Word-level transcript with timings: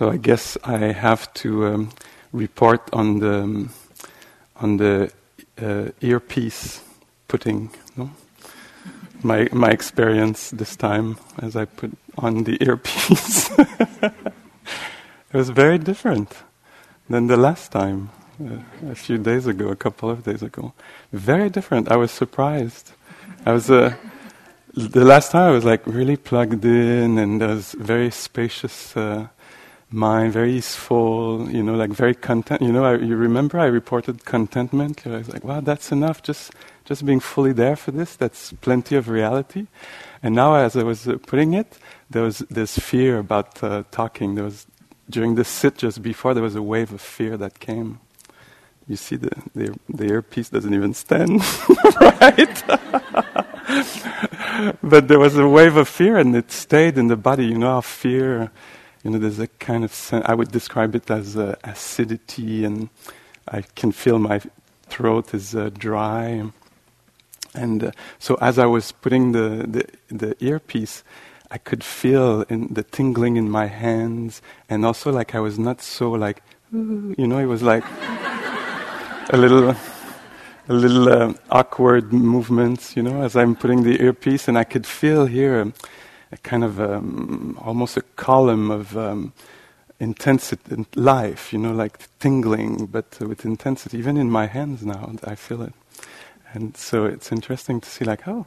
So 0.00 0.08
I 0.08 0.16
guess 0.16 0.56
I 0.64 0.92
have 0.92 1.30
to 1.34 1.66
um, 1.66 1.90
report 2.32 2.88
on 2.94 3.18
the 3.18 3.42
um, 3.42 3.70
on 4.56 4.78
the 4.78 5.12
uh, 5.60 5.90
earpiece 6.00 6.80
putting 7.28 7.68
no? 7.98 8.10
my 9.22 9.46
my 9.52 9.68
experience 9.68 10.52
this 10.52 10.74
time 10.74 11.18
as 11.42 11.54
I 11.54 11.66
put 11.66 11.90
on 12.16 12.44
the 12.44 12.56
earpiece. 12.66 13.50
it 13.58 15.34
was 15.34 15.50
very 15.50 15.76
different 15.76 16.34
than 17.10 17.26
the 17.26 17.36
last 17.36 17.70
time, 17.70 18.08
uh, 18.42 18.90
a 18.90 18.94
few 18.94 19.18
days 19.18 19.46
ago, 19.46 19.68
a 19.68 19.76
couple 19.76 20.08
of 20.08 20.24
days 20.24 20.42
ago. 20.42 20.72
Very 21.12 21.50
different. 21.50 21.92
I 21.92 21.96
was 21.96 22.10
surprised. 22.10 22.92
I 23.44 23.52
was 23.52 23.70
uh, 23.70 23.94
the 24.72 25.04
last 25.04 25.32
time 25.32 25.50
I 25.50 25.54
was 25.54 25.66
like 25.66 25.86
really 25.86 26.16
plugged 26.16 26.64
in, 26.64 27.18
and 27.18 27.38
there 27.38 27.48
was 27.48 27.72
very 27.72 28.10
spacious 28.10 28.96
uh, 28.96 29.28
mind, 29.90 30.32
very 30.32 30.52
easeful, 30.52 31.48
you 31.50 31.62
know, 31.62 31.74
like 31.74 31.90
very 31.90 32.14
content. 32.14 32.62
You 32.62 32.72
know, 32.72 32.84
I, 32.84 32.96
you 32.96 33.16
remember 33.16 33.58
I 33.58 33.66
reported 33.66 34.24
contentment. 34.24 35.06
I 35.06 35.18
was 35.18 35.28
like, 35.28 35.44
wow, 35.44 35.60
that's 35.60 35.90
enough. 35.90 36.22
Just, 36.22 36.52
just 36.84 37.04
being 37.04 37.20
fully 37.20 37.52
there 37.52 37.76
for 37.76 37.90
this. 37.90 38.16
That's 38.16 38.52
plenty 38.60 38.96
of 38.96 39.08
reality. 39.08 39.66
And 40.22 40.34
now, 40.34 40.54
as 40.54 40.76
I 40.76 40.82
was 40.82 41.08
putting 41.26 41.54
it, 41.54 41.78
there 42.08 42.22
was 42.22 42.38
this 42.50 42.78
fear 42.78 43.18
about 43.18 43.62
uh, 43.62 43.84
talking. 43.90 44.34
There 44.34 44.44
was 44.44 44.66
during 45.08 45.34
the 45.34 45.44
sit 45.44 45.78
just 45.78 46.02
before 46.02 46.34
there 46.34 46.42
was 46.42 46.54
a 46.54 46.62
wave 46.62 46.92
of 46.92 47.00
fear 47.00 47.36
that 47.36 47.58
came. 47.58 48.00
You 48.86 48.96
see, 48.96 49.16
the 49.16 49.30
the, 49.54 49.78
the 49.88 50.06
earpiece 50.06 50.50
doesn't 50.50 50.74
even 50.74 50.94
stand 50.94 51.40
right. 52.00 52.62
but 54.82 55.08
there 55.08 55.18
was 55.18 55.36
a 55.36 55.48
wave 55.48 55.76
of 55.76 55.88
fear, 55.88 56.16
and 56.16 56.36
it 56.36 56.52
stayed 56.52 56.98
in 56.98 57.08
the 57.08 57.16
body. 57.16 57.46
You 57.46 57.58
know 57.58 57.74
how 57.74 57.80
fear 57.80 58.50
you 59.02 59.10
know, 59.10 59.18
there's 59.18 59.38
a 59.38 59.46
kind 59.46 59.84
of, 59.84 60.10
I 60.26 60.34
would 60.34 60.50
describe 60.50 60.94
it 60.94 61.10
as 61.10 61.36
uh, 61.36 61.56
acidity, 61.64 62.64
and 62.64 62.90
I 63.48 63.62
can 63.62 63.92
feel 63.92 64.18
my 64.18 64.40
throat 64.88 65.32
is 65.32 65.54
uh, 65.54 65.70
dry. 65.70 66.50
And 67.54 67.84
uh, 67.84 67.90
so 68.18 68.34
as 68.36 68.58
I 68.58 68.66
was 68.66 68.92
putting 68.92 69.32
the, 69.32 69.66
the, 69.66 70.14
the 70.14 70.44
earpiece, 70.44 71.02
I 71.50 71.58
could 71.58 71.82
feel 71.82 72.42
in 72.42 72.72
the 72.74 72.82
tingling 72.82 73.36
in 73.36 73.50
my 73.50 73.66
hands, 73.66 74.42
and 74.68 74.84
also 74.84 75.10
like 75.10 75.34
I 75.34 75.40
was 75.40 75.58
not 75.58 75.80
so 75.80 76.10
like, 76.10 76.42
you 76.72 77.26
know, 77.26 77.38
it 77.38 77.46
was 77.46 77.62
like 77.62 77.84
a 79.30 79.36
little, 79.36 79.74
a 80.68 80.72
little 80.72 81.08
uh, 81.08 81.34
awkward 81.50 82.12
movements, 82.12 82.96
you 82.96 83.02
know, 83.02 83.22
as 83.22 83.34
I'm 83.34 83.56
putting 83.56 83.82
the 83.82 84.00
earpiece, 84.00 84.46
and 84.46 84.56
I 84.56 84.64
could 84.64 84.86
feel 84.86 85.26
here. 85.26 85.72
A 86.32 86.36
kind 86.36 86.64
of 86.64 86.80
um, 86.80 87.58
almost 87.60 87.96
a 87.96 88.02
column 88.16 88.70
of 88.70 88.96
um, 88.96 89.32
intensity 89.98 90.74
in 90.74 90.86
life, 90.94 91.52
you 91.52 91.58
know, 91.58 91.72
like 91.72 92.08
tingling, 92.18 92.86
but 92.86 93.18
with 93.20 93.44
intensity. 93.44 93.98
Even 93.98 94.16
in 94.16 94.30
my 94.30 94.46
hands 94.46 94.84
now, 94.84 95.12
I 95.24 95.34
feel 95.34 95.62
it. 95.62 95.74
And 96.52 96.76
so 96.76 97.04
it's 97.04 97.32
interesting 97.32 97.80
to 97.80 97.88
see, 97.88 98.04
like, 98.04 98.28
oh, 98.28 98.46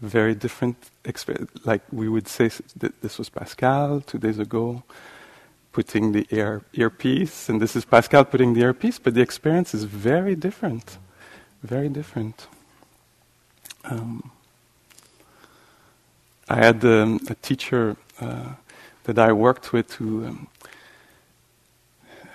very 0.00 0.34
different 0.34 0.76
experience. 1.04 1.50
Like 1.64 1.82
we 1.92 2.08
would 2.08 2.28
say, 2.28 2.50
that 2.76 3.00
this 3.02 3.18
was 3.18 3.28
Pascal 3.28 4.00
two 4.00 4.18
days 4.18 4.38
ago, 4.38 4.82
putting 5.72 6.12
the 6.12 6.26
ear 6.30 6.62
earpiece, 6.74 7.48
and 7.48 7.60
this 7.60 7.74
is 7.74 7.84
Pascal 7.84 8.24
putting 8.24 8.54
the 8.54 8.60
earpiece, 8.60 8.98
but 8.98 9.14
the 9.14 9.22
experience 9.22 9.74
is 9.74 9.84
very 9.84 10.34
different, 10.34 10.98
very 11.62 11.88
different. 11.88 12.46
Um, 13.84 14.30
I 16.48 16.56
had 16.56 16.84
um, 16.84 17.20
a 17.28 17.34
teacher 17.36 17.96
uh, 18.20 18.54
that 19.04 19.18
I 19.18 19.32
worked 19.32 19.72
with 19.72 19.92
who 19.94 20.26
um, 20.26 20.48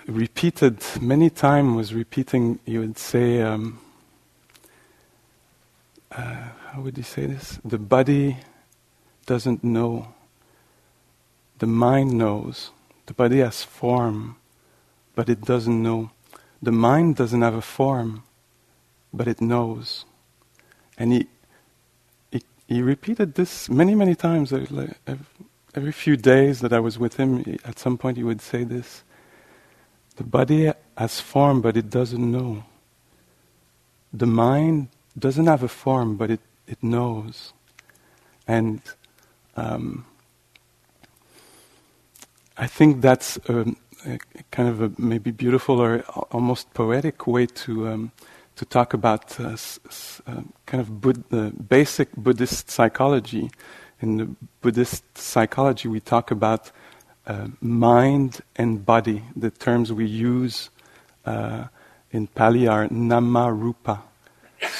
repeated 0.06 0.82
many 1.00 1.30
times 1.30 1.76
was 1.76 1.94
repeating. 1.94 2.58
He 2.64 2.78
would 2.78 2.98
say, 2.98 3.42
um, 3.42 3.80
uh, 6.10 6.48
"How 6.72 6.80
would 6.80 6.96
he 6.96 7.02
say 7.02 7.26
this? 7.26 7.60
The 7.64 7.78
body 7.78 8.38
doesn't 9.26 9.62
know. 9.62 10.14
The 11.58 11.66
mind 11.66 12.12
knows. 12.12 12.70
The 13.06 13.14
body 13.14 13.38
has 13.38 13.62
form, 13.62 14.36
but 15.14 15.28
it 15.28 15.42
doesn't 15.42 15.82
know. 15.82 16.10
The 16.62 16.72
mind 16.72 17.16
doesn't 17.16 17.42
have 17.42 17.54
a 17.54 17.62
form, 17.62 18.22
but 19.12 19.28
it 19.28 19.40
knows." 19.40 20.06
And 20.96 21.12
he 21.12 21.28
he 22.68 22.82
repeated 22.82 23.34
this 23.34 23.70
many, 23.70 23.94
many 23.94 24.14
times. 24.14 24.52
Every 25.74 25.92
few 25.92 26.16
days 26.18 26.60
that 26.60 26.72
I 26.72 26.80
was 26.80 26.98
with 26.98 27.16
him, 27.16 27.58
at 27.64 27.78
some 27.78 27.96
point 27.96 28.18
he 28.18 28.22
would 28.22 28.42
say 28.42 28.62
this 28.62 29.02
The 30.16 30.24
body 30.24 30.72
has 30.96 31.18
form, 31.18 31.62
but 31.62 31.78
it 31.78 31.88
doesn't 31.88 32.30
know. 32.30 32.64
The 34.12 34.26
mind 34.26 34.88
doesn't 35.18 35.46
have 35.46 35.62
a 35.62 35.68
form, 35.68 36.16
but 36.16 36.30
it, 36.30 36.40
it 36.66 36.82
knows. 36.82 37.54
And 38.46 38.82
um, 39.56 40.04
I 42.58 42.66
think 42.66 43.00
that's 43.00 43.38
a, 43.48 43.74
a, 44.06 44.18
kind 44.50 44.68
of 44.68 44.82
a 44.82 44.92
maybe 44.98 45.30
beautiful 45.30 45.80
or 45.80 46.00
almost 46.32 46.74
poetic 46.74 47.26
way 47.26 47.46
to. 47.46 47.88
Um, 47.88 48.12
to 48.58 48.64
talk 48.64 48.92
about 48.92 49.38
uh, 49.40 49.50
s- 49.50 50.20
uh, 50.26 50.42
kind 50.66 50.80
of 50.80 51.00
Bud- 51.00 51.68
basic 51.68 52.14
Buddhist 52.16 52.70
psychology. 52.70 53.50
In 54.00 54.16
the 54.16 54.28
Buddhist 54.60 55.04
psychology, 55.16 55.88
we 55.88 56.00
talk 56.00 56.30
about 56.30 56.72
uh, 57.26 57.48
mind 57.60 58.40
and 58.56 58.84
body. 58.84 59.22
The 59.36 59.50
terms 59.50 59.92
we 59.92 60.06
use 60.06 60.70
uh, 61.24 61.66
in 62.10 62.26
Pali 62.26 62.66
are 62.66 62.88
nama 62.90 63.52
rupa. 63.52 64.02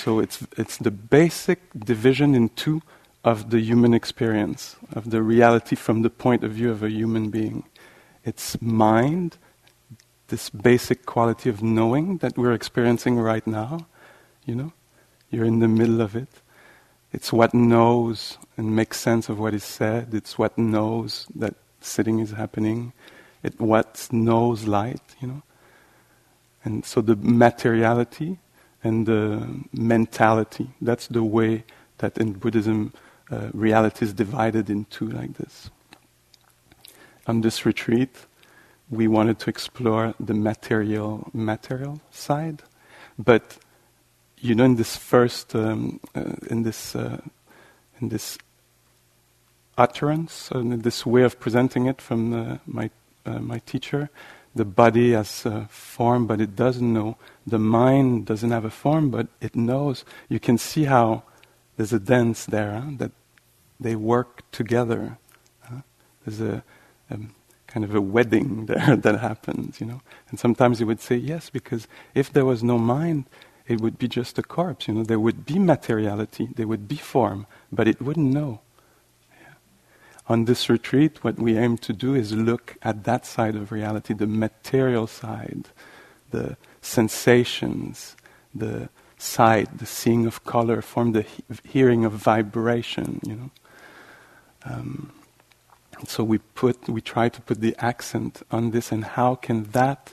So 0.02 0.18
it's, 0.18 0.44
it's 0.56 0.76
the 0.78 0.90
basic 0.90 1.60
division 1.72 2.34
in 2.34 2.48
two 2.50 2.82
of 3.22 3.50
the 3.50 3.60
human 3.60 3.94
experience, 3.94 4.76
of 4.92 5.10
the 5.10 5.22
reality 5.22 5.76
from 5.76 6.02
the 6.02 6.10
point 6.10 6.42
of 6.42 6.52
view 6.52 6.70
of 6.70 6.82
a 6.82 6.90
human 6.90 7.30
being. 7.30 7.64
It's 8.24 8.60
mind 8.60 9.36
this 10.28 10.50
basic 10.50 11.06
quality 11.06 11.50
of 11.50 11.62
knowing 11.62 12.18
that 12.18 12.36
we're 12.36 12.52
experiencing 12.52 13.18
right 13.18 13.46
now. 13.46 13.86
You 14.44 14.54
know, 14.54 14.72
you're 15.30 15.44
in 15.44 15.58
the 15.58 15.68
middle 15.68 16.00
of 16.00 16.14
it. 16.14 16.28
It's 17.12 17.32
what 17.32 17.54
knows 17.54 18.38
and 18.56 18.76
makes 18.76 19.00
sense 19.00 19.28
of 19.28 19.38
what 19.38 19.54
is 19.54 19.64
said. 19.64 20.14
It's 20.14 20.38
what 20.38 20.56
knows 20.58 21.26
that 21.34 21.54
sitting 21.80 22.18
is 22.18 22.32
happening. 22.32 22.92
It 23.42 23.58
what 23.60 24.08
knows 24.12 24.66
light. 24.66 25.02
You 25.20 25.28
know, 25.28 25.42
and 26.64 26.84
so 26.84 27.00
the 27.00 27.16
materiality 27.16 28.38
and 28.84 29.06
the 29.06 29.64
mentality. 29.72 30.70
That's 30.80 31.08
the 31.08 31.24
way 31.24 31.64
that 31.98 32.18
in 32.18 32.34
Buddhism 32.34 32.92
uh, 33.30 33.48
reality 33.52 34.04
is 34.04 34.12
divided 34.12 34.70
into 34.70 35.08
like 35.08 35.34
this. 35.34 35.70
On 37.26 37.40
this 37.40 37.66
retreat, 37.66 38.14
we 38.90 39.06
wanted 39.06 39.38
to 39.40 39.50
explore 39.50 40.14
the 40.18 40.34
material 40.34 41.30
material 41.32 42.00
side, 42.10 42.62
but 43.18 43.58
you 44.40 44.54
know, 44.54 44.64
in 44.64 44.76
this 44.76 44.96
first 44.96 45.54
um, 45.54 46.00
uh, 46.14 46.34
in 46.48 46.62
this 46.62 46.94
uh, 46.94 47.20
in 48.00 48.08
this 48.08 48.38
utterance, 49.76 50.50
in 50.52 50.80
this 50.80 51.04
way 51.04 51.22
of 51.22 51.38
presenting 51.38 51.86
it 51.86 52.00
from 52.00 52.30
the, 52.30 52.60
my 52.66 52.90
uh, 53.26 53.38
my 53.40 53.58
teacher, 53.60 54.10
the 54.54 54.64
body 54.64 55.12
has 55.12 55.44
a 55.46 55.66
form, 55.70 56.26
but 56.26 56.40
it 56.40 56.56
doesn't 56.56 56.92
know. 56.92 57.16
The 57.46 57.58
mind 57.58 58.26
doesn't 58.26 58.50
have 58.50 58.64
a 58.64 58.70
form, 58.70 59.10
but 59.10 59.28
it 59.40 59.54
knows. 59.54 60.04
You 60.28 60.40
can 60.40 60.58
see 60.58 60.84
how 60.84 61.22
there's 61.76 61.92
a 61.92 62.00
dance 62.00 62.46
there 62.46 62.80
huh? 62.80 62.90
that 62.98 63.12
they 63.78 63.94
work 63.94 64.42
together. 64.50 65.18
Huh? 65.62 65.82
There's 66.24 66.40
a 66.40 66.64
um, 67.10 67.34
kind 67.68 67.84
of 67.84 67.94
a 67.94 68.00
wedding 68.00 68.66
there 68.72 68.96
that 68.96 69.20
happens, 69.20 69.80
you 69.80 69.86
know. 69.86 70.02
And 70.30 70.40
sometimes 70.40 70.80
he 70.80 70.84
would 70.84 71.00
say 71.00 71.16
yes, 71.16 71.50
because 71.50 71.86
if 72.14 72.32
there 72.32 72.44
was 72.46 72.64
no 72.64 72.78
mind, 72.78 73.26
it 73.68 73.80
would 73.80 73.98
be 73.98 74.08
just 74.08 74.38
a 74.38 74.42
corpse, 74.42 74.88
you 74.88 74.94
know. 74.94 75.04
There 75.04 75.20
would 75.20 75.46
be 75.46 75.58
materiality, 75.60 76.48
there 76.56 76.66
would 76.66 76.88
be 76.88 76.96
form, 76.96 77.46
but 77.72 77.86
it 77.88 78.02
wouldn't 78.02 78.32
know. 78.32 78.60
Yeah. 79.32 79.54
on 80.28 80.46
this 80.46 80.68
retreat, 80.70 81.22
what 81.24 81.38
we 81.38 81.56
aim 81.58 81.78
to 81.78 81.92
do 81.92 82.14
is 82.14 82.32
look 82.32 82.76
at 82.82 83.04
that 83.04 83.26
side 83.26 83.56
of 83.56 83.72
reality, 83.72 84.14
the 84.14 84.26
material 84.26 85.06
side, 85.06 85.68
the 86.30 86.56
sensations, 86.82 88.16
the 88.54 88.88
sight, 89.18 89.78
the 89.78 89.86
seeing 89.86 90.26
of 90.26 90.44
color, 90.44 90.82
form, 90.82 91.12
the 91.12 91.22
he- 91.22 91.44
hearing 91.64 92.04
of 92.04 92.12
vibration. 92.12 93.20
You 93.26 93.36
know. 93.36 93.50
Um, 94.64 95.12
so 96.06 96.22
we 96.22 96.38
put, 96.38 96.88
we 96.88 97.00
try 97.00 97.28
to 97.28 97.40
put 97.40 97.60
the 97.60 97.74
accent 97.78 98.42
on 98.50 98.70
this, 98.70 98.92
and 98.92 99.04
how 99.04 99.34
can 99.34 99.64
that, 99.72 100.12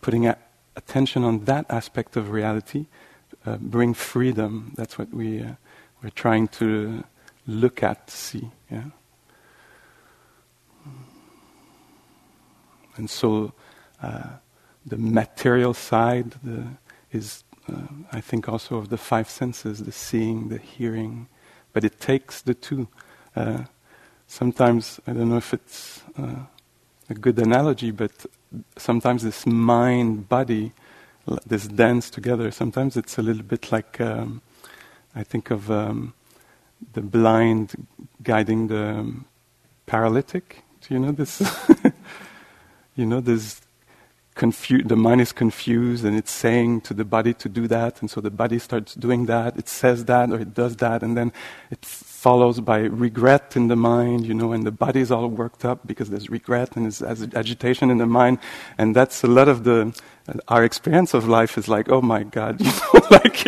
putting 0.00 0.26
a- 0.26 0.38
attention 0.76 1.24
on 1.24 1.44
that 1.44 1.66
aspect 1.68 2.16
of 2.16 2.30
reality, 2.30 2.86
uh, 3.44 3.56
bring 3.58 3.94
freedom? 3.94 4.72
That's 4.76 4.98
what 4.98 5.12
we 5.12 5.42
uh, 5.42 5.52
we're 6.02 6.10
trying 6.10 6.48
to 6.48 7.04
look 7.46 7.82
at, 7.82 8.10
see. 8.10 8.50
Yeah. 8.70 8.84
And 12.96 13.08
so 13.08 13.52
uh, 14.02 14.22
the 14.86 14.96
material 14.96 15.74
side 15.74 16.34
the, 16.42 16.64
is, 17.12 17.44
uh, 17.68 17.86
I 18.12 18.20
think, 18.20 18.48
also 18.48 18.76
of 18.76 18.88
the 18.88 18.96
five 18.96 19.28
senses 19.28 19.84
the 19.84 19.92
seeing, 19.92 20.48
the 20.48 20.58
hearing, 20.58 21.28
but 21.72 21.84
it 21.84 22.00
takes 22.00 22.42
the 22.42 22.54
two. 22.54 22.88
Sometimes, 24.28 25.00
I 25.08 25.14
don't 25.14 25.30
know 25.30 25.38
if 25.38 25.54
it's 25.54 26.02
uh, 26.18 26.42
a 27.10 27.14
good 27.14 27.38
analogy, 27.40 27.90
but 27.90 28.12
sometimes 28.76 29.24
this 29.24 29.46
mind 29.46 30.28
body, 30.28 30.72
this 31.46 31.66
dance 31.68 32.10
together, 32.10 32.50
sometimes 32.52 32.96
it's 32.96 33.18
a 33.18 33.22
little 33.22 33.42
bit 33.42 33.72
like 33.72 34.00
um, 34.00 34.42
I 35.16 35.24
think 35.24 35.50
of 35.50 35.70
um, 35.70 36.14
the 36.92 37.02
blind 37.02 37.86
guiding 38.22 38.68
the 38.68 39.14
paralytic. 39.86 40.62
Do 40.82 40.94
you 40.94 41.00
know 41.00 41.12
this? 41.12 41.42
You 42.96 43.06
know, 43.06 43.20
there's 43.20 43.60
confu- 44.34 44.82
the 44.82 44.96
mind 44.96 45.20
is 45.20 45.32
confused 45.32 46.04
and 46.04 46.16
it's 46.16 46.32
saying 46.32 46.80
to 46.82 46.94
the 46.94 47.04
body 47.04 47.32
to 47.34 47.48
do 47.48 47.68
that, 47.68 48.00
and 48.00 48.10
so 48.10 48.20
the 48.20 48.30
body 48.30 48.58
starts 48.58 48.94
doing 48.94 49.26
that, 49.26 49.56
it 49.56 49.68
says 49.68 50.04
that 50.06 50.30
or 50.30 50.40
it 50.40 50.52
does 50.52 50.76
that, 50.78 51.02
and 51.04 51.16
then 51.16 51.32
it 51.70 51.84
follows 52.18 52.58
by 52.58 52.78
regret 52.78 53.54
in 53.54 53.68
the 53.68 53.76
mind, 53.76 54.26
you 54.26 54.34
know, 54.34 54.50
and 54.52 54.64
the 54.64 54.72
body 54.72 55.00
is 55.00 55.12
all 55.12 55.28
worked 55.28 55.64
up 55.64 55.86
because 55.86 56.10
there's 56.10 56.28
regret 56.28 56.74
and 56.74 56.84
there's 56.84 57.00
agitation 57.34 57.90
in 57.90 57.98
the 57.98 58.06
mind, 58.06 58.38
and 58.76 58.96
that's 58.96 59.22
a 59.22 59.28
lot 59.28 59.48
of 59.48 59.62
the 59.62 59.78
our 60.48 60.64
experience 60.64 61.14
of 61.14 61.26
life 61.28 61.56
is 61.56 61.68
like, 61.68 61.88
oh 61.90 62.02
my 62.02 62.24
God, 62.24 62.60
you 62.66 62.66
know, 62.66 63.00
like 63.10 63.38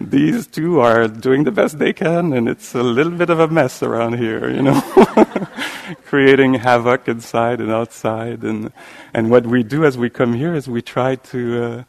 these 0.00 0.46
two 0.46 0.78
are 0.80 1.08
doing 1.08 1.42
the 1.42 1.50
best 1.50 1.78
they 1.80 1.92
can, 1.92 2.32
and 2.32 2.48
it's 2.48 2.72
a 2.74 2.84
little 2.84 3.12
bit 3.12 3.30
of 3.30 3.40
a 3.40 3.48
mess 3.48 3.82
around 3.82 4.16
here, 4.16 4.48
you 4.48 4.62
know, 4.62 4.80
creating 6.06 6.54
havoc 6.54 7.08
inside 7.08 7.60
and 7.60 7.72
outside. 7.72 8.44
And 8.44 8.72
and 9.12 9.28
what 9.28 9.44
we 9.44 9.64
do 9.64 9.84
as 9.84 9.98
we 9.98 10.08
come 10.08 10.34
here 10.34 10.54
is 10.54 10.68
we 10.68 10.82
try 10.82 11.16
to. 11.16 11.40
Uh, 11.64 11.84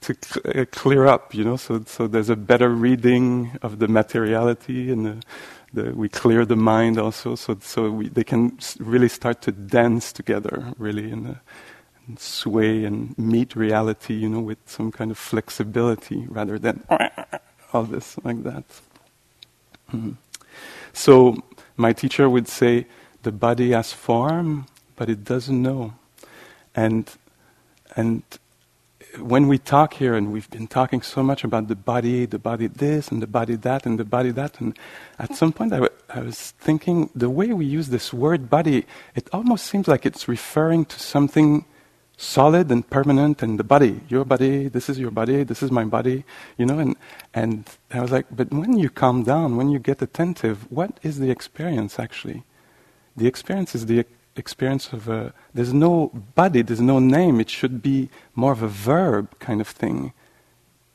to 0.00 0.14
cl- 0.14 0.62
uh, 0.62 0.64
clear 0.70 1.06
up, 1.08 1.34
you 1.34 1.42
know, 1.42 1.56
so 1.56 1.82
so 1.84 2.06
there's 2.06 2.30
a 2.30 2.36
better 2.36 2.68
reading 2.68 3.58
of 3.62 3.80
the 3.80 3.88
materiality, 3.88 4.92
and 4.92 5.04
the, 5.04 5.22
the, 5.72 5.92
we 5.94 6.08
clear 6.08 6.44
the 6.44 6.56
mind 6.56 6.98
also, 6.98 7.34
so 7.34 7.58
so 7.60 7.90
we, 7.90 8.08
they 8.08 8.24
can 8.24 8.58
really 8.78 9.08
start 9.08 9.42
to 9.42 9.52
dance 9.52 10.12
together, 10.12 10.72
really, 10.78 11.10
in 11.10 11.24
the, 11.24 11.36
sway 12.16 12.84
and 12.84 13.16
meet 13.18 13.54
reality, 13.54 14.14
you 14.14 14.28
know, 14.28 14.40
with 14.40 14.58
some 14.64 14.90
kind 14.90 15.10
of 15.10 15.18
flexibility 15.18 16.26
rather 16.28 16.58
than 16.58 16.82
all 17.72 17.82
this 17.82 18.16
like 18.24 18.42
that. 18.44 18.64
Mm-hmm. 19.92 20.12
So 20.92 21.36
my 21.76 21.92
teacher 21.92 22.28
would 22.28 22.48
say, 22.48 22.86
the 23.22 23.32
body 23.32 23.72
has 23.72 23.92
form, 23.92 24.66
but 24.96 25.10
it 25.10 25.24
doesn't 25.24 25.60
know. 25.60 25.94
And 26.74 27.10
and 27.96 28.22
when 29.20 29.48
we 29.48 29.58
talk 29.58 29.94
here, 29.94 30.14
and 30.14 30.32
we've 30.32 30.50
been 30.50 30.66
talking 30.66 31.02
so 31.02 31.22
much 31.22 31.44
about 31.44 31.68
the 31.68 31.76
body, 31.76 32.26
the 32.26 32.38
body 32.38 32.66
this, 32.68 33.08
and 33.08 33.22
the 33.22 33.26
body 33.26 33.56
that, 33.56 33.86
and 33.86 33.98
the 33.98 34.04
body 34.04 34.30
that, 34.32 34.60
and 34.60 34.78
at 35.18 35.34
some 35.34 35.52
point 35.52 35.72
I, 35.72 35.76
w- 35.76 35.94
I 36.08 36.20
was 36.20 36.52
thinking 36.52 37.10
the 37.14 37.30
way 37.30 37.52
we 37.52 37.66
use 37.66 37.88
this 37.88 38.12
word 38.12 38.48
body, 38.50 38.86
it 39.14 39.28
almost 39.32 39.66
seems 39.66 39.88
like 39.88 40.06
it's 40.06 40.28
referring 40.28 40.84
to 40.86 41.00
something 41.00 41.64
solid 42.16 42.70
and 42.70 42.88
permanent 42.90 43.44
and 43.44 43.60
the 43.60 43.64
body 43.64 44.00
your 44.08 44.24
body 44.24 44.66
this 44.66 44.88
is 44.88 44.98
your 44.98 45.12
body 45.12 45.44
this 45.44 45.62
is 45.62 45.70
my 45.70 45.84
body 45.84 46.24
you 46.56 46.66
know 46.66 46.80
and 46.80 46.96
and 47.32 47.78
i 47.92 48.00
was 48.00 48.10
like 48.10 48.26
but 48.32 48.50
when 48.50 48.76
you 48.76 48.90
calm 48.90 49.22
down 49.22 49.56
when 49.56 49.70
you 49.70 49.78
get 49.78 50.02
attentive 50.02 50.66
what 50.68 50.98
is 51.04 51.20
the 51.20 51.30
experience 51.30 51.98
actually? 52.00 52.42
The 53.16 53.26
experience 53.26 53.74
is 53.74 53.86
the 53.86 54.00
experience 54.38 54.92
of 54.92 55.08
a 55.08 55.32
there's 55.54 55.72
no 55.72 56.10
body 56.34 56.62
there's 56.62 56.80
no 56.80 56.98
name. 56.98 57.40
It 57.40 57.50
should 57.50 57.82
be 57.82 58.08
more 58.34 58.52
of 58.52 58.62
a 58.62 58.68
verb 58.68 59.38
kind 59.38 59.60
of 59.60 59.68
thing. 59.68 60.12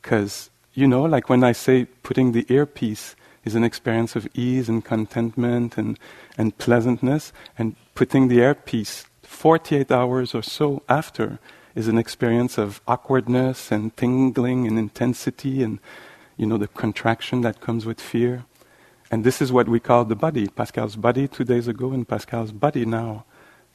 Because 0.02 0.50
you 0.74 0.88
know 0.88 1.02
like 1.02 1.28
when 1.28 1.44
i 1.44 1.52
say 1.52 1.84
putting 2.02 2.32
the 2.32 2.44
earpiece 2.48 3.14
is 3.44 3.54
an 3.54 3.62
experience 3.62 4.16
of 4.16 4.28
ease 4.34 4.68
and 4.68 4.84
contentment 4.84 5.78
and 5.78 5.98
and 6.36 6.58
pleasantness 6.58 7.32
and 7.56 7.76
putting 7.94 8.28
the 8.28 8.40
earpiece 8.40 9.06
48 9.22 9.90
hours 9.90 10.34
or 10.34 10.42
so 10.42 10.82
after 10.88 11.38
is 11.74 11.88
an 11.88 11.98
experience 11.98 12.58
of 12.58 12.80
awkwardness 12.86 13.72
and 13.72 13.96
tingling 13.96 14.66
and 14.66 14.78
intensity 14.78 15.62
and 15.62 15.78
you 16.36 16.46
know 16.46 16.58
the 16.58 16.68
contraction 16.68 17.40
that 17.42 17.60
comes 17.60 17.86
with 17.86 18.00
fear. 18.00 18.44
And 19.10 19.22
this 19.22 19.40
is 19.40 19.52
what 19.52 19.68
we 19.68 19.80
call 19.80 20.04
the 20.04 20.16
body 20.16 20.48
pascal's 20.48 20.96
body 20.96 21.28
two 21.28 21.44
days 21.44 21.68
ago 21.68 21.92
and 21.92 22.08
pascal's 22.08 22.52
body 22.52 22.84
now 22.84 23.24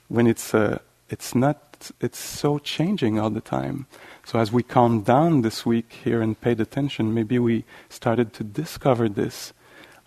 when 0.10 0.28
it's 0.28 0.54
uh, 0.54 0.80
it's 1.10 1.34
not 1.34 1.92
it's 2.02 2.20
so 2.20 2.60
changing 2.60 3.18
all 3.18 3.30
the 3.30 3.42
time 3.42 3.88
so 4.26 4.38
as 4.38 4.52
we 4.52 4.62
calmed 4.62 5.06
down 5.06 5.42
this 5.42 5.66
week 5.66 5.94
here 6.04 6.22
and 6.22 6.42
paid 6.42 6.60
attention 6.60 7.14
maybe 7.14 7.40
we 7.40 7.64
started 7.90 8.34
to 8.34 8.44
discover 8.44 9.08
this 9.08 9.54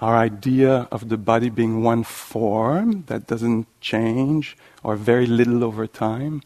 our 0.02 0.16
idea 0.16 0.88
of 0.90 1.08
the 1.08 1.16
body 1.16 1.49
being 1.49 1.84
one 1.84 2.02
form 2.02 3.04
that 3.06 3.28
doesn't 3.28 3.69
change 3.81 4.56
or 4.82 4.96
very 4.96 5.26
little 5.26 5.62
over 5.62 5.87
time, 5.87 6.43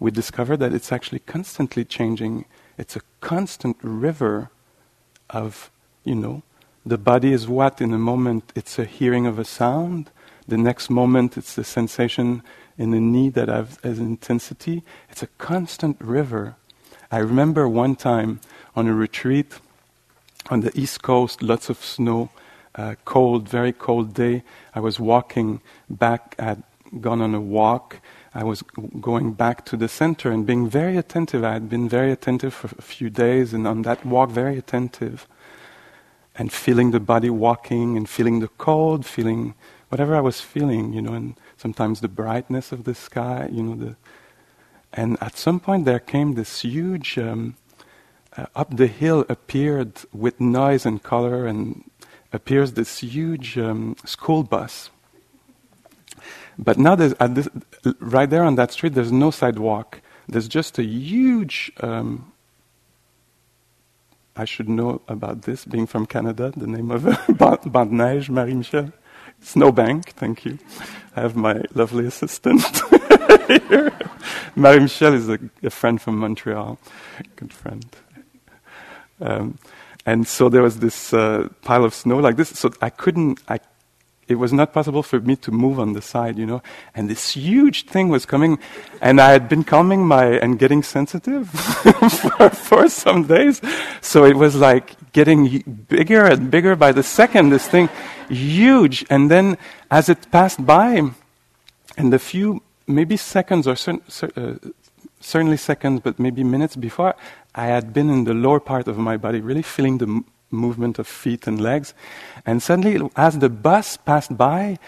we 0.00 0.10
discover 0.10 0.56
that 0.56 0.72
it's 0.72 0.90
actually 0.90 1.18
constantly 1.18 1.84
changing. 1.84 2.46
It's 2.78 2.96
a 2.96 3.02
constant 3.20 3.76
river 3.82 4.50
of, 5.28 5.70
you 6.04 6.14
know, 6.14 6.42
the 6.86 6.96
body 6.96 7.32
is 7.32 7.46
what 7.46 7.82
in 7.82 7.92
a 7.92 7.98
moment 7.98 8.50
it's 8.54 8.78
a 8.78 8.86
hearing 8.86 9.26
of 9.26 9.38
a 9.38 9.44
sound, 9.44 10.10
the 10.48 10.56
next 10.56 10.88
moment 10.88 11.36
it's 11.36 11.54
the 11.54 11.64
sensation 11.64 12.42
in 12.78 12.90
the 12.90 13.00
knee 13.00 13.28
that 13.30 13.48
has, 13.48 13.78
has 13.82 13.98
intensity. 13.98 14.82
It's 15.10 15.22
a 15.22 15.28
constant 15.38 15.96
river. 16.00 16.56
I 17.10 17.18
remember 17.18 17.68
one 17.68 17.96
time 17.96 18.40
on 18.74 18.86
a 18.86 18.94
retreat 18.94 19.58
on 20.50 20.60
the 20.60 20.78
East 20.78 21.02
Coast, 21.02 21.42
lots 21.42 21.70
of 21.70 21.78
snow 21.84 22.30
uh, 22.74 22.94
cold, 23.04 23.48
very 23.48 23.72
cold 23.72 24.14
day. 24.14 24.42
I 24.74 24.80
was 24.80 25.00
walking 25.00 25.60
back, 25.88 26.34
I 26.38 26.44
had 26.44 26.62
gone 27.00 27.20
on 27.20 27.34
a 27.34 27.40
walk. 27.40 28.00
I 28.34 28.44
was 28.44 28.62
going 29.00 29.32
back 29.32 29.64
to 29.66 29.76
the 29.76 29.88
center 29.88 30.30
and 30.30 30.46
being 30.46 30.68
very 30.68 30.96
attentive. 30.98 31.42
I 31.42 31.54
had 31.54 31.68
been 31.68 31.88
very 31.88 32.12
attentive 32.12 32.52
for 32.52 32.68
a 32.78 32.82
few 32.82 33.08
days, 33.08 33.54
and 33.54 33.66
on 33.66 33.82
that 33.82 34.04
walk, 34.04 34.30
very 34.30 34.58
attentive. 34.58 35.26
And 36.34 36.52
feeling 36.52 36.90
the 36.90 37.00
body 37.00 37.30
walking, 37.30 37.96
and 37.96 38.06
feeling 38.06 38.40
the 38.40 38.48
cold, 38.58 39.06
feeling 39.06 39.54
whatever 39.88 40.16
I 40.16 40.20
was 40.20 40.40
feeling, 40.40 40.92
you 40.92 41.02
know, 41.02 41.12
and 41.12 41.38
sometimes 41.56 42.00
the 42.00 42.08
brightness 42.08 42.72
of 42.72 42.84
the 42.84 42.94
sky, 42.94 43.48
you 43.50 43.62
know, 43.62 43.76
the. 43.76 43.96
And 44.92 45.18
at 45.20 45.36
some 45.36 45.60
point, 45.60 45.84
there 45.84 45.98
came 45.98 46.34
this 46.34 46.60
huge. 46.60 47.18
Um, 47.18 47.56
uh, 48.36 48.46
up 48.54 48.76
the 48.76 48.86
hill 48.86 49.24
appeared 49.28 49.92
with 50.12 50.40
noise 50.40 50.84
and 50.84 51.02
color 51.02 51.46
and 51.46 51.90
appears 52.32 52.72
this 52.72 52.98
huge 52.98 53.56
um, 53.56 53.96
school 54.04 54.42
bus. 54.42 54.90
But 56.58 56.78
now, 56.78 56.94
there's 56.94 57.14
at 57.20 57.34
this, 57.34 57.48
right 58.00 58.28
there 58.28 58.44
on 58.44 58.54
that 58.56 58.72
street, 58.72 58.94
there's 58.94 59.12
no 59.12 59.30
sidewalk. 59.30 60.00
There's 60.28 60.48
just 60.48 60.78
a 60.78 60.84
huge. 60.84 61.72
Um, 61.80 62.32
I 64.34 64.44
should 64.44 64.68
know 64.68 65.00
about 65.08 65.42
this, 65.42 65.64
being 65.64 65.86
from 65.86 66.04
Canada, 66.04 66.52
the 66.54 66.66
name 66.66 66.90
of 66.90 67.04
Bande 67.72 67.92
Neige, 67.92 68.28
Marie 68.28 68.54
Michel. 68.54 68.92
Snowbank, 69.40 70.10
thank 70.10 70.44
you. 70.44 70.58
I 71.14 71.20
have 71.20 71.36
my 71.36 71.62
lovely 71.74 72.06
assistant 72.06 72.62
here. 73.46 73.92
Marie 74.54 74.80
Michel 74.80 75.14
is 75.14 75.28
a, 75.28 75.38
a, 75.62 75.70
friend 75.70 76.00
from 76.00 76.18
Montreal, 76.18 76.78
good 77.36 77.52
friend. 77.52 77.86
Um, 79.20 79.58
and 80.04 80.26
so 80.26 80.48
there 80.48 80.62
was 80.62 80.78
this 80.78 81.12
uh, 81.12 81.48
pile 81.62 81.84
of 81.84 81.94
snow 81.94 82.18
like 82.18 82.36
this. 82.36 82.50
So 82.50 82.72
I 82.80 82.90
couldn't, 82.90 83.40
I, 83.48 83.60
it 84.28 84.36
was 84.36 84.52
not 84.52 84.72
possible 84.72 85.02
for 85.02 85.20
me 85.20 85.36
to 85.36 85.50
move 85.52 85.78
on 85.78 85.92
the 85.92 86.02
side, 86.02 86.36
you 86.36 86.46
know. 86.46 86.62
And 86.94 87.08
this 87.08 87.30
huge 87.30 87.86
thing 87.86 88.08
was 88.08 88.26
coming, 88.26 88.58
and 89.00 89.20
I 89.20 89.30
had 89.30 89.48
been 89.48 89.62
calming 89.62 90.06
my 90.06 90.26
and 90.26 90.58
getting 90.58 90.82
sensitive 90.82 91.48
for, 91.50 92.50
for 92.50 92.88
some 92.88 93.26
days. 93.26 93.60
So 94.00 94.24
it 94.24 94.36
was 94.36 94.56
like 94.56 95.12
getting 95.12 95.86
bigger 95.88 96.24
and 96.24 96.50
bigger 96.50 96.74
by 96.74 96.92
the 96.92 97.02
second. 97.02 97.50
This 97.50 97.68
thing, 97.68 97.88
huge, 98.28 99.04
and 99.10 99.30
then 99.30 99.58
as 99.90 100.08
it 100.08 100.30
passed 100.30 100.64
by, 100.66 101.10
and 101.96 102.12
the 102.12 102.18
few 102.18 102.62
maybe 102.86 103.16
seconds 103.16 103.66
or 103.66 103.76
cer- 103.76 104.00
uh, 104.36 104.54
certainly 105.20 105.56
seconds, 105.56 106.00
but 106.02 106.18
maybe 106.18 106.44
minutes 106.44 106.76
before, 106.76 107.14
I 107.54 107.66
had 107.66 107.92
been 107.92 108.10
in 108.10 108.24
the 108.24 108.34
lower 108.34 108.60
part 108.60 108.88
of 108.88 108.98
my 108.98 109.16
body, 109.16 109.40
really 109.40 109.62
feeling 109.62 109.98
the 109.98 110.22
movement 110.56 110.98
of 110.98 111.06
feet 111.06 111.46
and 111.46 111.60
legs. 111.60 111.94
And 112.44 112.62
suddenly, 112.62 113.08
as 113.14 113.38
the 113.38 113.48
bus 113.48 113.96
passed 113.96 114.36
by, 114.36 114.78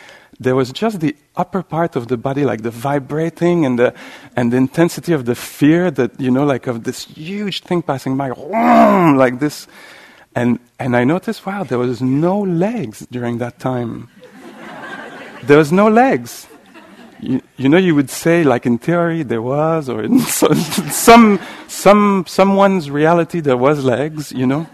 there 0.40 0.54
was 0.54 0.72
just 0.72 1.00
the 1.00 1.16
upper 1.36 1.62
part 1.62 1.96
of 1.96 2.08
the 2.08 2.16
body, 2.16 2.44
like 2.44 2.62
the 2.62 2.70
vibrating 2.70 3.66
and 3.66 3.78
the, 3.78 3.94
and 4.36 4.52
the 4.52 4.56
intensity 4.56 5.12
of 5.12 5.24
the 5.24 5.34
fear 5.34 5.90
that, 5.90 6.20
you 6.20 6.30
know, 6.30 6.44
like 6.44 6.66
of 6.66 6.84
this 6.84 7.04
huge 7.04 7.62
thing 7.62 7.82
passing 7.82 8.16
by, 8.16 8.28
like 9.16 9.40
this. 9.40 9.66
And, 10.34 10.60
and 10.78 10.96
I 10.96 11.04
noticed, 11.04 11.44
wow, 11.44 11.64
there 11.64 11.78
was 11.78 12.00
no 12.00 12.40
legs 12.40 13.06
during 13.10 13.38
that 13.38 13.58
time. 13.58 14.08
there 15.42 15.58
was 15.58 15.72
no 15.72 15.88
legs. 15.88 16.46
You, 17.20 17.42
you, 17.56 17.68
know, 17.68 17.78
you 17.78 17.96
would 17.96 18.10
say, 18.10 18.44
like 18.44 18.64
in 18.64 18.78
theory, 18.78 19.24
there 19.24 19.42
was, 19.42 19.88
or 19.88 20.04
in 20.04 20.20
some, 20.40 20.54
some, 20.54 21.40
some 21.66 22.24
someone's 22.28 22.90
reality, 22.90 23.40
there 23.40 23.56
was 23.56 23.84
legs, 23.84 24.30
you 24.30 24.46
know. 24.46 24.68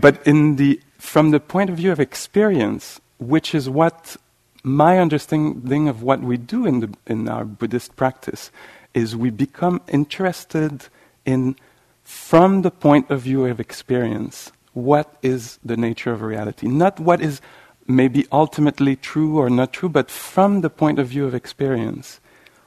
But 0.00 0.24
in 0.26 0.56
the, 0.56 0.80
from 0.98 1.30
the 1.30 1.40
point 1.40 1.70
of 1.70 1.76
view 1.76 1.90
of 1.90 1.98
experience, 1.98 3.00
which 3.18 3.54
is 3.54 3.68
what 3.68 4.16
my 4.62 4.98
understanding 4.98 5.88
of 5.88 6.02
what 6.02 6.20
we 6.20 6.36
do 6.36 6.66
in, 6.66 6.80
the, 6.80 6.94
in 7.06 7.28
our 7.28 7.44
Buddhist 7.44 7.96
practice, 7.96 8.50
is 8.94 9.16
we 9.16 9.30
become 9.30 9.80
interested 9.88 10.86
in, 11.24 11.56
from 12.04 12.62
the 12.62 12.70
point 12.70 13.10
of 13.10 13.22
view 13.22 13.46
of 13.46 13.58
experience, 13.58 14.52
what 14.72 15.16
is 15.22 15.58
the 15.64 15.76
nature 15.76 16.12
of 16.12 16.22
reality. 16.22 16.68
Not 16.68 17.00
what 17.00 17.20
is 17.20 17.40
maybe 17.86 18.26
ultimately 18.30 18.94
true 18.94 19.38
or 19.38 19.50
not 19.50 19.72
true, 19.72 19.88
but 19.88 20.10
from 20.10 20.60
the 20.60 20.70
point 20.70 20.98
of 20.98 21.08
view 21.08 21.24
of 21.24 21.34
experience, 21.34 22.20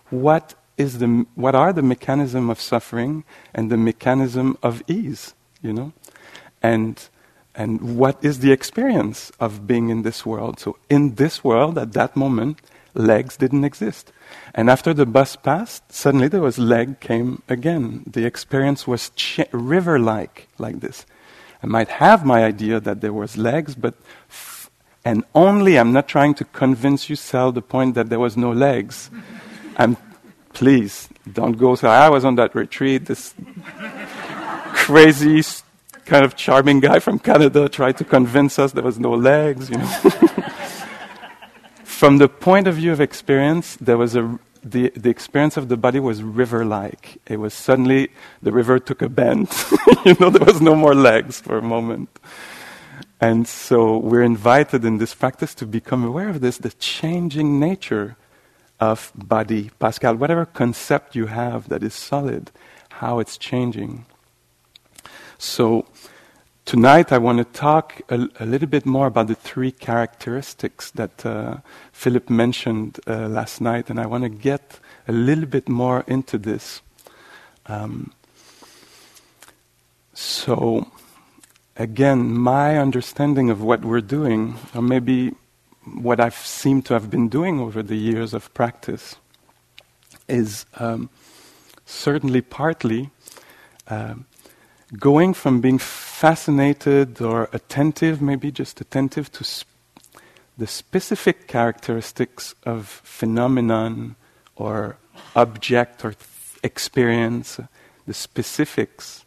what, 0.09 0.55
is 0.77 0.99
the, 0.99 1.25
what 1.35 1.55
are 1.55 1.71
the 1.71 1.81
mechanism 1.81 2.49
of 2.49 2.59
suffering 2.59 3.23
and 3.53 3.71
the 3.71 3.77
mechanism 3.77 4.57
of 4.61 4.83
ease, 4.87 5.33
you 5.61 5.71
know? 5.71 5.93
And 6.61 7.07
and 7.55 7.97
what 7.97 8.23
is 8.23 8.39
the 8.39 8.51
experience 8.51 9.31
of 9.39 9.67
being 9.67 9.89
in 9.89 10.03
this 10.03 10.25
world. 10.25 10.59
So, 10.59 10.77
in 10.89 11.15
this 11.15 11.43
world, 11.43 11.77
at 11.77 11.93
that 11.93 12.15
moment, 12.15 12.59
legs 12.93 13.37
didn't 13.37 13.63
exist. 13.65 14.11
And 14.53 14.69
after 14.69 14.93
the 14.93 15.05
bus 15.05 15.35
passed, 15.35 15.91
suddenly 15.91 16.27
there 16.27 16.41
was 16.41 16.57
leg 16.57 16.99
came 16.99 17.41
again. 17.49 18.03
The 18.07 18.25
experience 18.25 18.87
was 18.87 19.11
ch- 19.15 19.41
river 19.51 19.99
like, 19.99 20.47
like 20.57 20.79
this. 20.79 21.05
I 21.63 21.67
might 21.67 21.89
have 21.89 22.25
my 22.25 22.43
idea 22.43 22.79
that 22.79 23.01
there 23.01 23.13
was 23.13 23.37
legs, 23.37 23.75
but 23.75 23.95
f- 24.29 24.69
and 25.03 25.23
only 25.35 25.77
I'm 25.77 25.93
not 25.93 26.07
trying 26.07 26.33
to 26.35 26.45
convince 26.45 27.09
you, 27.09 27.15
sell 27.15 27.51
the 27.51 27.61
point 27.61 27.95
that 27.95 28.09
there 28.09 28.19
was 28.19 28.37
no 28.37 28.51
legs. 28.51 29.09
I'm, 29.77 29.97
please 30.53 31.09
don't 31.31 31.53
go 31.53 31.75
say 31.75 31.87
I 31.87 32.09
was 32.09 32.25
on 32.25 32.35
that 32.35 32.55
retreat. 32.55 33.05
This 33.05 33.33
crazy 34.73 35.43
kind 36.05 36.25
of 36.25 36.35
charming 36.35 36.79
guy 36.79 36.99
from 36.99 37.19
Canada 37.19 37.69
tried 37.69 37.97
to 37.97 38.03
convince 38.03 38.59
us 38.59 38.71
there 38.73 38.83
was 38.83 38.99
no 38.99 39.11
legs, 39.11 39.69
you 39.69 39.77
know. 39.77 39.85
from 41.83 42.17
the 42.17 42.27
point 42.27 42.67
of 42.67 42.75
view 42.75 42.91
of 42.91 43.01
experience, 43.01 43.75
there 43.77 43.97
was 43.97 44.15
a 44.15 44.39
the, 44.63 44.89
the 44.89 45.09
experience 45.09 45.57
of 45.57 45.69
the 45.69 45.77
body 45.77 45.99
was 45.99 46.21
river 46.21 46.63
like. 46.65 47.19
It 47.25 47.37
was 47.37 47.53
suddenly 47.53 48.09
the 48.41 48.51
river 48.51 48.79
took 48.79 49.01
a 49.01 49.09
bend. 49.09 49.49
you 50.05 50.15
know, 50.19 50.29
there 50.29 50.45
was 50.45 50.61
no 50.61 50.75
more 50.75 50.93
legs 50.93 51.41
for 51.41 51.57
a 51.57 51.61
moment. 51.61 52.09
And 53.19 53.47
so 53.47 53.97
we're 53.97 54.23
invited 54.23 54.83
in 54.85 54.97
this 54.97 55.13
practice 55.13 55.53
to 55.55 55.65
become 55.65 56.03
aware 56.03 56.29
of 56.29 56.41
this, 56.41 56.57
the 56.57 56.71
changing 56.71 57.59
nature 57.59 58.17
of 58.79 59.11
body. 59.15 59.71
Pascal, 59.79 60.15
whatever 60.15 60.45
concept 60.45 61.15
you 61.15 61.27
have 61.27 61.69
that 61.69 61.83
is 61.83 61.93
solid, 61.93 62.51
how 62.89 63.19
it's 63.19 63.37
changing. 63.37 64.05
So, 65.43 65.87
tonight 66.65 67.11
I 67.11 67.17
want 67.17 67.39
to 67.39 67.43
talk 67.45 67.99
a, 68.09 68.27
a, 68.39 68.45
little 68.45 68.67
bit 68.67 68.85
more 68.85 69.07
about 69.07 69.25
the 69.25 69.33
three 69.33 69.71
characteristics 69.71 70.91
that 70.91 71.25
uh, 71.25 71.57
Philip 71.91 72.29
mentioned 72.29 72.99
uh, 73.07 73.27
last 73.27 73.59
night, 73.59 73.89
and 73.89 73.99
I 73.99 74.05
want 74.05 74.23
to 74.23 74.29
get 74.29 74.79
a 75.07 75.11
little 75.11 75.47
bit 75.47 75.67
more 75.67 76.03
into 76.05 76.37
this. 76.37 76.83
Um, 77.65 78.13
so, 80.13 80.91
again, 81.75 82.31
my 82.31 82.77
understanding 82.77 83.49
of 83.49 83.63
what 83.63 83.83
we're 83.83 83.99
doing, 83.99 84.59
or 84.75 84.83
maybe 84.83 85.33
what 85.85 86.19
I've 86.19 86.35
seemed 86.35 86.85
to 86.85 86.93
have 86.93 87.09
been 87.09 87.29
doing 87.29 87.59
over 87.59 87.81
the 87.81 87.97
years 87.97 88.35
of 88.35 88.53
practice, 88.53 89.15
is 90.27 90.67
um, 90.75 91.09
certainly 91.87 92.41
partly. 92.41 93.09
Um, 93.87 94.27
going 94.97 95.33
from 95.33 95.61
being 95.61 95.77
fascinated 95.77 97.21
or 97.21 97.49
attentive, 97.53 98.21
maybe 98.21 98.51
just 98.51 98.81
attentive 98.81 99.31
to 99.31 99.43
sp- 99.43 99.69
the 100.57 100.67
specific 100.67 101.47
characteristics 101.47 102.55
of 102.65 102.87
phenomenon 103.03 104.15
or 104.55 104.97
object 105.35 106.03
or 106.05 106.13
th- 106.13 106.27
experience, 106.63 107.59
the 108.05 108.13
specifics. 108.13 109.25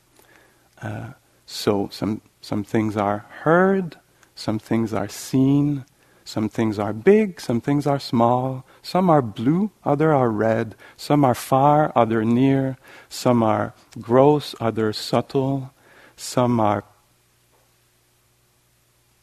Uh, 0.82 1.12
so 1.46 1.88
some 1.90 2.20
some 2.40 2.62
things 2.62 2.96
are 2.96 3.24
heard, 3.42 3.96
some 4.34 4.58
things 4.58 4.92
are 4.92 5.08
seen, 5.08 5.86
some 6.24 6.48
things 6.48 6.78
are 6.78 6.94
big, 6.94 7.40
some 7.40 7.60
things 7.60 7.86
are 7.86 7.98
small, 7.98 8.64
some 8.82 9.10
are 9.10 9.20
blue, 9.20 9.70
other 9.84 10.12
are 10.12 10.30
red, 10.30 10.74
some 10.96 11.24
are 11.24 11.34
far, 11.34 11.92
other 11.94 12.24
near, 12.24 12.78
some 13.08 13.42
are 13.42 13.74
gross, 14.00 14.54
other 14.58 14.92
subtle, 14.92 15.72
some 16.16 16.58
are 16.60 16.82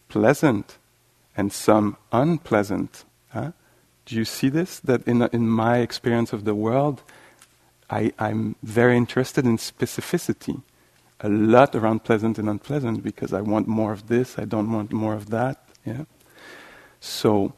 pleasant, 0.10 0.78
and 1.36 1.52
some 1.52 1.98
unpleasant. 2.12 3.04
Huh? 3.30 3.52
Do 4.06 4.16
you 4.16 4.26
see 4.26 4.50
this? 4.50 4.80
That 4.80 5.08
in, 5.08 5.24
in 5.34 5.50
my 5.50 5.80
experience 5.80 6.34
of 6.34 6.44
the 6.44 6.54
world, 6.54 7.02
I, 7.90 8.14
I'm 8.20 8.56
very 8.62 8.96
interested 8.96 9.46
in 9.46 9.58
specificity. 9.58 10.62
A 11.22 11.30
lot 11.30 11.76
around 11.76 12.04
pleasant 12.04 12.38
and 12.38 12.50
unpleasant 12.50 13.04
because 13.04 13.34
I 13.34 13.42
want 13.42 13.68
more 13.68 13.92
of 13.92 14.08
this, 14.08 14.38
I 14.38 14.46
don't 14.46 14.72
want 14.72 14.92
more 14.92 15.14
of 15.14 15.30
that. 15.30 15.64
Yeah? 15.86 16.06
So, 17.02 17.54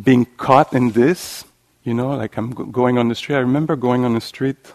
being 0.00 0.24
caught 0.24 0.72
in 0.72 0.92
this, 0.92 1.44
you 1.82 1.92
know, 1.92 2.10
like 2.10 2.36
I'm 2.36 2.50
going 2.50 2.96
on 2.96 3.08
the 3.08 3.14
street. 3.16 3.34
I 3.34 3.40
remember 3.40 3.74
going 3.74 4.04
on 4.04 4.14
the 4.14 4.20
street 4.20 4.72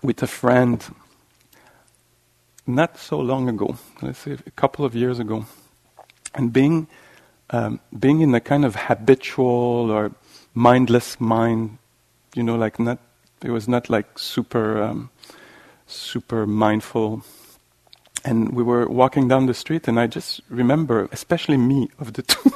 with 0.00 0.22
a 0.22 0.28
friend 0.28 0.80
not 2.68 2.98
so 2.98 3.18
long 3.18 3.48
ago, 3.48 3.76
let's 4.00 4.20
say 4.20 4.38
a 4.46 4.50
couple 4.52 4.84
of 4.84 4.94
years 4.94 5.18
ago, 5.18 5.44
and 6.36 6.52
being 6.52 6.86
um, 7.50 7.80
being 7.98 8.20
in 8.20 8.32
a 8.36 8.40
kind 8.40 8.64
of 8.64 8.76
habitual 8.76 9.90
or 9.90 10.12
mindless 10.54 11.20
mind, 11.20 11.78
you 12.36 12.44
know, 12.44 12.54
like 12.54 12.78
not 12.78 12.98
it 13.42 13.50
was 13.50 13.66
not 13.66 13.90
like 13.90 14.20
super 14.20 14.80
um, 14.80 15.10
super 15.88 16.46
mindful 16.46 17.24
and 18.24 18.54
we 18.54 18.62
were 18.62 18.86
walking 18.86 19.28
down 19.28 19.46
the 19.46 19.54
street, 19.54 19.88
and 19.88 19.98
I 19.98 20.06
just 20.06 20.40
remember, 20.48 21.08
especially 21.12 21.56
me 21.56 21.90
of 21.98 22.12
the 22.12 22.22
two, 22.22 22.52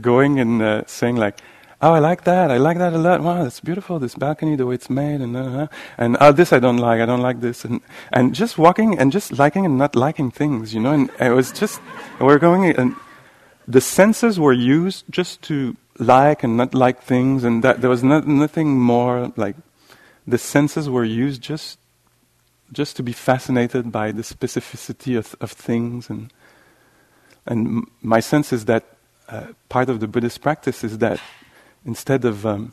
going 0.00 0.40
and 0.40 0.62
uh, 0.62 0.82
saying 0.86 1.16
like, 1.16 1.40
"Oh, 1.82 1.92
I 1.92 1.98
like 1.98 2.24
that. 2.24 2.50
I 2.50 2.56
like 2.56 2.78
that 2.78 2.92
a 2.92 2.98
lot. 2.98 3.20
Wow, 3.20 3.42
that's 3.44 3.60
beautiful. 3.60 3.98
This 3.98 4.14
balcony, 4.14 4.56
the 4.56 4.66
way 4.66 4.74
it's 4.74 4.90
made, 4.90 5.20
and 5.20 5.36
uh, 5.36 5.66
and 5.98 6.16
oh, 6.20 6.32
this 6.32 6.52
I 6.52 6.58
don't 6.58 6.78
like. 6.78 7.00
I 7.00 7.06
don't 7.06 7.22
like 7.22 7.40
this." 7.40 7.64
And 7.64 7.80
and 8.12 8.34
just 8.34 8.58
walking 8.58 8.98
and 8.98 9.12
just 9.12 9.38
liking 9.38 9.64
and 9.66 9.78
not 9.78 9.94
liking 9.94 10.30
things, 10.30 10.74
you 10.74 10.80
know. 10.80 10.92
And 10.92 11.10
it 11.20 11.30
was 11.30 11.52
just 11.52 11.80
we're 12.20 12.38
going, 12.38 12.64
and 12.76 12.96
the 13.68 13.80
senses 13.80 14.38
were 14.40 14.52
used 14.52 15.04
just 15.10 15.42
to 15.42 15.76
like 15.98 16.42
and 16.44 16.56
not 16.56 16.74
like 16.74 17.02
things, 17.02 17.44
and 17.44 17.62
that 17.62 17.80
there 17.80 17.90
was 17.90 18.02
not, 18.02 18.26
nothing 18.26 18.78
more 18.78 19.32
like 19.36 19.56
the 20.26 20.38
senses 20.38 20.90
were 20.90 21.04
used 21.04 21.40
just 21.40 21.78
just 22.72 22.96
to 22.96 23.02
be 23.02 23.12
fascinated 23.12 23.92
by 23.92 24.12
the 24.12 24.22
specificity 24.22 25.16
of, 25.16 25.34
of 25.40 25.52
things. 25.52 26.10
And, 26.10 26.32
and 27.46 27.86
my 28.02 28.20
sense 28.20 28.52
is 28.52 28.64
that 28.66 28.84
uh, 29.28 29.48
part 29.68 29.88
of 29.88 30.00
the 30.00 30.08
Buddhist 30.08 30.40
practice 30.40 30.84
is 30.84 30.98
that 30.98 31.20
instead 31.84 32.24
of 32.24 32.44
um, 32.46 32.72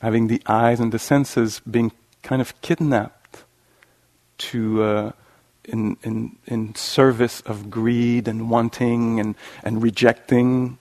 having 0.00 0.28
the 0.28 0.42
eyes 0.46 0.80
and 0.80 0.92
the 0.92 0.98
senses 0.98 1.60
being 1.60 1.92
kind 2.22 2.40
of 2.40 2.60
kidnapped 2.60 3.44
to 4.38 4.82
uh, 4.82 5.12
in, 5.64 5.96
in, 6.02 6.36
in 6.46 6.74
service 6.74 7.40
of 7.42 7.70
greed 7.70 8.26
and 8.26 8.50
wanting 8.50 9.20
and, 9.20 9.34
and 9.62 9.82
rejecting 9.82 10.78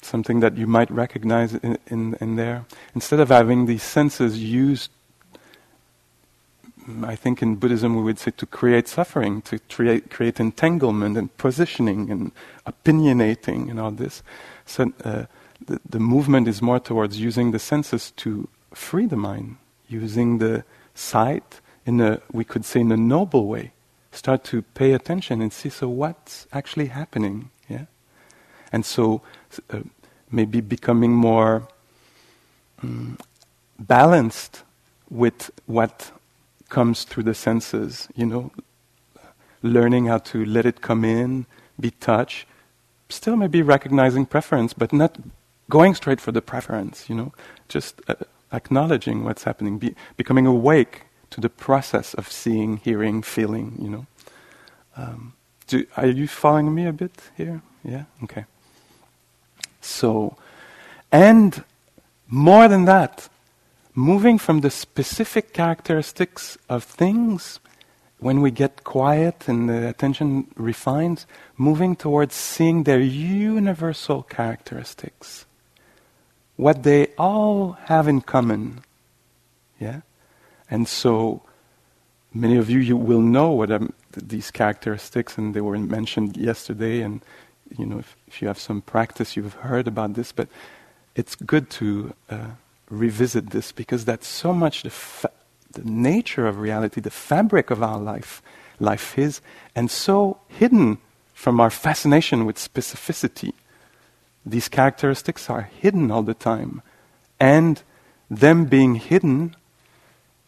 something 0.00 0.40
that 0.40 0.56
you 0.56 0.66
might 0.66 0.90
recognize 0.90 1.54
in, 1.54 1.78
in, 1.88 2.14
in 2.20 2.36
there. 2.36 2.64
Instead 2.94 3.20
of 3.20 3.28
having 3.28 3.66
these 3.66 3.82
senses 3.82 4.42
used, 4.42 4.90
I 7.02 7.16
think 7.16 7.42
in 7.42 7.56
Buddhism 7.56 7.96
we 7.96 8.02
would 8.02 8.18
say 8.18 8.30
to 8.36 8.46
create 8.46 8.88
suffering, 8.88 9.42
to 9.42 9.58
create, 9.58 10.10
create 10.10 10.40
entanglement 10.40 11.16
and 11.16 11.36
positioning 11.36 12.10
and 12.10 12.32
opinionating 12.66 13.70
and 13.70 13.78
all 13.78 13.90
this. 13.90 14.22
So 14.64 14.92
uh, 15.04 15.24
the, 15.64 15.80
the 15.88 16.00
movement 16.00 16.48
is 16.48 16.62
more 16.62 16.80
towards 16.80 17.18
using 17.18 17.50
the 17.50 17.58
senses 17.58 18.12
to 18.16 18.48
free 18.72 19.06
the 19.06 19.16
mind, 19.16 19.56
using 19.88 20.38
the 20.38 20.64
sight 20.94 21.60
in 21.84 22.00
a, 22.00 22.20
we 22.32 22.44
could 22.44 22.64
say, 22.64 22.80
in 22.80 22.92
a 22.92 22.96
noble 22.96 23.46
way. 23.46 23.72
Start 24.12 24.44
to 24.44 24.62
pay 24.62 24.92
attention 24.92 25.42
and 25.42 25.52
see, 25.52 25.68
so 25.68 25.88
what's 25.88 26.46
actually 26.52 26.86
happening? 26.86 27.50
Yeah? 27.68 27.86
And 28.72 28.84
so 28.84 29.22
uh, 29.70 29.80
maybe 30.30 30.60
becoming 30.60 31.12
more 31.12 31.68
um, 32.82 33.18
balanced 33.78 34.62
with 35.10 35.50
what 35.66 36.12
comes 36.68 37.04
through 37.04 37.24
the 37.24 37.34
senses, 37.34 38.08
you 38.14 38.26
know, 38.26 38.50
learning 39.62 40.06
how 40.06 40.18
to 40.18 40.44
let 40.44 40.66
it 40.66 40.80
come 40.80 41.04
in, 41.04 41.46
be 41.80 41.90
touched, 41.90 42.46
still 43.08 43.36
maybe 43.36 43.62
recognizing 43.62 44.26
preference, 44.26 44.72
but 44.72 44.92
not 44.92 45.18
going 45.70 45.94
straight 45.94 46.20
for 46.20 46.32
the 46.32 46.42
preference, 46.42 47.08
you 47.08 47.14
know, 47.14 47.32
just 47.68 48.00
uh, 48.08 48.14
acknowledging 48.52 49.24
what's 49.24 49.44
happening, 49.44 49.78
be, 49.78 49.94
becoming 50.16 50.46
awake 50.46 51.02
to 51.30 51.40
the 51.40 51.48
process 51.48 52.14
of 52.14 52.30
seeing, 52.30 52.78
hearing, 52.78 53.22
feeling, 53.22 53.76
you 53.80 53.90
know. 53.90 54.06
Um, 54.96 55.34
do, 55.66 55.86
are 55.96 56.06
you 56.06 56.26
following 56.26 56.74
me 56.74 56.86
a 56.86 56.92
bit 56.92 57.12
here? 57.36 57.62
Yeah? 57.84 58.04
Okay. 58.24 58.46
So, 59.80 60.36
and 61.12 61.62
more 62.28 62.68
than 62.68 62.84
that, 62.86 63.28
moving 63.98 64.38
from 64.38 64.60
the 64.60 64.70
specific 64.70 65.52
characteristics 65.52 66.56
of 66.68 66.84
things 66.84 67.58
when 68.20 68.40
we 68.40 68.50
get 68.50 68.84
quiet 68.84 69.48
and 69.48 69.68
the 69.68 69.88
attention 69.88 70.46
refines, 70.56 71.26
moving 71.56 71.96
towards 71.96 72.34
seeing 72.34 72.84
their 72.84 73.00
universal 73.00 74.22
characteristics 74.22 75.46
what 76.54 76.82
they 76.82 77.06
all 77.16 77.72
have 77.84 78.08
in 78.08 78.20
common. 78.20 78.80
Yeah? 79.80 80.00
And 80.68 80.86
so 80.86 81.42
many 82.34 82.56
of 82.56 82.68
you, 82.68 82.80
you 82.80 82.96
will 82.96 83.22
know 83.22 83.50
what 83.50 83.70
um, 83.70 83.92
these 84.16 84.50
characteristics, 84.50 85.38
and 85.38 85.54
they 85.54 85.60
were 85.60 85.78
mentioned 85.78 86.36
yesterday, 86.36 87.00
and 87.00 87.20
you 87.78 87.86
know, 87.86 88.00
if, 88.00 88.16
if, 88.26 88.42
you 88.42 88.48
have 88.48 88.58
some 88.58 88.82
practice, 88.82 89.36
you've 89.36 89.54
heard 89.54 89.86
about 89.86 90.14
this, 90.14 90.32
but 90.32 90.48
it's 91.14 91.36
good 91.36 91.70
to 91.70 92.12
uh, 92.28 92.50
revisit 92.90 93.50
this 93.50 93.72
because 93.72 94.04
that's 94.04 94.26
so 94.26 94.52
much 94.52 94.82
the, 94.82 94.90
fa- 94.90 95.30
the 95.72 95.84
nature 95.84 96.46
of 96.46 96.58
reality, 96.58 97.00
the 97.00 97.10
fabric 97.10 97.70
of 97.70 97.82
our 97.82 97.98
life, 97.98 98.42
life 98.80 99.18
is, 99.18 99.40
and 99.74 99.90
so 99.90 100.38
hidden 100.48 100.98
from 101.34 101.60
our 101.60 101.70
fascination 101.70 102.44
with 102.44 102.56
specificity 102.56 103.52
these 104.50 104.68
characteristics 104.68 105.50
are 105.50 105.62
hidden 105.62 106.10
all 106.10 106.22
the 106.22 106.34
time. 106.34 106.82
And 107.38 107.82
them 108.30 108.64
being 108.64 108.96
hidden, 108.96 109.56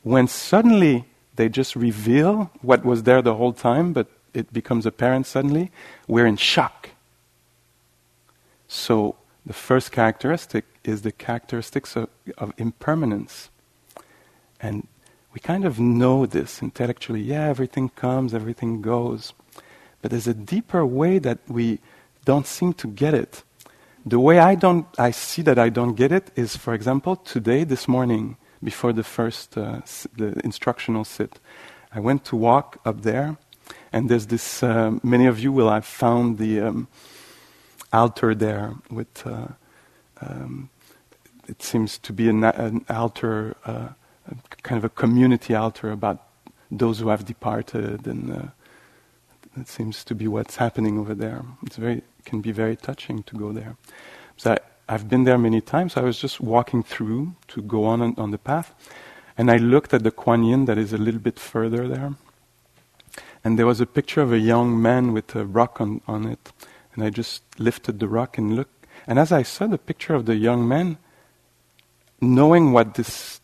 when 0.02 0.26
suddenly 0.26 1.04
they 1.36 1.48
just 1.48 1.76
reveal 1.76 2.50
what 2.62 2.84
was 2.84 3.04
there 3.04 3.22
the 3.22 3.34
whole 3.34 3.52
time, 3.52 3.92
but 3.92 4.08
it 4.34 4.52
becomes 4.52 4.86
apparent 4.86 5.26
suddenly, 5.26 5.70
we're 6.06 6.26
in 6.26 6.36
shock. 6.36 6.90
So, 8.68 9.16
the 9.44 9.52
first 9.52 9.90
characteristic 9.90 10.64
is 10.84 11.02
the 11.02 11.12
characteristics 11.12 11.96
of, 11.96 12.08
of 12.38 12.52
impermanence. 12.56 13.50
And 14.60 14.86
we 15.32 15.40
kind 15.40 15.64
of 15.64 15.78
know 15.78 16.26
this 16.26 16.62
intellectually. 16.62 17.20
Yeah, 17.20 17.48
everything 17.48 17.90
comes, 17.90 18.34
everything 18.34 18.82
goes. 18.82 19.32
But 20.02 20.10
there's 20.10 20.26
a 20.26 20.34
deeper 20.34 20.84
way 20.84 21.18
that 21.18 21.38
we 21.48 21.78
don't 22.24 22.46
seem 22.46 22.72
to 22.74 22.88
get 22.88 23.14
it. 23.14 23.42
The 24.04 24.18
way 24.18 24.38
I 24.38 24.54
don't, 24.54 24.86
I 24.98 25.10
see 25.10 25.42
that 25.42 25.58
I 25.58 25.68
don't 25.68 25.94
get 25.94 26.10
it 26.10 26.30
is, 26.34 26.56
for 26.56 26.72
example, 26.72 27.16
today, 27.16 27.64
this 27.64 27.86
morning, 27.86 28.36
before 28.64 28.92
the 28.92 29.04
first, 29.04 29.56
uh, 29.56 29.80
the 30.16 30.40
instructional 30.42 31.04
sit, 31.04 31.38
I 31.92 32.00
went 32.00 32.24
to 32.26 32.36
walk 32.36 32.80
up 32.84 33.02
there, 33.02 33.36
and 33.92 34.08
there's 34.08 34.26
this. 34.26 34.62
Uh, 34.62 34.98
many 35.02 35.26
of 35.26 35.38
you 35.38 35.52
will 35.52 35.70
have 35.70 35.84
found 35.84 36.38
the 36.38 36.60
um, 36.60 36.88
altar 37.92 38.34
there 38.34 38.74
with. 38.90 39.26
Uh, 39.26 39.48
um, 40.20 40.70
it 41.50 41.62
seems 41.62 41.98
to 41.98 42.12
be 42.12 42.28
an, 42.28 42.44
an 42.44 42.84
altar, 42.88 43.56
uh, 43.66 43.88
kind 44.62 44.78
of 44.78 44.84
a 44.84 44.88
community 44.88 45.54
altar 45.54 45.90
about 45.90 46.22
those 46.70 47.00
who 47.00 47.08
have 47.08 47.24
departed, 47.24 48.06
and 48.06 48.32
uh, 48.32 48.42
that 49.56 49.66
seems 49.66 50.04
to 50.04 50.14
be 50.14 50.28
what's 50.28 50.56
happening 50.56 50.96
over 50.96 51.14
there. 51.14 51.42
It's 51.66 51.76
very 51.76 52.02
can 52.24 52.40
be 52.40 52.52
very 52.52 52.76
touching 52.76 53.22
to 53.24 53.34
go 53.34 53.50
there. 53.50 53.76
So 54.36 54.52
I, 54.52 54.92
have 54.92 55.08
been 55.08 55.24
there 55.24 55.38
many 55.38 55.60
times. 55.60 55.96
I 55.96 56.02
was 56.02 56.18
just 56.20 56.40
walking 56.40 56.82
through 56.82 57.34
to 57.48 57.62
go 57.62 57.84
on, 57.84 58.00
on 58.00 58.14
on 58.16 58.30
the 58.30 58.38
path, 58.38 58.72
and 59.36 59.50
I 59.50 59.56
looked 59.56 59.92
at 59.92 60.04
the 60.04 60.12
Kuan 60.12 60.44
Yin 60.44 60.66
that 60.66 60.78
is 60.78 60.92
a 60.92 60.98
little 60.98 61.20
bit 61.20 61.38
further 61.38 61.88
there, 61.88 62.14
and 63.42 63.58
there 63.58 63.66
was 63.66 63.80
a 63.80 63.86
picture 63.86 64.22
of 64.22 64.32
a 64.32 64.38
young 64.38 64.80
man 64.80 65.12
with 65.12 65.34
a 65.34 65.44
rock 65.44 65.80
on, 65.80 66.00
on 66.06 66.26
it, 66.26 66.52
and 66.94 67.02
I 67.02 67.10
just 67.10 67.42
lifted 67.58 67.98
the 67.98 68.08
rock 68.08 68.38
and 68.38 68.54
looked. 68.54 68.86
And 69.06 69.18
as 69.18 69.32
I 69.32 69.42
saw 69.42 69.66
the 69.66 69.78
picture 69.78 70.14
of 70.14 70.26
the 70.26 70.36
young 70.36 70.68
man, 70.68 70.98
knowing 72.20 72.72
what 72.72 72.94
this 72.94 73.40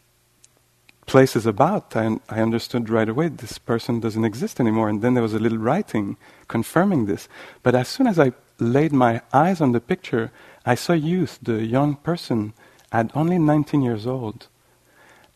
place 1.07 1.37
is 1.37 1.47
about, 1.47 1.97
I, 1.97 2.19
I 2.29 2.41
understood 2.41 2.91
right 2.91 3.09
away 3.09 3.29
this 3.29 3.59
person 3.59 4.01
doesn't 4.01 4.25
exist 4.25 4.61
anymore. 4.61 4.89
And 4.89 5.03
then 5.03 5.15
there 5.15 5.23
was 5.23 5.35
a 5.35 5.39
little 5.39 5.59
writing 5.59 6.17
confirming 6.49 7.07
this. 7.07 7.29
But 7.63 7.75
as 7.75 7.89
soon 7.89 8.07
as 8.07 8.19
I 8.19 8.33
laid 8.59 8.93
my 8.93 9.23
eyes 9.33 9.61
on 9.61 9.73
the 9.73 9.81
picture, 9.81 10.33
I 10.65 10.75
saw 10.75 10.93
youth, 10.93 11.39
the 11.41 11.65
young 11.65 11.97
person, 11.97 12.55
at 12.91 13.17
only 13.17 13.39
19 13.39 13.83
years 13.83 14.07
old. 14.07 14.49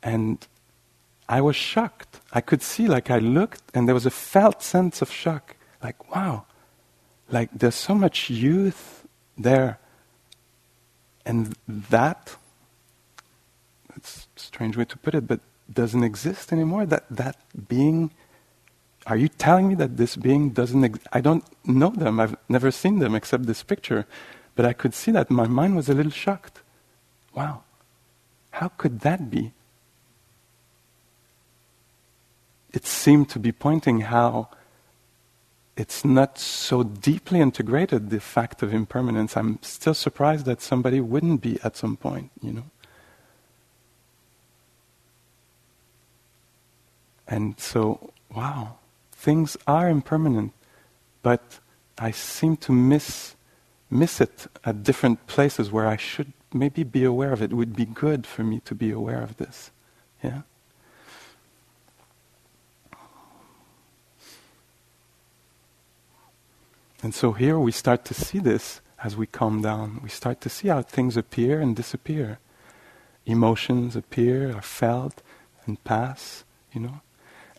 And 0.03 0.47
I 1.29 1.41
was 1.41 1.57
shocked. 1.57 2.21
I 2.33 2.41
could 2.41 2.63
see, 2.63 2.89
like, 2.89 3.11
I 3.11 3.19
looked, 3.19 3.63
and 3.73 3.87
there 3.87 3.95
was 3.95 4.07
a 4.07 4.11
felt 4.11 4.63
sense 4.63 5.01
of 5.03 5.11
shock. 5.11 5.57
Like, 5.83 6.13
wow, 6.15 6.47
like, 7.31 7.51
there's 7.53 7.77
so 7.77 7.95
much 7.95 8.29
youth 8.29 9.07
there. 9.39 9.79
And 11.25 11.55
that, 11.69 12.37
it's 13.97 14.29
a 14.37 14.41
strange 14.41 14.77
way 14.77 14.85
to 14.85 14.99
put 14.99 15.15
it, 15.15 15.27
but 15.27 15.41
doesn't 15.73 16.03
exist 16.03 16.53
anymore. 16.53 16.87
That, 16.87 17.05
that 17.11 17.37
being 17.69 18.11
are 19.07 19.17
you 19.17 19.29
telling 19.29 19.69
me 19.69 19.75
that 19.77 19.97
this 19.97 20.17
being 20.17 20.51
doesn't 20.51 20.85
exist? 20.85 21.07
I 21.13 21.21
don't 21.21 21.45
know 21.67 21.91
them. 21.91 22.21
I've 22.21 22.37
never 22.49 22.71
seen 22.71 22.99
them 22.99 23.15
except 23.15 23.47
this 23.47 23.63
picture. 23.63 24.07
But 24.55 24.67
I 24.67 24.73
could 24.73 24.95
see 24.95 25.11
that 25.13 25.31
my 25.31 25.47
mind 25.47 25.77
was 25.77 25.89
a 25.89 25.95
little 25.95 26.13
shocked. 26.13 26.61
Wow. 27.35 27.63
How 28.51 28.69
could 28.69 29.01
that 29.01 29.31
be? 29.31 29.53
It 32.73 32.87
seemed 32.87 33.31
to 33.31 33.39
be 33.39 33.53
pointing 33.53 34.01
how 34.01 34.49
it's 35.77 36.05
not 36.05 36.39
so 36.39 36.83
deeply 36.83 37.41
integrated, 37.41 38.11
the 38.11 38.21
fact 38.21 38.63
of 38.63 38.75
impermanence. 38.75 39.37
I'm 39.37 39.59
still 39.63 39.95
surprised 39.95 40.45
that 40.45 40.61
somebody 40.61 41.01
wouldn't 41.01 41.41
be 41.41 41.59
at 41.65 41.77
some 41.77 41.97
point, 41.97 42.31
you 42.43 42.53
know. 42.53 42.65
And 47.31 47.59
so, 47.59 48.13
wow 48.35 48.77
things 49.21 49.55
are 49.67 49.89
impermanent, 49.89 50.53
but 51.23 51.61
I 51.99 52.11
seem 52.11 52.57
to 52.59 52.73
miss 52.73 53.37
miss 53.91 54.21
it 54.21 54.47
at 54.65 54.85
different 54.85 55.27
places 55.27 55.71
where 55.71 55.87
I 55.87 55.97
should 55.97 56.33
maybe 56.55 56.85
be 56.85 57.05
aware 57.05 57.33
of 57.33 57.43
it. 57.43 57.51
It 57.51 57.57
would 57.57 57.75
be 57.75 57.85
good 57.85 58.25
for 58.25 58.45
me 58.45 58.61
to 58.61 58.75
be 58.75 58.93
aware 58.93 59.21
of 59.21 59.37
this. 59.37 59.73
Yeah? 60.23 60.43
And 67.03 67.13
so 67.13 67.33
here 67.33 67.59
we 67.59 67.73
start 67.73 68.05
to 68.07 68.15
see 68.15 68.39
this 68.39 68.81
as 69.03 69.17
we 69.17 69.27
calm 69.27 69.61
down. 69.61 69.99
We 70.05 70.09
start 70.09 70.41
to 70.43 70.49
see 70.49 70.69
how 70.69 70.83
things 70.83 71.17
appear 71.17 71.61
and 71.61 71.75
disappear. 71.75 72.39
Emotions 73.27 73.97
appear, 73.97 74.55
are 74.57 74.63
felt, 74.63 75.21
and 75.67 75.83
pass, 75.83 76.45
you 76.73 76.81
know 76.81 77.01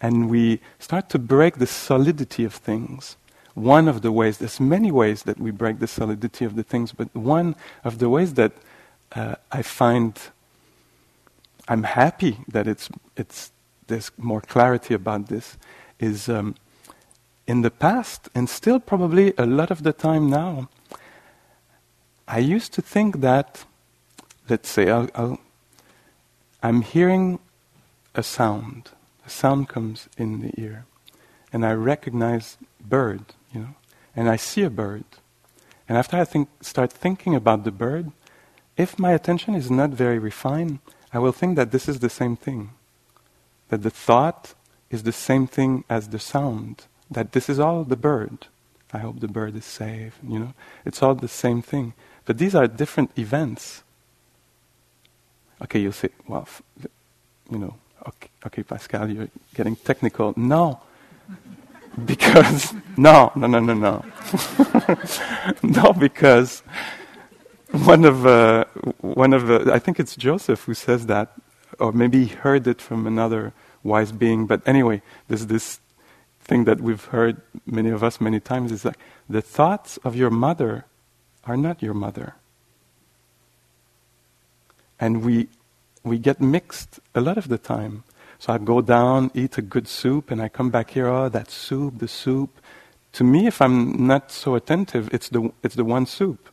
and 0.02 0.30
we 0.30 0.60
start 0.80 1.10
to 1.10 1.20
break 1.20 1.58
the 1.58 1.68
solidity 1.68 2.44
of 2.44 2.54
things. 2.54 3.16
One 3.54 3.88
of 3.88 4.02
the 4.02 4.12
ways, 4.12 4.38
there's 4.38 4.60
many 4.60 4.92
ways 4.92 5.24
that 5.24 5.40
we 5.40 5.52
break 5.52 5.80
the 5.80 5.88
solidity 5.88 6.46
of 6.46 6.56
the 6.56 6.64
things, 6.64 6.92
but 6.92 7.14
one 7.16 7.56
of 7.84 8.00
the 8.00 8.10
ways 8.10 8.34
that 8.36 8.54
uh, 9.14 9.36
I 9.52 9.62
find 9.62 10.20
I'm 11.68 11.84
happy 11.84 12.38
that 12.48 12.68
it's, 12.68 12.90
it's, 13.16 13.52
there's 13.88 14.12
more 14.18 14.42
clarity 14.42 14.94
about 14.94 15.28
this 15.28 15.58
is 16.00 16.28
um, 16.28 16.56
in 17.48 17.62
the 17.62 17.72
past, 17.72 18.30
and 18.34 18.50
still 18.50 18.80
probably 18.80 19.34
a 19.38 19.46
lot 19.46 19.72
of 19.72 19.84
the 19.84 19.94
time 19.94 20.30
now, 20.30 20.70
I 22.28 22.40
used 22.40 22.74
to 22.74 22.82
think 22.82 23.22
that, 23.22 23.64
let's 24.50 24.70
say, 24.70 24.90
I'll, 24.90 25.40
I'm 26.64 26.82
hearing 26.82 27.40
a 28.16 28.24
sound. 28.24 28.90
A 29.26 29.30
sound 29.30 29.70
comes 29.70 30.10
in 30.18 30.42
the 30.42 30.52
ear, 30.60 30.86
and 31.54 31.66
I 31.66 31.74
recognize 31.74 32.58
bird, 32.80 33.22
you 33.54 33.62
know, 33.62 33.76
and 34.16 34.30
I 34.30 34.36
see 34.36 34.64
a 34.64 34.70
bird. 34.70 35.04
And 35.88 35.98
after 35.98 36.18
I 36.18 36.26
think, 36.26 36.50
start 36.62 36.92
thinking 36.92 37.36
about 37.36 37.64
the 37.64 37.72
bird, 37.72 38.12
if 38.78 38.98
my 38.98 39.12
attention 39.12 39.56
is 39.56 39.70
not 39.70 39.92
very 39.92 40.18
refined, 40.18 40.80
I 41.14 41.20
will 41.20 41.34
think 41.34 41.56
that 41.58 41.72
this 41.72 41.88
is 41.90 42.00
the 42.00 42.10
same 42.10 42.36
thing. 42.36 42.72
That 43.70 43.84
the 43.84 43.90
thought 43.90 44.54
is 44.90 45.04
the 45.04 45.12
same 45.12 45.48
thing 45.48 45.84
as 45.90 46.10
the 46.10 46.20
sound. 46.20 46.86
That 47.10 47.34
this 47.34 47.50
is 47.50 47.60
all 47.60 47.84
the 47.84 47.98
bird. 47.98 48.48
I 48.94 49.00
hope 49.00 49.20
the 49.20 49.28
bird 49.28 49.56
is 49.56 49.66
safe, 49.66 50.18
you 50.28 50.40
know. 50.40 50.54
It's 50.86 51.02
all 51.04 51.16
the 51.16 51.28
same 51.28 51.62
thing. 51.62 51.94
But 52.26 52.38
these 52.38 52.56
are 52.56 52.68
different 52.68 53.12
events. 53.18 53.84
Okay, 55.62 55.80
you'll 55.80 55.92
say, 55.92 56.10
well, 56.28 56.48
you 57.50 57.60
know, 57.60 57.76
okay, 58.08 58.30
okay, 58.46 58.64
Pascal, 58.64 59.10
you're 59.10 59.30
getting 59.54 59.76
technical. 59.76 60.34
No. 60.38 60.82
because, 62.06 62.74
no, 62.98 63.32
no, 63.36 63.48
no, 63.48 63.60
no, 63.60 63.74
no. 63.74 64.06
no, 65.64 65.94
because 65.94 66.64
one 67.72 68.06
of, 68.06 68.26
uh, 68.26 68.66
one 69.00 69.34
of 69.34 69.50
uh, 69.50 69.72
I 69.72 69.80
think 69.80 70.00
it's 70.00 70.16
Joseph 70.16 70.64
who 70.64 70.74
says 70.74 71.08
that, 71.08 71.34
or 71.80 71.92
maybe 71.92 72.26
he 72.26 72.36
heard 72.36 72.68
it 72.68 72.82
from 72.82 73.08
another 73.08 73.54
wise 73.84 74.12
being. 74.12 74.46
But 74.46 74.62
anyway, 74.68 75.02
there's 75.28 75.48
this 75.48 75.80
thing 76.42 76.66
that 76.66 76.82
we've 76.82 77.06
heard 77.06 77.42
many 77.66 77.90
of 77.90 78.04
us 78.04 78.20
many 78.20 78.40
times 78.40 78.72
is 78.72 78.86
like 78.86 78.98
the 79.30 79.42
thoughts 79.42 79.98
of 80.04 80.16
your 80.16 80.30
mother 80.30 80.86
are 81.46 81.58
not 81.58 81.82
your 81.82 81.94
mother. 81.94 82.36
And 85.00 85.24
we 85.24 85.48
we 86.04 86.18
get 86.18 86.42
mixed 86.42 87.00
a 87.14 87.22
lot 87.22 87.38
of 87.38 87.48
the 87.48 87.58
time. 87.58 88.04
So 88.40 88.54
I 88.54 88.58
go 88.58 88.82
down, 88.82 89.30
eat 89.34 89.58
a 89.58 89.62
good 89.62 89.88
soup, 89.88 90.32
and 90.32 90.42
I 90.42 90.50
come 90.50 90.72
back 90.72 90.92
here, 90.92 91.08
oh, 91.08 91.30
that 91.30 91.52
soup, 91.52 92.00
the 92.00 92.08
soup. 92.08 92.60
To 93.14 93.24
me, 93.24 93.46
if 93.46 93.62
I'm 93.62 94.08
not 94.08 94.32
so 94.32 94.56
attentive, 94.56 95.14
it's 95.14 95.30
the, 95.30 95.52
it's 95.64 95.76
the 95.76 95.86
one 95.86 96.06
soup. 96.06 96.50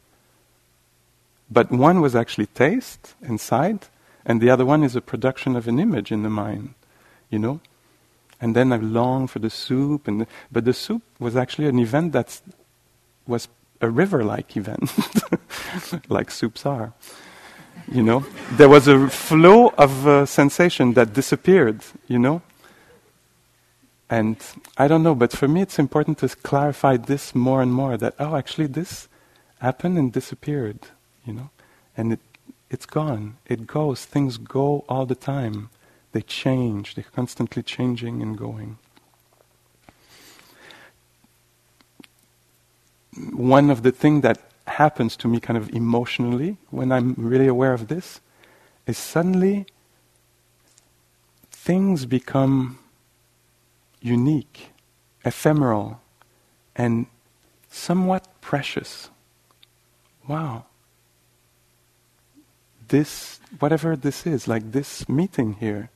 But 1.51 1.71
one 1.71 2.01
was 2.01 2.15
actually 2.15 2.47
taste 2.47 3.15
inside, 3.23 3.87
and 4.27 4.41
the 4.41 4.51
other 4.51 4.67
one 4.67 4.85
is 4.85 4.97
a 4.97 5.01
production 5.01 5.57
of 5.57 5.67
an 5.67 5.79
image 5.79 6.13
in 6.13 6.23
the 6.23 6.29
mind, 6.29 6.75
you 7.31 7.39
know? 7.39 7.61
And 8.41 8.55
then 8.55 8.73
I 8.73 8.77
long 8.77 9.27
for 9.27 9.39
the 9.39 9.51
soup, 9.51 10.07
and 10.07 10.21
the, 10.21 10.27
but 10.53 10.67
the 10.67 10.75
soup 10.75 11.03
was 11.19 11.37
actually 11.37 11.69
an 11.69 11.79
event 11.79 12.13
that 12.13 12.41
was 13.27 13.49
a 13.81 13.89
river-like 13.89 14.57
event, 14.57 14.93
like 16.11 16.31
soups 16.31 16.67
are. 16.67 16.93
You 17.91 18.03
know, 18.03 18.27
there 18.53 18.69
was 18.69 18.89
a 18.89 19.09
flow 19.09 19.69
of 19.79 20.07
uh, 20.07 20.27
sensation 20.27 20.95
that 20.95 21.13
disappeared. 21.13 21.83
You 22.07 22.19
know, 22.19 22.43
and 24.11 24.37
I 24.77 24.89
don't 24.89 25.03
know, 25.03 25.15
but 25.15 25.33
for 25.33 25.49
me, 25.49 25.63
it's 25.63 25.79
important 25.79 26.19
to 26.19 26.29
clarify 26.29 26.97
this 26.97 27.35
more 27.35 27.63
and 27.63 27.73
more. 27.73 27.97
That 27.97 28.15
oh, 28.19 28.37
actually, 28.37 28.67
this 28.67 29.09
happened 29.61 29.99
and 29.99 30.13
disappeared. 30.13 30.81
You 31.25 31.33
know, 31.33 31.51
and 31.97 32.13
it 32.15 32.21
it's 32.71 32.87
gone. 32.87 33.37
It 33.47 33.67
goes. 33.67 34.05
Things 34.05 34.37
go 34.37 34.85
all 34.89 35.07
the 35.07 35.15
time. 35.15 35.71
They 36.13 36.23
change. 36.23 36.95
They're 36.95 37.05
constantly 37.15 37.63
changing 37.63 38.23
and 38.23 38.37
going. 38.37 38.79
One 43.33 43.71
of 43.71 43.83
the 43.83 43.91
things 43.91 44.23
that 44.23 44.39
happens 44.69 45.17
to 45.17 45.29
me 45.29 45.41
kind 45.41 45.57
of 45.57 45.71
emotionally 45.71 46.57
when 46.71 46.93
I'm 46.93 47.15
really 47.17 47.47
aware 47.47 47.73
of 47.73 47.89
this 47.89 48.21
is 48.87 48.97
suddenly 48.97 49.67
things 51.51 52.07
become 52.07 52.79
unique, 54.01 54.71
ephemeral, 55.25 56.01
and 56.77 57.07
somewhat 57.69 58.41
precious. 58.41 59.11
Wow. 60.27 60.67
This, 62.89 63.41
whatever 63.59 63.97
this 63.97 64.27
is, 64.27 64.49
like 64.49 64.73
this 64.73 65.09
meeting 65.09 65.55
here, 65.55 65.91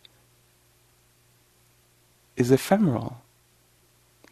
is 2.36 2.50
ephemeral 2.50 3.22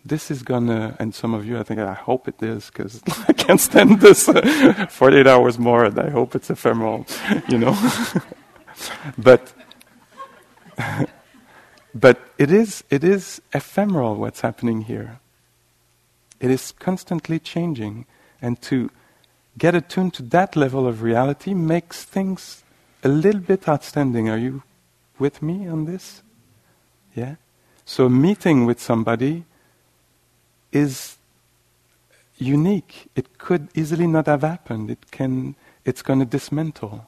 this 0.05 0.31
is 0.31 0.43
gonna, 0.43 0.97
and 0.99 1.15
some 1.15 1.35
of 1.35 1.45
you, 1.47 1.59
I 1.59 1.63
think, 1.63 1.81
I 1.81 1.93
hope 1.93 2.29
it 2.29 2.43
is, 2.43 2.67
because 2.67 3.03
I 3.29 3.33
can't 3.33 3.61
stand 3.61 4.01
this 4.01 4.29
uh, 4.29 4.87
48 4.89 5.27
hours 5.27 5.59
more, 5.59 5.85
and 5.85 5.99
I 5.99 6.11
hope 6.11 6.35
it's 6.35 6.51
ephemeral, 6.51 7.07
you 7.49 7.59
know. 7.59 7.77
but, 9.19 9.53
but 11.95 12.21
it 12.39 12.51
is, 12.51 12.83
it 12.91 13.05
is 13.05 13.43
ephemeral 13.53 14.17
what's 14.17 14.41
happening 14.41 14.83
here. 14.83 15.21
It 16.41 16.51
is 16.51 16.73
constantly 16.73 17.39
changing, 17.39 18.07
and 18.41 18.61
to 18.63 18.91
get 19.59 19.75
attuned 19.75 20.15
to 20.15 20.23
that 20.23 20.57
level 20.57 20.87
of 20.87 21.03
reality 21.03 21.53
makes 21.53 22.05
things 22.05 22.65
a 23.05 23.09
little 23.09 23.41
bit 23.41 23.69
outstanding. 23.69 24.31
Are 24.31 24.39
you 24.39 24.63
with 25.19 25.43
me 25.43 25.69
on 25.69 25.85
this? 25.85 26.23
Yeah? 27.15 27.35
So, 27.85 28.09
meeting 28.09 28.65
with 28.65 28.81
somebody 28.81 29.45
is 30.73 31.17
unique. 32.41 33.09
It 33.15 33.39
could 33.39 33.69
easily 33.75 34.07
not 34.07 34.27
have 34.27 34.43
happened. 34.43 34.91
It 34.91 35.11
can, 35.11 35.55
it's 35.85 36.03
going 36.03 36.19
to 36.21 36.25
dismantle. 36.25 37.07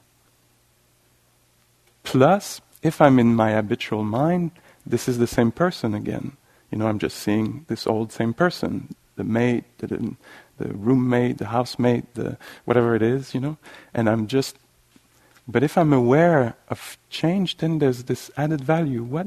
Plus, 2.04 2.60
if 2.82 3.00
I'm 3.00 3.18
in 3.18 3.34
my 3.34 3.52
habitual 3.52 4.04
mind, 4.04 4.50
this 4.84 5.08
is 5.08 5.18
the 5.18 5.26
same 5.26 5.52
person 5.52 5.94
again. 5.94 6.36
You 6.70 6.78
know, 6.78 6.86
I'm 6.86 6.98
just 6.98 7.18
seeing 7.18 7.64
this 7.68 7.86
old 7.86 8.12
same 8.12 8.34
person, 8.34 8.94
the 9.16 9.24
maid, 9.24 9.64
the, 9.78 10.14
the 10.58 10.68
roommate, 10.68 11.38
the 11.38 11.46
housemate, 11.46 12.14
the 12.14 12.36
whatever 12.64 12.94
it 12.94 13.02
is, 13.02 13.34
you 13.34 13.40
know, 13.40 13.56
and 13.94 14.08
I'm 14.08 14.26
just. 14.26 14.56
But 15.46 15.62
if 15.62 15.76
I'm 15.76 15.92
aware 15.92 16.54
of 16.68 16.96
change, 17.10 17.58
then 17.58 17.78
there's 17.78 18.04
this 18.04 18.30
added 18.36 18.62
value. 18.62 19.02
What? 19.02 19.26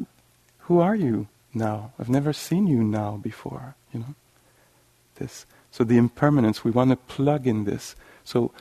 Who 0.60 0.80
are 0.80 0.96
you 0.96 1.28
now? 1.54 1.92
I've 2.00 2.10
never 2.10 2.34
seen 2.34 2.68
you 2.68 2.84
now 2.84 3.18
before. 3.18 3.76
You 3.94 4.00
know 4.00 4.16
this. 5.16 5.46
So 5.72 5.84
the 5.84 5.98
impermanence, 5.98 6.64
we 6.64 6.72
want 6.72 6.92
to 6.92 6.96
plug 6.96 7.48
in 7.48 7.66
this. 7.66 7.96
So 8.24 8.52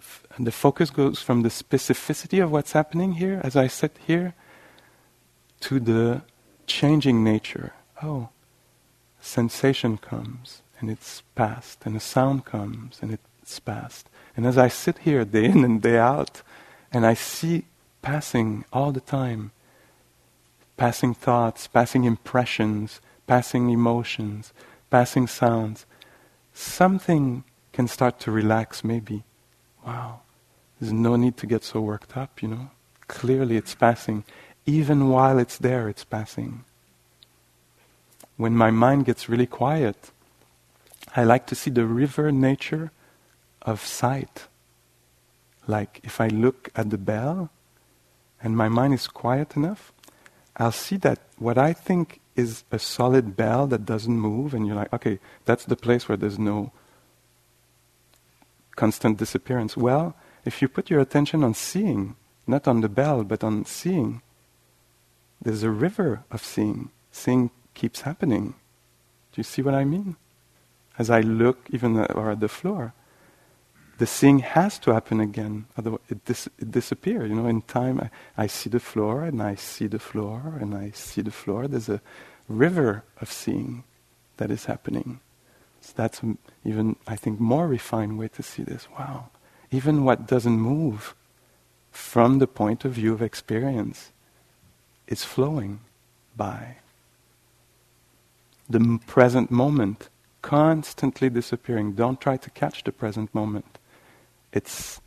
f- 0.00 0.26
the 0.38 0.52
focus 0.52 0.90
goes 0.90 1.20
from 1.20 1.42
the 1.42 1.48
specificity 1.48 2.42
of 2.42 2.50
what's 2.50 2.72
happening 2.72 3.14
here, 3.14 3.40
as 3.44 3.56
I 3.56 3.66
sit 3.66 3.96
here, 4.06 4.34
to 5.60 5.80
the 5.80 6.22
changing 6.66 7.24
nature. 7.24 7.72
Oh, 8.02 8.28
sensation 9.20 9.98
comes 9.98 10.62
and 10.80 10.90
it's 10.90 11.22
past, 11.34 11.80
and 11.84 11.96
a 11.96 12.00
sound 12.00 12.44
comes 12.44 12.98
and 13.02 13.12
it's 13.12 13.58
past. 13.60 14.08
And 14.36 14.46
as 14.46 14.56
I 14.56 14.68
sit 14.68 14.98
here 14.98 15.24
day 15.24 15.46
in 15.46 15.64
and 15.64 15.82
day 15.82 15.98
out, 15.98 16.42
and 16.92 17.04
I 17.04 17.14
see 17.14 17.64
passing 18.02 18.64
all 18.72 18.92
the 18.92 19.00
time, 19.00 19.50
passing 20.76 21.12
thoughts, 21.14 21.66
passing 21.66 22.04
impressions, 22.04 23.00
passing 23.26 23.70
emotions, 23.70 24.52
passing 24.90 25.26
sounds, 25.26 25.86
something 26.52 27.44
can 27.72 27.88
start 27.88 28.18
to 28.20 28.30
relax 28.30 28.82
maybe. 28.82 29.24
Wow, 29.86 30.20
there's 30.80 30.92
no 30.92 31.16
need 31.16 31.36
to 31.38 31.46
get 31.46 31.64
so 31.64 31.80
worked 31.80 32.16
up, 32.16 32.42
you 32.42 32.48
know. 32.48 32.70
Clearly 33.06 33.56
it's 33.56 33.74
passing. 33.74 34.24
Even 34.66 35.08
while 35.08 35.38
it's 35.38 35.56
there, 35.58 35.88
it's 35.88 36.04
passing. 36.04 36.64
When 38.36 38.54
my 38.54 38.70
mind 38.70 39.06
gets 39.06 39.28
really 39.28 39.46
quiet, 39.46 40.12
I 41.16 41.24
like 41.24 41.46
to 41.46 41.54
see 41.54 41.70
the 41.70 41.86
river 41.86 42.30
nature 42.30 42.92
of 43.62 43.84
sight. 43.84 44.46
Like 45.66 46.00
if 46.02 46.20
I 46.20 46.28
look 46.28 46.70
at 46.76 46.90
the 46.90 46.98
bell 46.98 47.50
and 48.42 48.56
my 48.56 48.68
mind 48.68 48.94
is 48.94 49.06
quiet 49.08 49.56
enough, 49.56 49.92
I'll 50.56 50.72
see 50.72 50.96
that 50.98 51.20
what 51.38 51.58
I 51.58 51.72
think 51.72 52.20
is 52.38 52.62
a 52.70 52.78
solid 52.78 53.36
bell 53.36 53.66
that 53.66 53.84
doesn't 53.84 54.18
move, 54.18 54.54
and 54.54 54.64
you're 54.64 54.76
like, 54.76 54.92
okay, 54.92 55.18
that's 55.44 55.64
the 55.64 55.76
place 55.76 56.08
where 56.08 56.16
there's 56.16 56.38
no 56.38 56.70
constant 58.76 59.18
disappearance. 59.18 59.76
Well, 59.76 60.14
if 60.44 60.62
you 60.62 60.68
put 60.68 60.88
your 60.88 61.00
attention 61.00 61.42
on 61.42 61.54
seeing, 61.54 62.14
not 62.46 62.68
on 62.68 62.80
the 62.80 62.88
bell, 62.88 63.24
but 63.24 63.42
on 63.42 63.64
seeing, 63.64 64.22
there's 65.42 65.64
a 65.64 65.70
river 65.70 66.22
of 66.30 66.44
seeing. 66.44 66.90
Seeing 67.10 67.50
keeps 67.74 68.02
happening. 68.02 68.54
Do 69.32 69.40
you 69.40 69.42
see 69.42 69.62
what 69.62 69.74
I 69.74 69.84
mean? 69.84 70.14
As 70.96 71.10
I 71.10 71.20
look 71.20 71.58
even 71.70 71.98
at, 71.98 72.14
or 72.14 72.30
at 72.30 72.40
the 72.40 72.48
floor, 72.48 72.94
the 73.98 74.06
seeing 74.06 74.38
has 74.38 74.78
to 74.80 74.92
happen 74.92 75.20
again, 75.20 75.66
otherwise 75.76 76.00
it, 76.08 76.24
dis- 76.24 76.48
it 76.58 76.70
disappears. 76.70 77.28
You 77.28 77.36
know, 77.36 77.46
in 77.46 77.62
time, 77.62 78.00
I, 78.00 78.44
I 78.44 78.46
see 78.46 78.70
the 78.70 78.80
floor, 78.80 79.24
and 79.24 79.42
I 79.42 79.56
see 79.56 79.86
the 79.86 79.98
floor, 79.98 80.56
and 80.60 80.74
I 80.74 80.90
see 80.90 81.20
the 81.20 81.32
floor. 81.32 81.66
There's 81.66 81.88
a 81.88 82.00
river 82.48 83.04
of 83.20 83.30
seeing 83.30 83.84
that 84.36 84.50
is 84.50 84.66
happening. 84.66 85.20
So 85.80 85.92
that's 85.96 86.20
even, 86.64 86.96
I 87.06 87.16
think, 87.16 87.40
more 87.40 87.66
refined 87.66 88.18
way 88.18 88.28
to 88.28 88.42
see 88.42 88.62
this. 88.62 88.88
Wow. 88.98 89.30
Even 89.70 90.04
what 90.04 90.26
doesn't 90.26 90.58
move 90.58 91.14
from 91.90 92.38
the 92.38 92.46
point 92.46 92.84
of 92.84 92.92
view 92.92 93.12
of 93.12 93.22
experience 93.22 94.12
is 95.06 95.24
flowing 95.24 95.80
by. 96.36 96.76
The 98.68 98.78
m- 98.78 99.00
present 99.00 99.50
moment 99.50 100.08
constantly 100.40 101.28
disappearing. 101.30 101.92
Don't 101.94 102.20
try 102.20 102.36
to 102.36 102.50
catch 102.50 102.84
the 102.84 102.92
present 102.92 103.34
moment. 103.34 103.77
It's 104.52 105.00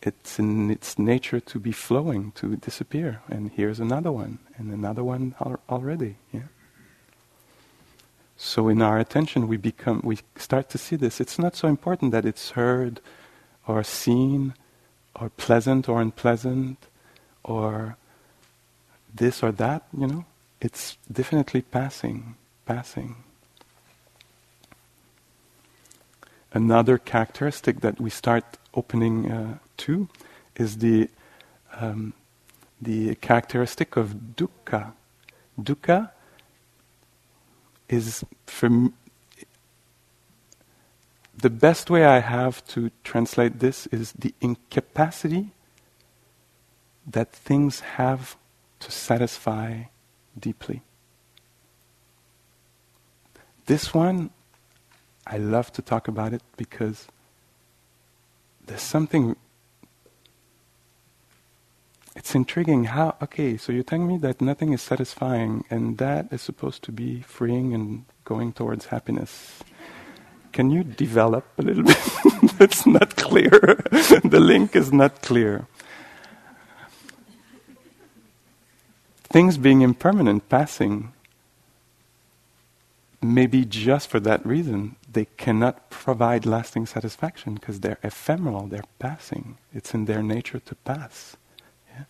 it's 0.00 0.38
in 0.38 0.70
its 0.70 0.98
nature 0.98 1.40
to 1.40 1.58
be 1.58 1.72
flowing, 1.72 2.32
to 2.32 2.56
disappear. 2.56 3.20
And 3.28 3.50
here's 3.50 3.80
another 3.80 4.12
one, 4.12 4.38
and 4.56 4.72
another 4.72 5.02
one 5.02 5.34
al- 5.40 5.60
already. 5.68 6.16
Yeah. 6.32 6.48
So 8.36 8.68
in 8.68 8.80
our 8.80 8.98
attention, 8.98 9.48
we 9.48 9.56
become, 9.56 10.00
we 10.04 10.18
start 10.36 10.70
to 10.70 10.78
see 10.78 10.94
this. 10.94 11.20
It's 11.20 11.38
not 11.38 11.56
so 11.56 11.66
important 11.66 12.12
that 12.12 12.24
it's 12.24 12.50
heard, 12.50 13.00
or 13.66 13.82
seen, 13.82 14.54
or 15.20 15.30
pleasant 15.30 15.88
or 15.88 16.00
unpleasant, 16.00 16.78
or 17.42 17.96
this 19.12 19.42
or 19.42 19.50
that. 19.52 19.82
You 19.96 20.06
know, 20.06 20.24
it's 20.60 20.96
definitely 21.10 21.62
passing, 21.62 22.36
passing. 22.64 23.16
Another 26.52 26.98
characteristic 26.98 27.80
that 27.80 28.00
we 28.00 28.10
start 28.10 28.44
opening 28.74 29.30
uh, 29.30 29.58
to 29.78 30.08
is 30.56 30.78
the 30.78 31.08
um, 31.80 32.14
the 32.80 33.14
characteristic 33.16 33.96
of 33.96 34.14
dukkha. 34.36 34.92
Dukkha 35.60 36.10
is 37.88 38.24
from 38.46 38.94
the 41.36 41.50
best 41.50 41.90
way 41.90 42.04
I 42.04 42.20
have 42.20 42.66
to 42.68 42.90
translate 43.04 43.60
this 43.60 43.86
is 43.88 44.12
the 44.12 44.34
incapacity 44.40 45.50
that 47.06 47.32
things 47.32 47.80
have 47.80 48.36
to 48.80 48.90
satisfy 48.90 49.84
deeply. 50.38 50.82
This 53.66 53.94
one, 53.94 54.30
I 55.30 55.36
love 55.36 55.72
to 55.74 55.82
talk 55.82 56.08
about 56.08 56.32
it 56.32 56.42
because 56.56 57.06
there's 58.66 58.82
something. 58.82 59.36
It's 62.16 62.34
intriguing 62.34 62.84
how, 62.84 63.16
okay, 63.22 63.56
so 63.56 63.70
you're 63.70 63.84
telling 63.84 64.08
me 64.08 64.18
that 64.18 64.40
nothing 64.40 64.72
is 64.72 64.82
satisfying 64.82 65.64
and 65.70 65.98
that 65.98 66.32
is 66.32 66.42
supposed 66.42 66.82
to 66.84 66.92
be 66.92 67.20
freeing 67.20 67.74
and 67.74 68.06
going 68.24 68.52
towards 68.52 68.86
happiness. 68.86 69.60
Can 70.52 70.70
you 70.70 70.82
develop 70.82 71.44
a 71.58 71.62
little 71.62 71.84
bit? 71.84 71.96
it's 72.58 72.86
not 72.86 73.14
clear. 73.16 73.50
the 74.24 74.40
link 74.40 74.74
is 74.74 74.92
not 74.92 75.22
clear. 75.22 75.66
Things 79.30 79.58
being 79.58 79.82
impermanent, 79.82 80.48
passing, 80.48 81.12
maybe 83.20 83.64
just 83.64 84.08
for 84.08 84.20
that 84.20 84.44
reason, 84.46 84.96
they 85.10 85.26
cannot 85.36 85.90
provide 85.90 86.46
lasting 86.46 86.86
satisfaction 86.86 87.54
because 87.54 87.80
they're 87.80 87.98
ephemeral, 88.02 88.66
they're 88.66 88.84
passing. 88.98 89.58
It's 89.74 89.94
in 89.94 90.04
their 90.04 90.22
nature 90.22 90.60
to 90.60 90.74
pass. 90.74 91.36
Yeah? 91.90 92.04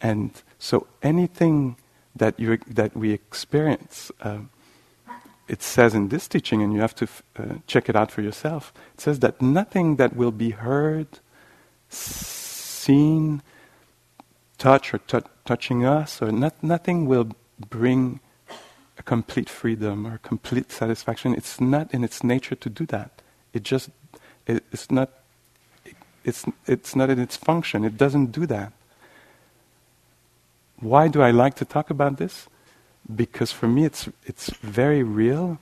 And 0.00 0.30
so 0.58 0.86
anything 1.02 1.76
that, 2.16 2.38
you, 2.38 2.58
that 2.66 2.96
we 2.96 3.12
experience, 3.12 4.10
uh, 4.20 4.38
it 5.48 5.62
says 5.62 5.94
in 5.94 6.08
this 6.08 6.28
teaching, 6.28 6.62
and 6.62 6.72
you 6.72 6.80
have 6.80 6.94
to 6.96 7.04
f- 7.04 7.22
uh, 7.38 7.54
check 7.66 7.88
it 7.88 7.96
out 7.96 8.10
for 8.10 8.22
yourself, 8.22 8.72
it 8.94 9.00
says 9.00 9.20
that 9.20 9.40
nothing 9.40 9.96
that 9.96 10.16
will 10.16 10.32
be 10.32 10.50
heard, 10.50 11.06
seen, 11.88 13.42
touch 14.58 14.94
or 14.94 14.98
t- 14.98 15.18
touching 15.44 15.84
us, 15.84 16.22
or 16.22 16.32
not, 16.32 16.62
nothing 16.62 17.06
will 17.06 17.28
bring 17.68 18.20
a 19.02 19.04
complete 19.04 19.50
freedom 19.50 20.06
or 20.06 20.18
complete 20.18 20.70
satisfaction. 20.70 21.34
It's 21.34 21.60
not 21.60 21.92
in 21.92 22.04
its 22.04 22.22
nature 22.22 22.54
to 22.54 22.68
do 22.70 22.86
that. 22.86 23.10
It 23.52 23.62
just 23.64 23.90
it, 24.46 24.62
it's 24.72 24.90
not 24.90 25.10
it's 26.24 26.44
it's 26.66 26.94
not 26.94 27.10
in 27.10 27.18
its 27.18 27.36
function. 27.36 27.84
It 27.84 27.96
doesn't 27.96 28.32
do 28.32 28.46
that. 28.46 28.72
Why 30.80 31.08
do 31.08 31.22
I 31.22 31.30
like 31.32 31.54
to 31.56 31.64
talk 31.64 31.90
about 31.90 32.16
this? 32.18 32.48
Because 33.22 33.50
for 33.52 33.68
me 33.68 33.84
it's 33.84 34.08
it's 34.24 34.50
very 34.62 35.02
real 35.02 35.58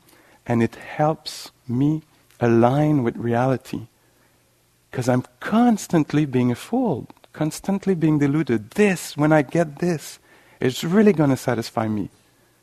and 0.47 0.63
it 0.63 0.75
helps 0.75 1.51
me 1.67 2.03
align 2.41 3.03
with 3.03 3.17
reality. 3.17 3.87
Because 4.91 5.09
I'm 5.09 5.25
constantly 5.39 6.27
being 6.27 6.55
fooled, 6.55 7.13
constantly 7.33 7.95
being 7.95 8.19
deluded. 8.19 8.73
This, 8.73 9.17
when 9.17 9.33
I 9.33 9.43
get 9.43 9.79
this, 9.79 10.19
it's 10.59 10.83
really 10.83 11.13
going 11.13 11.31
to 11.31 11.37
satisfy 11.37 11.87
me 11.87 12.11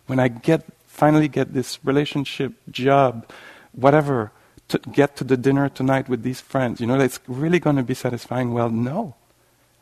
when 0.07 0.19
I 0.19 0.27
get 0.27 0.65
finally 0.87 1.27
get 1.27 1.53
this 1.53 1.77
relationship, 1.83 2.53
job, 2.71 3.29
whatever, 3.73 4.31
to 4.67 4.79
get 4.91 5.15
to 5.17 5.23
the 5.23 5.37
dinner 5.37 5.69
tonight 5.69 6.09
with 6.09 6.23
these 6.23 6.41
friends, 6.41 6.81
you 6.81 6.87
know, 6.87 6.99
it's 6.99 7.19
really 7.27 7.59
going 7.59 7.75
to 7.75 7.83
be 7.83 7.93
satisfying. 7.93 8.51
Well, 8.51 8.71
no, 8.71 9.15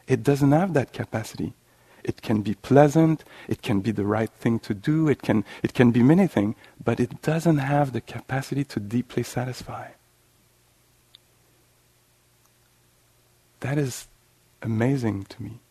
it 0.07 0.23
doesn't 0.23 0.51
have 0.51 0.73
that 0.73 0.91
capacity. 0.91 1.53
It 2.03 2.21
can 2.21 2.41
be 2.41 2.53
pleasant, 2.53 3.23
it 3.47 3.63
can 3.63 3.79
be 3.79 3.91
the 3.91 4.05
right 4.05 4.29
thing 4.29 4.59
to 4.59 4.75
do, 4.75 5.07
it 5.07 5.23
can, 5.23 5.43
it 5.63 5.73
can 5.73 5.89
be 5.89 6.03
many 6.03 6.27
things, 6.27 6.55
but 6.83 6.99
it 6.99 7.23
doesn't 7.23 7.57
have 7.57 7.93
the 7.93 8.01
capacity 8.01 8.63
to 8.65 8.79
deeply 8.79 9.23
satisfy. 9.23 9.87
That 13.61 13.79
is 13.79 14.07
amazing 14.61 15.23
to 15.29 15.41
me. 15.41 15.61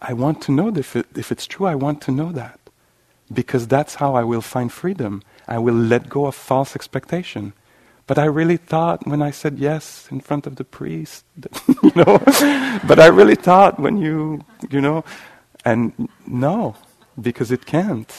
I 0.00 0.12
want 0.12 0.40
to 0.42 0.52
know 0.52 0.68
if, 0.76 0.94
it, 0.96 1.06
if 1.16 1.32
it's 1.32 1.46
true, 1.46 1.66
I 1.66 1.74
want 1.74 2.00
to 2.02 2.12
know 2.12 2.32
that. 2.32 2.60
Because 3.32 3.66
that's 3.66 3.96
how 3.96 4.14
I 4.14 4.24
will 4.24 4.40
find 4.40 4.72
freedom. 4.72 5.22
I 5.46 5.58
will 5.58 5.74
let 5.74 6.08
go 6.08 6.26
of 6.26 6.34
false 6.34 6.74
expectation. 6.74 7.52
But 8.06 8.18
I 8.18 8.24
really 8.24 8.56
thought 8.56 9.06
when 9.06 9.20
I 9.20 9.30
said 9.30 9.58
yes 9.58 10.08
in 10.10 10.20
front 10.20 10.46
of 10.46 10.56
the 10.56 10.64
priest, 10.64 11.24
you 11.82 11.92
know, 11.94 12.18
but 12.86 12.98
I 12.98 13.08
really 13.08 13.34
thought 13.34 13.78
when 13.78 13.98
you, 13.98 14.44
you 14.70 14.80
know, 14.80 15.04
and 15.64 16.08
no, 16.26 16.76
because 17.20 17.50
it 17.50 17.66
can't, 17.66 18.10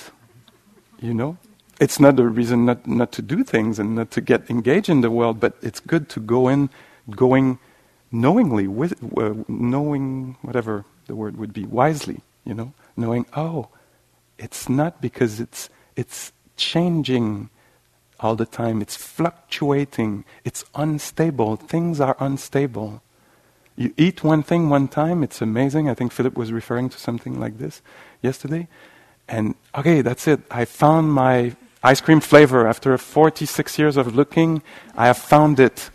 you 1.01 1.13
know. 1.13 1.37
It's 1.79 1.99
not 1.99 2.19
a 2.19 2.27
reason 2.27 2.65
not, 2.65 2.85
not 2.85 3.11
to 3.13 3.21
do 3.21 3.43
things 3.43 3.79
and 3.79 3.95
not 3.95 4.11
to 4.11 4.21
get 4.21 4.49
engaged 4.49 4.89
in 4.89 5.01
the 5.01 5.09
world, 5.09 5.39
but 5.39 5.55
it's 5.61 5.79
good 5.79 6.09
to 6.09 6.19
go 6.19 6.49
in, 6.49 6.69
going 7.09 7.57
knowingly, 8.11 8.67
with, 8.67 9.01
uh, 9.17 9.33
knowing 9.47 10.35
whatever 10.41 10.85
the 11.09 11.15
word 11.15 11.35
would 11.37 11.51
be, 11.51 11.65
wisely, 11.65 12.21
you 12.45 12.53
know, 12.53 12.71
knowing, 12.95 13.25
oh, 13.35 13.67
it's 14.37 14.69
not 14.69 15.01
because 15.01 15.39
it's, 15.39 15.67
it's 15.95 16.31
changing 16.55 17.49
all 18.19 18.35
the 18.35 18.45
time, 18.45 18.79
it's 18.79 18.95
fluctuating, 18.95 20.23
it's 20.45 20.63
unstable, 20.75 21.55
things 21.55 21.99
are 21.99 22.15
unstable. 22.19 23.01
You 23.75 23.91
eat 23.97 24.23
one 24.23 24.43
thing 24.43 24.69
one 24.69 24.87
time, 24.87 25.23
it's 25.23 25.41
amazing. 25.41 25.89
I 25.89 25.95
think 25.95 26.11
Philip 26.11 26.37
was 26.37 26.51
referring 26.51 26.89
to 26.89 26.99
something 26.99 27.39
like 27.39 27.57
this 27.57 27.81
yesterday. 28.21 28.67
And 29.27 29.55
okay, 29.73 30.01
that's 30.01 30.27
it. 30.27 30.41
I 30.51 30.65
found 30.65 31.11
my 31.11 31.55
ice 31.81 32.01
cream 32.01 32.19
flavor. 32.19 32.67
After 32.67 32.95
46 32.97 33.79
years 33.79 33.95
of 33.97 34.15
looking, 34.15 34.61
I 34.95 35.07
have 35.07 35.17
found 35.17 35.59
it. 35.59 35.89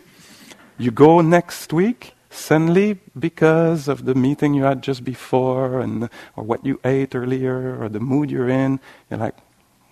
You 0.77 0.91
go 0.91 1.21
next 1.21 1.71
week, 1.71 2.14
suddenly 2.35 2.99
because 3.17 3.87
of 3.87 4.05
the 4.05 4.13
meeting 4.13 4.53
you 4.53 4.63
had 4.63 4.83
just 4.83 5.03
before 5.03 5.79
and 5.79 6.09
or 6.35 6.43
what 6.43 6.65
you 6.65 6.79
ate 6.83 7.15
earlier 7.15 7.81
or 7.81 7.89
the 7.89 7.99
mood 7.99 8.29
you're 8.29 8.49
in 8.49 8.79
you're 9.09 9.19
like 9.19 9.35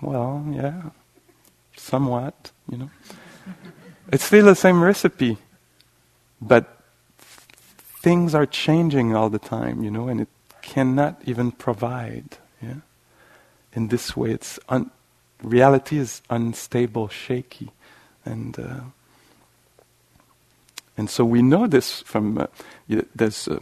well 0.02 0.46
yeah 0.52 0.90
somewhat 1.76 2.52
you 2.70 2.78
know. 2.78 2.90
It's 4.12 4.26
still 4.26 4.46
the 4.46 4.56
same 4.56 4.84
recipe 4.84 5.38
but 6.42 6.84
things 7.78 8.36
are 8.36 8.46
changing 8.46 9.16
all 9.16 9.30
the 9.30 9.40
time 9.40 9.84
you 9.84 9.90
know 9.90 10.08
and 10.08 10.22
it 10.22 10.30
cannot 10.62 11.22
even 11.26 11.52
provide 11.52 12.38
yeah. 12.62 12.76
In 13.74 13.88
this 13.88 14.16
way 14.16 14.32
it's 14.32 14.60
un- 14.70 14.92
reality 15.42 15.98
is 15.98 16.22
unstable 16.30 17.08
shaky 17.08 17.72
and 18.26 18.60
uh, 18.60 18.82
and 20.98 21.10
so 21.10 21.26
we 21.26 21.42
know 21.42 21.68
this 21.68 22.02
from, 22.02 22.38
uh, 22.38 22.48
there's, 23.16 23.48
uh, 23.48 23.60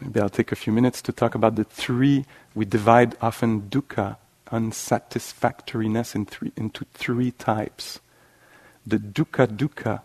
maybe 0.00 0.20
I'll 0.20 0.28
take 0.28 0.52
a 0.52 0.56
few 0.56 0.72
minutes 0.72 1.02
to 1.02 1.12
talk 1.12 1.34
about 1.34 1.56
the 1.56 1.64
three, 1.64 2.24
we 2.54 2.64
divide 2.64 3.16
often 3.20 3.62
dukkha, 3.62 4.16
unsatisfactoriness, 4.50 6.14
in 6.14 6.26
three, 6.26 6.52
into 6.56 6.84
three 6.94 7.30
types. 7.32 8.00
The 8.86 8.98
dukkha 8.98 9.46
dukkha, 9.46 10.02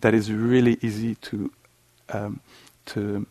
that 0.00 0.14
is 0.14 0.32
really 0.32 0.78
easy 0.82 1.14
to, 1.16 1.52
um, 2.08 2.40
to, 2.86 3.26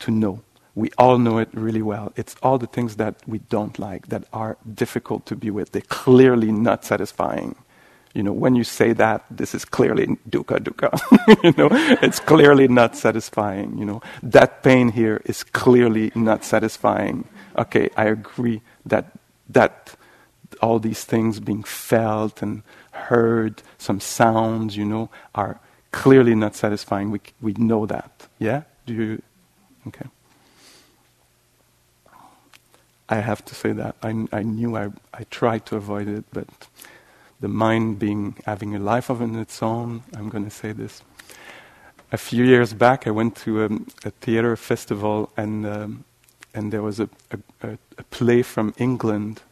to 0.00 0.10
know. 0.10 0.42
We 0.74 0.90
all 0.98 1.18
know 1.18 1.38
it 1.38 1.48
really 1.52 1.82
well. 1.82 2.12
It's 2.14 2.36
all 2.42 2.58
the 2.58 2.66
things 2.66 2.96
that 2.96 3.16
we 3.26 3.38
don't 3.38 3.78
like, 3.78 4.08
that 4.08 4.24
are 4.32 4.56
difficult 4.72 5.26
to 5.26 5.36
be 5.36 5.50
with. 5.50 5.72
They're 5.72 5.82
clearly 5.82 6.52
not 6.52 6.84
satisfying. 6.84 7.56
You 8.14 8.24
know, 8.24 8.32
when 8.32 8.56
you 8.56 8.64
say 8.64 8.92
that, 8.94 9.24
this 9.30 9.54
is 9.54 9.64
clearly 9.64 10.06
dukkha 10.28 10.58
dukkha. 10.58 10.90
you 11.44 11.54
know, 11.56 11.68
it's 12.02 12.18
clearly 12.18 12.66
not 12.66 12.96
satisfying. 12.96 13.78
You 13.78 13.84
know, 13.84 14.02
that 14.22 14.62
pain 14.62 14.90
here 14.90 15.22
is 15.24 15.44
clearly 15.44 16.10
not 16.16 16.44
satisfying. 16.44 17.28
Okay, 17.56 17.88
I 17.96 18.06
agree 18.06 18.62
that 18.86 19.12
that 19.48 19.94
all 20.60 20.80
these 20.80 21.04
things 21.04 21.38
being 21.38 21.62
felt 21.62 22.42
and 22.42 22.62
heard, 22.90 23.62
some 23.78 24.00
sounds, 24.00 24.76
you 24.76 24.84
know, 24.84 25.08
are 25.34 25.60
clearly 25.92 26.34
not 26.34 26.56
satisfying. 26.56 27.10
We 27.12 27.20
we 27.40 27.52
know 27.52 27.86
that. 27.86 28.26
Yeah. 28.38 28.62
Do 28.86 28.94
you? 28.94 29.22
Okay. 29.86 30.06
I 33.08 33.16
have 33.16 33.44
to 33.44 33.54
say 33.54 33.72
that 33.72 33.96
I 34.02 34.26
I 34.32 34.42
knew 34.42 34.76
I 34.76 34.90
I 35.14 35.24
tried 35.30 35.66
to 35.66 35.76
avoid 35.76 36.08
it, 36.08 36.24
but 36.32 36.48
the 37.40 37.48
mind 37.48 37.98
being 37.98 38.36
having 38.46 38.74
a 38.74 38.78
life 38.78 39.10
of 39.10 39.20
its 39.22 39.62
own. 39.62 40.02
I'm 40.14 40.28
going 40.28 40.44
to 40.44 40.50
say 40.50 40.72
this. 40.72 41.02
A 42.12 42.18
few 42.18 42.44
years 42.44 42.74
back, 42.74 43.06
I 43.06 43.10
went 43.10 43.36
to 43.36 43.64
a, 43.64 43.68
a 44.04 44.10
theater 44.10 44.56
festival, 44.56 45.30
and 45.36 45.66
um, 45.66 46.04
and 46.52 46.72
there 46.72 46.82
was 46.82 47.00
a, 47.00 47.08
a, 47.62 47.78
a, 47.98 48.02
play 48.10 48.42
from 48.42 48.74
England, 48.78 49.42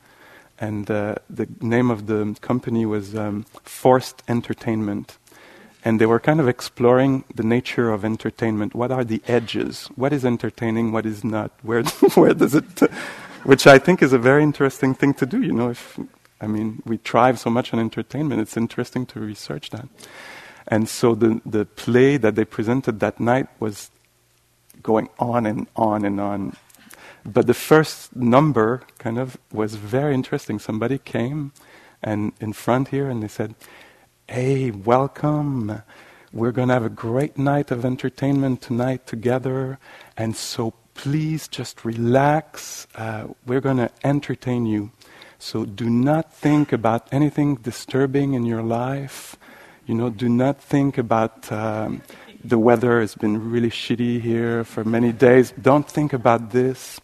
and 0.59 0.91
uh, 0.91 1.15
the 1.31 1.47
name 1.61 1.91
of 1.91 2.09
the 2.09 2.37
company 2.41 2.85
was 2.85 3.15
um, 3.15 3.45
Forced 3.63 4.25
Entertainment, 4.27 5.17
and 5.85 6.01
they 6.01 6.07
were 6.07 6.19
kind 6.19 6.41
of 6.41 6.49
exploring 6.49 7.23
the 7.33 7.45
nature 7.45 7.93
of 7.93 8.05
entertainment. 8.05 8.75
What 8.75 8.91
are 8.91 9.05
the 9.05 9.23
edges? 9.29 9.87
What 9.95 10.13
is 10.13 10.25
entertaining? 10.25 10.91
What 10.91 11.07
is 11.07 11.23
not? 11.23 11.53
Where 11.63 11.83
where 12.15 12.35
does 12.35 12.55
it? 12.55 12.83
which 13.45 13.67
I 13.67 13.79
think 13.79 14.03
is 14.03 14.13
a 14.13 14.19
very 14.19 14.43
interesting 14.43 14.95
thing 14.95 15.15
to 15.15 15.27
do. 15.27 15.41
You 15.41 15.53
know, 15.53 15.71
if 15.71 15.99
I 16.41 16.47
mean, 16.47 16.83
we 16.85 16.99
thrive 16.99 17.39
so 17.39 17.51
much 17.51 17.73
on 17.73 17.81
entertainment. 17.81 18.41
It's 18.41 18.57
interesting 18.57 19.07
to 19.07 19.21
research 19.21 19.71
that. 19.71 19.89
And 20.67 20.89
so 20.89 21.15
the, 21.15 21.41
the 21.45 21.65
play 21.65 22.17
that 22.19 22.35
they 22.35 22.45
presented 22.45 23.01
that 23.01 23.19
night 23.19 23.49
was 23.59 23.91
going 24.83 25.09
on 25.19 25.47
and 25.47 25.67
on 25.75 26.05
and 26.05 26.21
on. 26.21 26.57
But 27.25 27.47
the 27.47 27.55
first 27.55 28.15
number 28.15 28.83
kind 28.99 29.19
of 29.19 29.39
was 29.53 29.75
very 29.75 30.15
interesting. 30.15 30.59
Somebody 30.59 30.99
came 30.99 31.53
and 32.03 32.33
in 32.41 32.53
front 32.53 32.89
here 32.89 33.09
and 33.11 33.23
they 33.23 33.29
said, 33.29 33.55
Hey, 34.29 34.71
welcome. 34.71 35.83
We're 36.33 36.53
going 36.53 36.69
to 36.69 36.75
have 36.75 36.85
a 36.85 36.91
great 36.91 37.39
night 37.39 37.71
of 37.71 37.85
entertainment 37.85 38.61
tonight 38.61 39.07
together. 39.07 39.79
And 40.17 40.37
so 40.37 40.75
please 40.93 41.49
just 41.49 41.85
relax. 41.85 42.87
Uh, 42.95 43.29
we're 43.47 43.63
going 43.63 43.79
to 43.79 43.91
entertain 44.05 44.67
you. 44.67 44.91
So 45.39 45.65
do 45.65 45.89
not 45.89 46.33
think 46.35 46.73
about 46.73 47.07
anything 47.13 47.57
disturbing 47.57 48.35
in 48.35 48.45
your 48.45 48.63
life. 48.63 49.37
You 49.87 49.95
know, 49.95 50.11
do 50.11 50.29
not 50.29 50.61
think 50.61 50.99
about 50.99 51.51
um, 51.53 52.03
the 52.43 52.59
weather 52.59 53.01
has 53.01 53.15
been 53.15 53.51
really 53.51 53.71
shitty 53.71 54.21
here 54.21 54.65
for 54.65 54.85
many 54.85 55.13
days. 55.13 55.53
Don't 55.61 55.89
think 55.89 56.13
about 56.13 56.51
this. 56.51 57.01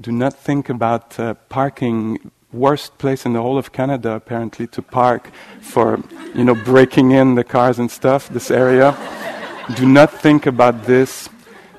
Do 0.00 0.12
not 0.12 0.34
think 0.34 0.68
about 0.68 1.18
uh, 1.18 1.34
parking. 1.48 2.30
Worst 2.52 2.98
place 2.98 3.24
in 3.24 3.32
the 3.32 3.40
whole 3.40 3.58
of 3.58 3.72
Canada, 3.72 4.12
apparently, 4.12 4.66
to 4.68 4.82
park 4.82 5.30
for, 5.60 5.98
you 6.34 6.44
know, 6.44 6.54
breaking 6.54 7.12
in 7.12 7.34
the 7.34 7.44
cars 7.44 7.78
and 7.78 7.90
stuff. 7.90 8.28
This 8.28 8.50
area. 8.50 8.94
do 9.74 9.86
not 9.86 10.12
think 10.20 10.46
about 10.46 10.84
this 10.84 11.30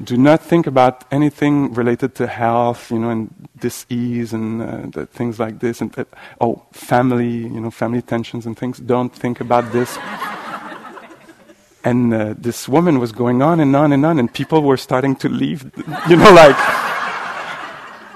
do 0.01 0.17
not 0.17 0.41
think 0.41 0.67
about 0.67 1.05
anything 1.11 1.73
related 1.73 2.15
to 2.15 2.27
health, 2.27 2.89
you 2.91 2.99
know, 2.99 3.09
and 3.09 3.33
disease 3.59 4.33
and 4.33 4.95
uh, 4.95 5.05
things 5.05 5.39
like 5.39 5.59
this. 5.59 5.81
And 5.81 5.97
uh, 5.97 6.05
oh, 6.41 6.63
family, 6.71 7.37
you 7.37 7.59
know, 7.59 7.71
family 7.71 8.01
tensions 8.01 8.45
and 8.45 8.57
things. 8.57 8.79
Don't 8.79 9.13
think 9.13 9.39
about 9.39 9.71
this. 9.71 9.97
and 11.83 12.13
uh, 12.13 12.33
this 12.37 12.67
woman 12.67 12.99
was 12.99 13.11
going 13.11 13.41
on 13.41 13.59
and 13.59 13.75
on 13.75 13.91
and 13.93 14.05
on, 14.05 14.19
and 14.19 14.33
people 14.33 14.63
were 14.63 14.77
starting 14.77 15.15
to 15.17 15.29
leave. 15.29 15.71
You 16.09 16.15
know, 16.15 16.33
like 16.33 16.57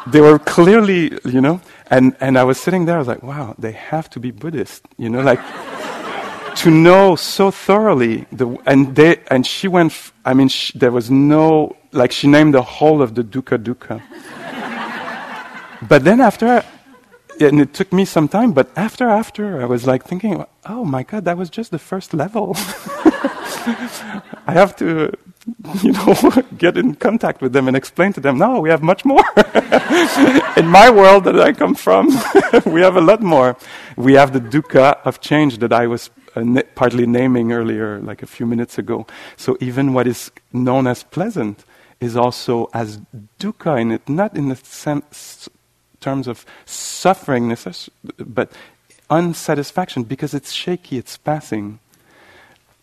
they 0.08 0.22
were 0.22 0.40
clearly, 0.40 1.18
you 1.26 1.42
know. 1.42 1.62
And 1.90 2.16
and 2.20 2.38
I 2.38 2.44
was 2.44 2.60
sitting 2.60 2.86
there. 2.86 2.96
I 2.96 3.00
was 3.00 3.08
like, 3.08 3.24
wow, 3.24 3.56
they 3.58 3.72
have 3.72 4.10
to 4.12 4.20
be 4.20 4.32
Buddhist, 4.32 4.84
you 4.98 5.10
know, 5.10 5.22
like 5.22 5.40
to 6.58 6.72
know 6.72 7.16
so 7.16 7.52
thoroughly 7.52 8.26
the, 8.32 8.58
and 8.66 8.96
they 8.96 9.18
and 9.28 9.46
she 9.46 9.68
went 9.68 9.92
f- 9.92 10.12
i 10.26 10.34
mean 10.34 10.50
there 10.74 10.92
was 10.92 11.12
no 11.12 11.76
like 11.92 12.12
she 12.12 12.28
named 12.28 12.54
the 12.54 12.62
whole 12.62 13.02
of 13.02 13.14
the 13.16 13.24
dukkha 13.24 13.58
dukkha. 13.58 14.02
But 15.88 16.04
then 16.04 16.20
after 16.20 16.64
and 17.40 17.62
it 17.62 17.74
took 17.74 17.94
me 17.94 18.06
some 18.06 18.28
time 18.28 18.52
but 18.54 18.68
after 18.76 19.08
after 19.08 19.62
i 19.62 19.66
was 19.66 19.86
like 19.86 20.04
thinking 20.04 20.44
oh 20.66 20.84
my 20.84 21.04
god 21.04 21.26
that 21.26 21.38
was 21.38 21.50
just 21.50 21.70
the 21.72 21.80
first 21.80 22.14
level. 22.14 22.56
I 24.50 24.54
have 24.54 24.76
to 24.78 25.12
you 25.84 25.92
know 25.92 26.16
get 26.58 26.76
in 26.78 26.96
contact 26.96 27.42
with 27.42 27.54
them 27.54 27.68
and 27.68 27.78
explain 27.78 28.14
to 28.14 28.20
them 28.20 28.40
no 28.40 28.60
we 28.60 28.70
have 28.70 28.82
much 28.82 29.06
more. 29.06 29.24
In 30.58 30.68
my 30.68 30.90
world 30.90 31.24
that 31.26 31.40
i 31.40 31.54
come 31.54 31.76
from 31.76 32.08
we 32.66 32.82
have 32.82 32.96
a 32.96 33.02
lot 33.02 33.22
more. 33.22 33.56
We 33.96 34.14
have 34.14 34.34
the 34.34 34.42
dukkha 34.42 34.98
of 35.06 35.22
change 35.22 35.60
that 35.60 35.72
i 35.72 35.86
was 35.86 36.10
na- 36.44 36.62
partly 36.76 37.06
naming 37.06 37.52
earlier, 37.52 38.00
like 38.00 38.24
a 38.24 38.28
few 38.28 38.46
minutes 38.46 38.78
ago. 38.78 39.06
So 39.36 39.58
even 39.60 39.94
what 39.94 40.08
is 40.08 40.32
known 40.54 40.88
as 40.88 41.04
pleasant 41.04 41.64
is 42.00 42.16
also 42.16 42.70
as 42.74 43.00
dukkha 43.40 43.80
in 43.80 43.92
it, 43.92 44.08
not 44.08 44.36
in 44.36 44.50
the 44.50 44.56
sense, 44.56 45.50
terms 46.00 46.28
of 46.28 46.46
suffering, 46.66 47.56
but 48.20 48.52
unsatisfaction 49.10 50.04
because 50.04 50.34
it's 50.34 50.52
shaky, 50.52 50.98
it's 50.98 51.18
passing. 51.18 51.80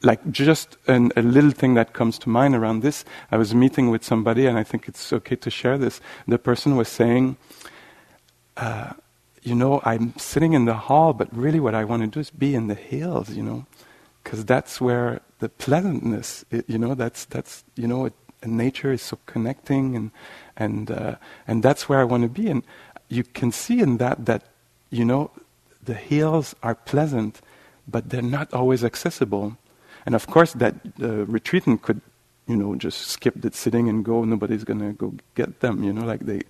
Like 0.02 0.30
just 0.30 0.76
an, 0.86 1.12
a 1.16 1.22
little 1.22 1.50
thing 1.50 1.74
that 1.74 1.92
comes 1.94 2.18
to 2.20 2.28
mind 2.28 2.54
around 2.54 2.82
this. 2.82 3.04
I 3.30 3.36
was 3.36 3.54
meeting 3.54 3.88
with 3.88 4.04
somebody, 4.04 4.46
and 4.46 4.58
I 4.58 4.62
think 4.62 4.88
it's 4.88 5.12
okay 5.12 5.36
to 5.36 5.50
share 5.50 5.78
this. 5.78 6.00
The 6.28 6.38
person 6.38 6.76
was 6.76 6.88
saying, 6.88 7.36
uh, 8.56 8.92
you 9.44 9.54
know, 9.54 9.80
I'm 9.84 10.16
sitting 10.16 10.54
in 10.54 10.64
the 10.64 10.74
hall, 10.74 11.12
but 11.12 11.28
really 11.36 11.60
what 11.60 11.74
I 11.74 11.84
want 11.84 12.02
to 12.02 12.08
do 12.08 12.18
is 12.18 12.30
be 12.30 12.54
in 12.54 12.66
the 12.66 12.74
hills, 12.74 13.30
you 13.30 13.42
know, 13.42 13.66
because 14.22 14.44
that's 14.44 14.80
where 14.80 15.20
the 15.38 15.50
pleasantness, 15.50 16.44
it, 16.50 16.64
you 16.68 16.78
know, 16.78 16.94
that's, 16.94 17.26
that's 17.26 17.62
you 17.76 17.86
know, 17.86 18.06
it, 18.06 18.14
nature 18.44 18.92
is 18.92 19.02
so 19.02 19.18
connecting, 19.26 19.96
and, 19.96 20.10
and, 20.56 20.90
uh, 20.90 21.16
and 21.46 21.62
that's 21.62 21.88
where 21.88 22.00
I 22.00 22.04
want 22.04 22.22
to 22.22 22.28
be. 22.28 22.48
And 22.48 22.62
you 23.08 23.22
can 23.22 23.52
see 23.52 23.80
in 23.80 23.98
that 23.98 24.24
that, 24.24 24.44
you 24.90 25.04
know, 25.04 25.30
the 25.82 25.94
hills 25.94 26.54
are 26.62 26.74
pleasant, 26.74 27.42
but 27.86 28.08
they're 28.08 28.22
not 28.22 28.52
always 28.54 28.82
accessible. 28.82 29.56
And 30.06 30.14
of 30.14 30.26
course, 30.26 30.54
that 30.54 30.74
uh, 31.00 31.26
retreatant 31.26 31.82
could 31.82 32.00
you 32.46 32.56
know, 32.56 32.74
just 32.74 33.08
skip 33.08 33.34
the 33.36 33.50
sitting 33.52 33.88
and 33.88 34.04
go. 34.04 34.24
Nobody's 34.24 34.64
gonna 34.64 34.92
go 34.92 35.14
get 35.34 35.60
them, 35.60 35.82
you 35.82 35.92
know, 35.92 36.04
like 36.04 36.20
they. 36.20 36.42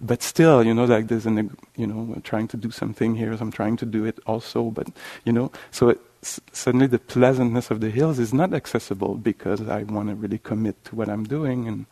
But 0.00 0.22
still, 0.22 0.64
you 0.64 0.74
know, 0.74 0.84
like 0.84 1.08
there's 1.08 1.26
an, 1.26 1.56
you 1.76 1.86
know, 1.86 2.20
trying 2.24 2.48
to 2.48 2.56
do 2.56 2.70
something 2.70 3.14
here. 3.14 3.36
So 3.36 3.42
I'm 3.42 3.52
trying 3.52 3.76
to 3.78 3.86
do 3.86 4.04
it 4.04 4.18
also, 4.26 4.70
but 4.70 4.88
you 5.24 5.32
know, 5.32 5.52
so 5.70 5.90
it, 5.90 6.00
s- 6.22 6.40
suddenly 6.52 6.86
the 6.86 6.98
pleasantness 6.98 7.70
of 7.70 7.80
the 7.80 7.90
hills 7.90 8.18
is 8.18 8.32
not 8.32 8.54
accessible 8.54 9.14
because 9.16 9.60
I 9.68 9.82
want 9.84 10.08
to 10.08 10.14
really 10.14 10.38
commit 10.38 10.82
to 10.86 10.96
what 10.96 11.08
I'm 11.08 11.24
doing, 11.24 11.68
and 11.68 11.86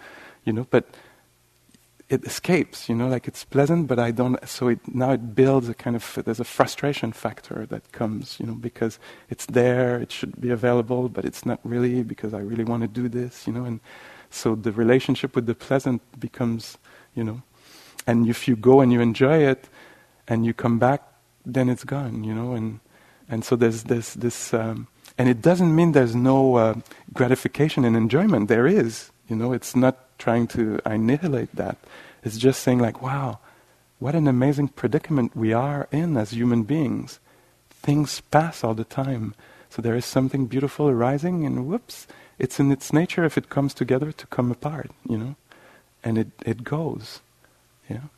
you 0.45 0.53
know, 0.53 0.67
but 0.71 0.87
it 2.11 2.25
escapes, 2.25 2.89
you 2.89 2.95
know, 2.97 3.07
like 3.07 3.29
it's 3.29 3.45
pleasant, 3.45 3.87
but 3.87 4.01
I 4.01 4.11
don't. 4.11 4.37
So 4.47 4.69
it, 4.69 4.81
now 4.93 5.13
it 5.13 5.35
builds 5.35 5.69
a 5.69 5.75
kind 5.75 5.95
of 5.95 6.19
there's 6.25 6.41
a 6.41 6.45
frustration 6.45 7.13
factor 7.13 7.67
that 7.67 7.93
comes, 7.93 8.39
you 8.41 8.47
know, 8.47 8.55
because 8.55 8.99
it's 9.31 9.47
there, 9.47 9.99
it 10.01 10.11
should 10.11 10.41
be 10.41 10.51
available, 10.51 11.09
but 11.09 11.25
it's 11.25 11.47
not 11.47 11.61
really 11.63 12.03
because 12.03 12.35
I 12.35 12.41
really 12.41 12.65
want 12.65 12.83
to 12.83 12.89
do 12.89 13.09
this, 13.09 13.47
you 13.47 13.53
know, 13.53 13.65
and 13.65 13.79
so 14.29 14.57
the 14.57 14.73
relationship 14.73 15.37
with 15.37 15.47
the 15.47 15.55
pleasant 15.55 16.03
becomes, 16.19 16.79
you 17.15 17.23
know, 17.23 17.43
and 18.09 18.29
if 18.29 18.49
you 18.49 18.57
go 18.57 18.81
and 18.81 18.93
you 18.93 19.01
enjoy 19.01 19.39
it, 19.39 19.69
and 20.27 20.45
you 20.45 20.53
come 20.53 20.79
back, 20.79 21.03
then 21.47 21.69
it's 21.69 21.85
gone, 21.85 22.25
you 22.25 22.35
know, 22.35 22.55
and 22.55 22.81
and 23.29 23.45
so 23.45 23.55
there's 23.55 23.85
this 23.85 24.15
this, 24.15 24.53
um, 24.53 24.89
and 25.17 25.29
it 25.29 25.41
doesn't 25.41 25.75
mean 25.75 25.93
there's 25.93 26.17
no 26.17 26.57
uh, 26.57 26.75
gratification 27.15 27.85
and 27.85 27.97
enjoyment. 27.97 28.49
There 28.49 28.67
is, 28.67 29.13
you 29.29 29.37
know, 29.37 29.53
it's 29.53 29.77
not 29.77 30.10
trying 30.21 30.47
to 30.47 30.79
annihilate 30.85 31.57
that. 31.57 31.79
It's 32.23 32.39
just 32.39 32.63
saying, 32.63 32.79
like, 32.79 33.03
wow, 33.03 33.41
what 33.99 34.15
an 34.15 34.29
amazing 34.29 34.69
predicament 34.69 35.35
we 35.35 35.53
are 35.53 35.89
in 35.91 36.17
as 36.17 36.31
human 36.31 36.63
beings. 36.63 37.19
Things 37.71 38.21
pass 38.31 38.63
all 38.63 38.75
the 38.75 38.85
time. 38.85 39.35
So 39.71 39.83
there 39.83 39.97
is 39.97 40.05
something 40.05 40.47
beautiful 40.47 40.89
arising, 40.89 41.45
and 41.45 41.67
whoops, 41.67 42.07
it's 42.39 42.61
in 42.61 42.71
its 42.71 42.93
nature 42.93 43.25
if 43.25 43.37
it 43.37 43.49
comes 43.49 43.75
together 43.75 44.13
to 44.13 44.27
come 44.29 44.51
apart, 44.53 44.91
you 45.09 45.19
know? 45.19 45.37
And 46.05 46.19
it, 46.19 46.29
it 46.45 46.65
goes. 46.65 47.21
Yeah? 47.89 48.09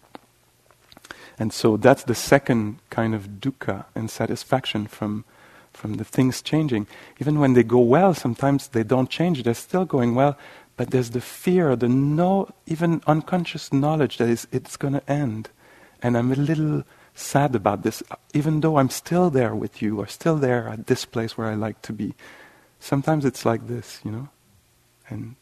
And 1.38 1.52
so 1.52 1.76
that's 1.76 2.04
the 2.04 2.14
second 2.14 2.78
kind 2.90 3.14
of 3.14 3.40
dukkha 3.40 3.86
and 3.94 4.10
satisfaction 4.10 4.86
from 4.86 5.24
from 5.72 5.94
the 5.94 6.04
things 6.04 6.42
changing. 6.42 6.86
Even 7.18 7.40
when 7.40 7.54
they 7.54 7.62
go 7.62 7.78
well, 7.78 8.14
sometimes 8.14 8.68
they 8.68 8.82
don't 8.82 9.10
change, 9.10 9.42
they're 9.42 9.54
still 9.54 9.84
going 9.84 10.14
well, 10.14 10.36
but 10.76 10.90
there's 10.90 11.10
the 11.10 11.20
fear, 11.20 11.76
the 11.76 11.88
no, 11.88 12.48
even 12.66 13.02
unconscious 13.06 13.72
knowledge 13.72 14.18
that 14.18 14.28
is, 14.28 14.46
it's 14.52 14.76
going 14.76 14.94
to 14.94 15.10
end. 15.10 15.50
And 16.02 16.16
I'm 16.16 16.32
a 16.32 16.36
little 16.36 16.84
sad 17.14 17.54
about 17.54 17.82
this, 17.82 18.02
even 18.32 18.60
though 18.60 18.78
I'm 18.78 18.90
still 18.90 19.30
there 19.30 19.54
with 19.54 19.82
you, 19.82 19.98
or 19.98 20.06
still 20.06 20.36
there 20.36 20.68
at 20.68 20.86
this 20.86 21.04
place 21.04 21.36
where 21.36 21.48
I 21.48 21.54
like 21.54 21.82
to 21.82 21.92
be. 21.92 22.14
Sometimes 22.80 23.24
it's 23.24 23.44
like 23.44 23.68
this, 23.68 24.00
you 24.04 24.10
know? 24.10 24.28
And 25.08 25.36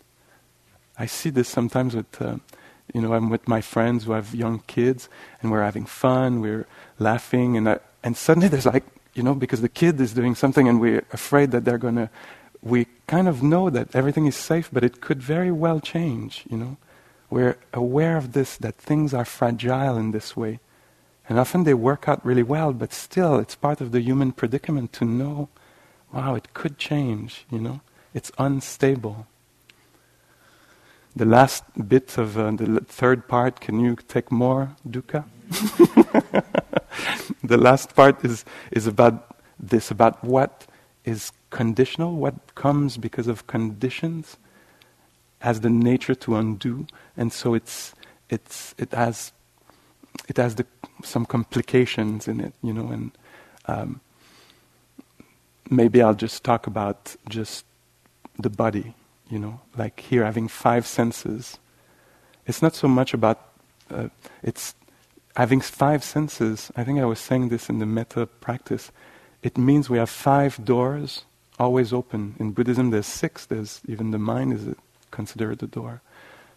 I 0.98 1.06
see 1.06 1.30
this 1.30 1.48
sometimes 1.48 1.94
with, 1.94 2.20
uh, 2.20 2.36
you 2.92 3.00
know, 3.00 3.14
I'm 3.14 3.30
with 3.30 3.46
my 3.46 3.60
friends 3.60 4.04
who 4.04 4.12
have 4.12 4.34
young 4.34 4.60
kids, 4.66 5.08
and 5.40 5.50
we're 5.50 5.62
having 5.62 5.86
fun, 5.86 6.40
we're 6.40 6.66
laughing, 6.98 7.56
and, 7.56 7.68
I, 7.68 7.78
and 8.02 8.16
suddenly 8.16 8.48
there's 8.48 8.66
like, 8.66 8.84
you 9.14 9.22
know, 9.22 9.34
because 9.34 9.60
the 9.60 9.68
kid 9.68 10.00
is 10.00 10.12
doing 10.12 10.34
something 10.34 10.68
and 10.68 10.80
we're 10.80 11.04
afraid 11.12 11.50
that 11.50 11.64
they're 11.64 11.78
going 11.78 11.96
to 11.96 12.10
we 12.62 12.86
kind 13.06 13.28
of 13.28 13.42
know 13.42 13.70
that 13.70 13.94
everything 13.94 14.26
is 14.26 14.36
safe, 14.36 14.68
but 14.72 14.84
it 14.84 15.00
could 15.00 15.22
very 15.22 15.50
well 15.50 15.80
change, 15.80 16.44
you 16.48 16.56
know. 16.56 16.76
We're 17.30 17.56
aware 17.72 18.16
of 18.16 18.32
this, 18.32 18.56
that 18.58 18.76
things 18.76 19.14
are 19.14 19.24
fragile 19.24 19.96
in 19.96 20.11
this 20.11 20.36
way. 20.36 20.61
And 21.28 21.38
often 21.38 21.64
they 21.64 21.74
work 21.74 22.08
out 22.08 22.24
really 22.26 22.42
well, 22.42 22.72
but 22.72 22.92
still, 22.92 23.38
it's 23.38 23.54
part 23.54 23.80
of 23.80 23.92
the 23.92 24.00
human 24.00 24.32
predicament 24.32 24.92
to 24.94 25.04
know, 25.04 25.48
wow, 26.12 26.34
it 26.34 26.52
could 26.54 26.76
change, 26.76 27.46
you 27.50 27.61
know. 27.61 27.80
It's 28.12 28.32
unstable. 28.36 29.26
The 31.14 31.24
last 31.24 31.64
bit 31.88 32.18
of 32.18 32.36
uh, 32.36 32.50
the 32.52 32.84
third 32.86 33.28
part, 33.28 33.61
can 33.61 33.78
you 33.78 33.96
take 34.08 34.32
more, 34.32 34.74
dukkha? 34.88 35.24
the 37.44 37.56
last 37.56 37.94
part 37.94 38.24
is, 38.24 38.44
is 38.72 38.86
about 38.88 39.36
this, 39.58 39.90
about 39.90 40.22
what 40.24 40.66
is 41.04 41.32
conditional, 41.51 42.16
what 42.16 42.55
comes 42.55 42.96
because 42.96 43.26
of 43.26 43.46
conditions, 43.46 44.36
has 45.40 45.61
the 45.61 45.70
nature 45.70 46.14
to 46.14 46.36
undo, 46.36 46.86
and 47.16 47.32
so 47.32 47.55
it's 47.55 47.94
it's 48.28 48.74
it 48.78 48.92
has 48.92 49.32
it 50.28 50.36
has 50.36 50.55
the, 50.55 50.66
some 51.03 51.26
complications 51.26 52.28
in 52.28 52.40
it, 52.40 52.53
you 52.62 52.72
know, 52.72 52.88
and 52.88 53.12
um, 53.66 54.01
maybe 55.70 56.03
I'll 56.03 56.14
just 56.14 56.44
talk 56.44 56.66
about 56.66 57.16
just 57.28 57.64
the 58.38 58.51
body, 58.51 58.94
you 59.28 59.38
know, 59.38 59.61
like 59.76 60.01
here 60.01 60.24
having 60.24 60.48
five 60.48 60.86
senses. 60.86 61.59
It's 62.46 62.62
not 62.62 62.74
so 62.74 62.88
much 62.88 63.14
about 63.14 63.48
uh, 63.90 64.09
it's 64.42 64.74
having 65.36 65.61
five 65.61 66.05
senses. 66.05 66.70
I 66.76 66.84
think 66.84 66.98
I 67.01 67.05
was 67.05 67.18
saying 67.18 67.48
this 67.48 67.68
in 67.68 67.78
the 67.78 67.86
metta 67.86 68.26
practice. 68.26 68.92
It 69.42 69.57
means 69.57 69.88
we 69.88 69.98
have 69.98 70.11
five 70.11 70.64
doors 70.64 71.24
always 71.61 71.92
open. 71.92 72.34
In 72.40 72.52
Buddhism, 72.52 72.90
there's 72.90 73.06
six. 73.06 73.46
There's 73.46 73.82
even 73.86 74.11
the 74.11 74.18
mind 74.18 74.54
is 74.54 74.74
considered 75.11 75.62
a 75.62 75.66
door. 75.66 76.00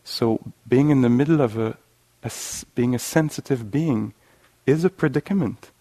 So 0.04 0.40
being 0.68 0.90
in 0.90 1.02
the 1.02 1.10
middle 1.10 1.42
of 1.42 1.58
a, 1.58 1.78
a 2.24 2.32
being 2.74 2.96
a 2.96 3.00
sensitive 3.00 3.70
being 3.70 4.14
is 4.66 4.86
a 4.86 4.90
predicament 4.90 5.72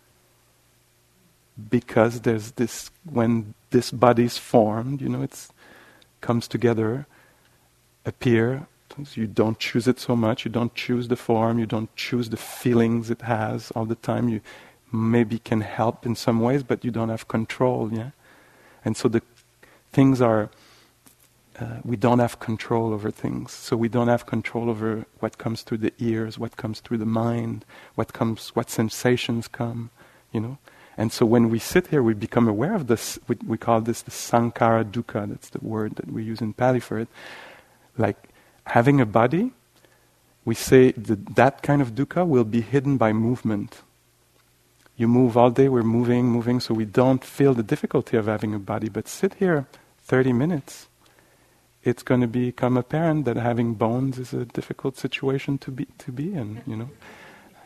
because 1.70 2.22
there's 2.22 2.52
this 2.52 2.90
when 3.04 3.54
this 3.70 3.90
body's 3.90 4.38
formed, 4.38 5.00
you 5.00 5.08
know, 5.08 5.22
it 5.22 5.48
comes 6.20 6.48
together, 6.48 7.06
appear. 8.04 8.66
You 9.14 9.26
don't 9.26 9.58
choose 9.58 9.88
it 9.88 9.98
so 9.98 10.14
much. 10.14 10.44
You 10.44 10.50
don't 10.50 10.74
choose 10.74 11.08
the 11.08 11.16
form. 11.16 11.58
You 11.58 11.64
don't 11.64 11.94
choose 11.96 12.28
the 12.28 12.36
feelings 12.36 13.08
it 13.08 13.22
has 13.22 13.70
all 13.70 13.86
the 13.86 13.94
time. 13.94 14.28
You 14.28 14.42
maybe 14.92 15.38
can 15.38 15.62
help 15.62 16.04
in 16.04 16.14
some 16.14 16.40
ways, 16.40 16.62
but 16.62 16.84
you 16.84 16.90
don't 16.90 17.08
have 17.08 17.26
control. 17.26 17.90
Yeah. 17.90 18.10
And 18.84 18.96
so 18.96 19.08
the 19.08 19.22
things 19.92 20.20
are, 20.20 20.50
uh, 21.58 21.78
we 21.84 21.96
don't 21.96 22.18
have 22.18 22.40
control 22.40 22.92
over 22.92 23.10
things. 23.10 23.52
So 23.52 23.76
we 23.76 23.88
don't 23.88 24.08
have 24.08 24.26
control 24.26 24.70
over 24.70 25.06
what 25.20 25.38
comes 25.38 25.62
through 25.62 25.78
the 25.78 25.92
ears, 25.98 26.38
what 26.38 26.56
comes 26.56 26.80
through 26.80 26.98
the 26.98 27.06
mind, 27.06 27.64
what 27.94 28.12
comes, 28.12 28.48
what 28.50 28.70
sensations 28.70 29.48
come, 29.48 29.90
you 30.32 30.40
know. 30.40 30.58
And 30.96 31.12
so 31.12 31.24
when 31.24 31.48
we 31.48 31.58
sit 31.58 31.86
here, 31.86 32.02
we 32.02 32.14
become 32.14 32.48
aware 32.48 32.74
of 32.74 32.86
this. 32.86 33.18
We, 33.26 33.36
we 33.46 33.56
call 33.56 33.80
this 33.80 34.02
the 34.02 34.10
sankhara 34.10 34.84
dukkha. 34.84 35.28
That's 35.28 35.48
the 35.48 35.60
word 35.60 35.96
that 35.96 36.10
we 36.10 36.22
use 36.22 36.40
in 36.40 36.52
Pali 36.52 36.80
for 36.80 36.98
it. 36.98 37.08
Like 37.96 38.16
having 38.66 39.00
a 39.00 39.06
body, 39.06 39.52
we 40.44 40.54
say 40.54 40.92
that 40.92 41.36
that 41.36 41.62
kind 41.62 41.80
of 41.80 41.94
dukkha 41.94 42.26
will 42.26 42.44
be 42.44 42.60
hidden 42.60 42.96
by 42.98 43.12
movement 43.12 43.82
you 44.96 45.08
move 45.08 45.36
all 45.36 45.50
day, 45.50 45.68
we're 45.68 45.82
moving, 45.82 46.26
moving, 46.26 46.60
so 46.60 46.74
we 46.74 46.84
don't 46.84 47.24
feel 47.24 47.54
the 47.54 47.62
difficulty 47.62 48.16
of 48.16 48.26
having 48.26 48.54
a 48.54 48.58
body. 48.58 48.88
But 48.88 49.08
sit 49.08 49.34
here 49.34 49.66
30 50.04 50.32
minutes, 50.32 50.88
it's 51.82 52.02
going 52.02 52.20
to 52.20 52.26
become 52.26 52.76
apparent 52.76 53.24
that 53.24 53.36
having 53.36 53.74
bones 53.74 54.18
is 54.18 54.32
a 54.32 54.44
difficult 54.44 54.96
situation 54.96 55.58
to 55.58 55.70
be, 55.70 55.86
to 55.98 56.12
be 56.12 56.32
in, 56.34 56.62
you 56.66 56.76
know. 56.76 56.90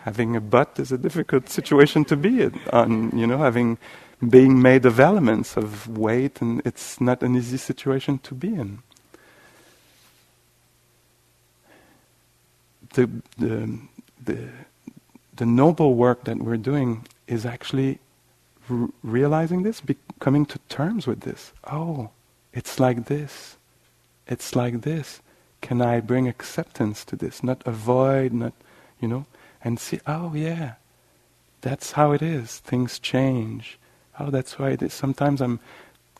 Having 0.01 0.37
a 0.37 0.41
butt 0.41 0.79
is 0.79 0.93
a 0.93 0.99
difficult 0.99 1.49
situation 1.49 2.05
to 2.05 2.17
be 2.17 2.43
in, 2.43 2.61
on, 2.73 3.17
you 3.19 3.27
know, 3.27 3.39
having, 3.39 3.77
being 4.29 4.63
made 4.63 4.87
of 4.87 5.01
elements, 5.01 5.57
of 5.57 5.89
weight, 5.99 6.41
and 6.41 6.63
it's 6.65 7.01
not 7.01 7.23
an 7.23 7.35
easy 7.35 7.57
situation 7.57 8.19
to 8.19 8.35
be 8.35 8.55
in. 8.55 8.79
The, 12.95 13.11
the, 13.37 13.79
the, 14.25 14.49
the 15.37 15.47
noble 15.47 15.95
work 15.95 16.25
that 16.25 16.39
we're 16.39 16.57
doing 16.57 17.07
is 17.27 17.45
actually 17.47 17.99
r- 18.71 18.89
realizing 19.03 19.63
this, 19.63 19.81
be- 19.81 19.97
coming 20.21 20.47
to 20.47 20.59
terms 20.69 21.07
with 21.07 21.21
this. 21.21 21.53
Oh, 21.71 22.11
it's 22.53 22.81
like 22.81 23.07
this. 23.07 23.57
It's 24.27 24.57
like 24.57 24.83
this. 24.83 25.21
Can 25.61 25.81
I 25.83 26.01
bring 26.01 26.29
acceptance 26.29 27.05
to 27.07 27.17
this? 27.17 27.43
Not 27.43 27.63
avoid, 27.67 28.33
not, 28.33 28.53
you 29.01 29.09
know, 29.09 29.27
and 29.63 29.79
see, 29.81 30.01
oh 30.07 30.33
yeah, 30.35 30.75
that's 31.61 31.93
how 31.93 32.13
it 32.13 32.23
is. 32.23 32.59
Things 32.59 32.99
change. 32.99 33.79
Oh, 34.19 34.31
that's 34.31 34.59
why 34.59 34.71
it 34.71 34.83
is. 34.83 34.95
Sometimes 34.95 35.41
I'm 35.41 35.61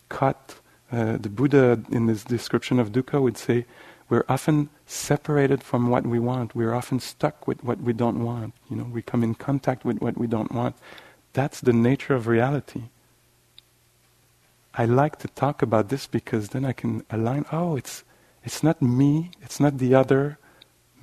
caught. 0.09 0.57
Uh, 0.93 1.17
the 1.17 1.29
Buddha, 1.29 1.81
in 1.91 2.07
this 2.07 2.23
description 2.23 2.79
of 2.79 2.93
dukkha, 2.93 3.21
would 3.21 3.37
say, 3.37 3.67
we're 4.09 4.25
often 4.29 4.71
separated 4.87 5.63
from 5.63 5.89
what 5.89 6.07
we 6.07 6.19
want. 6.19 6.55
We're 6.55 6.75
often 6.75 7.01
stuck 7.01 7.49
with 7.49 7.65
what 7.65 7.81
we 7.81 7.93
don't 7.93 8.25
want. 8.25 8.55
You 8.71 8.77
know, 8.77 8.85
we 8.85 9.03
come 9.03 9.25
in 9.25 9.35
contact 9.35 9.85
with 9.85 9.99
what 9.99 10.17
we 10.17 10.27
don't 10.27 10.53
want. 10.53 10.77
That's 11.33 11.61
the 11.61 11.73
nature 11.73 12.15
of 12.15 12.27
reality. 12.27 12.85
I 14.75 14.85
like 14.85 15.19
to 15.21 15.29
talk 15.29 15.63
about 15.63 15.89
this 15.89 16.07
because 16.07 16.51
then 16.51 16.65
I 16.65 16.73
can 16.73 17.05
align. 17.11 17.47
Oh, 17.51 17.77
it's 17.77 18.05
it's 18.45 18.63
not 18.63 18.81
me. 18.81 19.33
It's 19.43 19.59
not 19.59 19.79
the 19.79 19.95
other. 19.95 20.39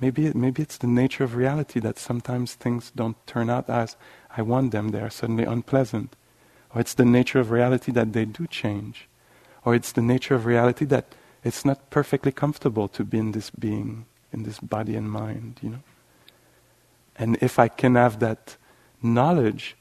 Maybe 0.00 0.26
it, 0.26 0.34
maybe 0.34 0.62
it's 0.62 0.78
the 0.78 0.86
nature 0.86 1.24
of 1.24 1.34
reality 1.34 1.80
that 1.80 1.98
sometimes 1.98 2.54
things 2.54 2.90
don't 2.94 3.16
turn 3.26 3.50
out 3.50 3.68
as 3.68 3.96
I 4.36 4.42
want 4.42 4.70
them. 4.70 4.88
They 4.88 5.00
are 5.00 5.10
suddenly 5.10 5.44
unpleasant, 5.44 6.16
or 6.74 6.80
it's 6.80 6.94
the 6.94 7.04
nature 7.04 7.40
of 7.40 7.50
reality 7.50 7.92
that 7.92 8.12
they 8.12 8.24
do 8.24 8.46
change, 8.46 9.08
or 9.64 9.74
it's 9.74 9.92
the 9.92 10.02
nature 10.02 10.34
of 10.34 10.46
reality 10.46 10.84
that 10.86 11.14
it's 11.44 11.64
not 11.64 11.90
perfectly 11.90 12.32
comfortable 12.32 12.88
to 12.88 13.04
be 13.04 13.18
in 13.18 13.32
this 13.32 13.50
being, 13.50 14.06
in 14.32 14.42
this 14.44 14.58
body 14.58 14.96
and 14.96 15.10
mind, 15.10 15.60
you 15.62 15.68
know. 15.68 15.82
And 17.16 17.36
if 17.40 17.58
I 17.58 17.68
can 17.68 17.94
have 17.94 18.18
that 18.20 18.56
knowledge 19.02 19.76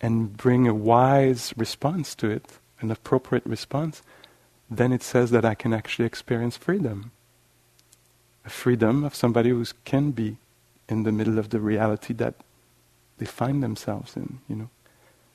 and 0.00 0.34
bring 0.36 0.66
a 0.68 0.72
wise 0.72 1.52
response 1.56 2.14
to 2.14 2.30
it, 2.30 2.58
an 2.80 2.90
appropriate 2.90 3.44
response, 3.44 4.02
then 4.70 4.92
it 4.92 5.02
says 5.02 5.30
that 5.32 5.44
I 5.44 5.54
can 5.54 5.72
actually 5.72 6.06
experience 6.06 6.56
freedom. 6.56 7.10
A 8.44 8.50
freedom 8.50 9.04
of 9.04 9.14
somebody 9.14 9.50
who 9.50 9.64
can 9.84 10.12
be 10.12 10.36
in 10.88 11.02
the 11.02 11.12
middle 11.12 11.38
of 11.38 11.50
the 11.50 11.60
reality 11.60 12.14
that 12.14 12.34
they 13.18 13.26
find 13.26 13.62
themselves 13.62 14.16
in, 14.16 14.38
you 14.48 14.54
know. 14.56 14.70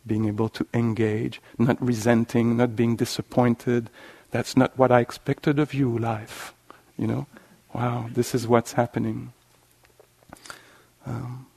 Being 0.08 0.26
able 0.26 0.49
to 0.49 0.66
engage, 0.74 1.41
not 1.60 1.80
resenting, 1.80 2.58
not 2.58 2.76
being 2.76 2.95
disappointed, 2.95 3.89
that's 4.32 4.58
not 4.58 4.78
what 4.78 4.92
I 4.92 5.02
expected 5.02 5.60
of 5.60 5.74
you, 5.74 5.98
life. 5.98 6.54
You 6.98 7.08
know? 7.08 7.28
Wow, 7.74 8.10
this 8.12 8.34
is 8.34 8.48
what's 8.48 8.74
happening. 8.74 9.34
Um, 11.06 11.48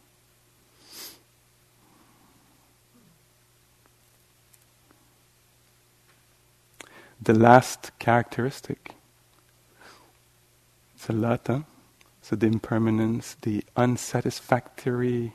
the 7.20 7.34
last 7.34 7.92
characteristic. 7.98 8.94
It's 10.94 11.08
a 11.08 11.12
lot, 11.12 11.46
huh? 11.46 11.60
So 12.22 12.36
the 12.36 12.46
impermanence, 12.46 13.36
the 13.42 13.64
unsatisfactory 13.76 15.32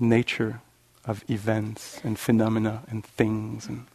nature 0.00 0.60
of 1.04 1.24
events 1.30 2.00
and 2.04 2.18
phenomena 2.18 2.82
and 2.88 3.04
things 3.04 3.66
and 3.66 3.86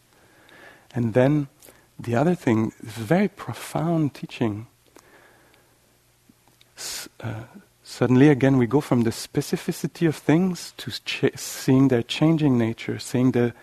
and 0.95 1.13
then 1.13 1.47
the 2.03 2.15
other 2.15 2.35
thing 2.35 2.71
is 2.81 2.91
very 2.91 3.27
profound 3.27 4.13
teaching. 4.13 4.67
S- 6.77 7.07
uh, 7.21 7.43
suddenly, 7.83 8.29
again, 8.29 8.57
we 8.57 8.67
go 8.67 8.81
from 8.81 9.01
the 9.01 9.11
specificity 9.11 10.07
of 10.07 10.15
things 10.15 10.73
to 10.77 10.91
ch- 10.91 11.37
seeing 11.37 11.87
their 11.87 12.03
changing 12.03 12.57
nature, 12.57 12.99
seeing 12.99 13.31
the 13.31 13.53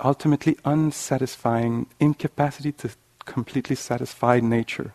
ultimately 0.00 0.56
unsatisfying 0.64 1.86
incapacity 2.00 2.72
to 2.72 2.90
completely 3.24 3.76
satisfy 3.76 4.40
nature. 4.40 4.92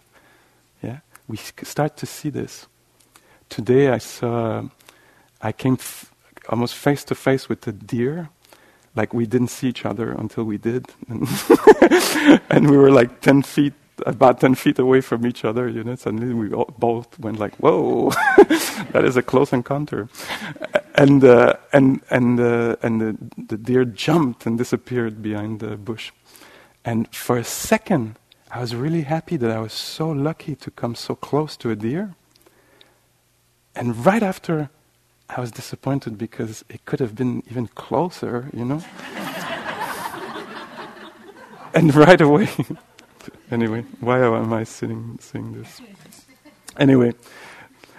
Yeah, 0.84 1.00
we 1.28 1.38
start 1.38 1.98
to 1.98 2.06
see 2.06 2.30
this. 2.30 2.68
Today 3.50 3.90
I 3.90 3.98
saw, 3.98 4.64
I 5.42 5.52
came 5.52 5.74
f- 5.74 6.12
almost 6.50 6.76
face 6.76 7.04
to 7.06 7.16
face 7.16 7.50
with 7.50 7.66
a 7.68 7.72
deer. 7.72 8.30
Like 9.00 9.14
we 9.14 9.26
didn't 9.26 9.52
see 9.58 9.70
each 9.70 9.86
other 9.86 10.12
until 10.12 10.44
we 10.44 10.58
did, 10.58 10.84
and, 11.08 11.22
and 12.50 12.70
we 12.70 12.76
were 12.76 12.92
like 12.92 13.22
ten 13.22 13.44
feet, 13.44 13.74
about 14.06 14.42
ten 14.42 14.56
feet 14.56 14.78
away 14.78 15.00
from 15.00 15.26
each 15.26 15.46
other. 15.46 15.70
You 15.70 15.86
know, 15.86 15.96
suddenly 15.96 16.34
we 16.34 16.48
both 16.78 17.18
went 17.18 17.40
like, 17.40 17.56
"Whoa, 17.64 18.10
that 18.94 19.04
is 19.06 19.16
a 19.16 19.22
close 19.22 19.54
encounter." 19.54 20.10
And 20.96 21.24
uh, 21.24 21.54
and 21.72 22.02
and 22.10 22.42
uh, 22.42 22.76
and 22.84 22.94
the, 23.00 23.12
the 23.52 23.58
deer 23.58 23.86
jumped 23.86 24.46
and 24.46 24.58
disappeared 24.58 25.22
behind 25.22 25.62
the 25.62 25.78
bush. 25.78 26.12
And 26.84 27.08
for 27.16 27.38
a 27.38 27.46
second, 27.46 28.18
I 28.52 28.60
was 28.60 28.76
really 28.76 29.04
happy 29.04 29.38
that 29.38 29.52
I 29.52 29.60
was 29.62 29.72
so 29.72 30.10
lucky 30.10 30.56
to 30.58 30.72
come 30.72 30.96
so 30.96 31.16
close 31.16 31.56
to 31.58 31.70
a 31.72 31.76
deer. 31.76 32.16
And 33.76 34.06
right 34.06 34.24
after, 34.24 34.70
I 35.30 35.40
was 35.40 35.52
disappointed 35.52 36.18
because 36.18 36.66
it 36.70 36.84
could 36.86 37.00
have 37.00 37.16
been 37.16 37.44
even 37.50 37.68
closer, 37.68 38.50
you 38.54 38.66
know? 38.66 38.84
and 41.74 41.94
right 41.94 42.20
away, 42.20 42.50
anyway, 43.52 43.86
why 44.00 44.20
am 44.20 44.54
I 44.54 44.64
sitting 44.64 45.20
saying 45.22 45.54
this? 45.54 45.82
Anyway, 46.78 47.14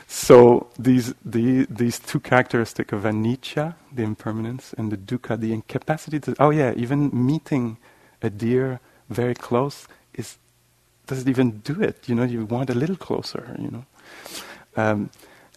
so 0.09 0.69
these, 0.79 1.15
the, 1.25 1.67
these 1.71 2.01
two 2.01 2.19
characteristics 2.19 2.93
of 2.93 3.03
anicca, 3.03 3.75
the 3.93 4.03
impermanence, 4.03 4.75
and 4.77 4.91
the 4.91 4.97
dukkha, 4.97 5.39
the 5.39 5.53
incapacity 5.53 6.19
to, 6.21 6.35
oh 6.41 6.51
yeah, 6.51 6.73
even 6.77 7.11
meeting 7.13 7.77
a 8.23 8.31
deer 8.31 8.81
very 9.09 9.35
close 9.35 9.87
is 10.15 10.39
doesn't 11.07 11.29
even 11.29 11.59
do 11.61 11.81
it. 11.83 12.09
You 12.09 12.15
know, 12.15 12.23
you 12.23 12.45
want 12.45 12.71
a 12.71 12.75
little 12.75 12.97
closer. 12.97 13.57
You 13.59 13.71
know, 13.71 13.85
um, 14.77 15.11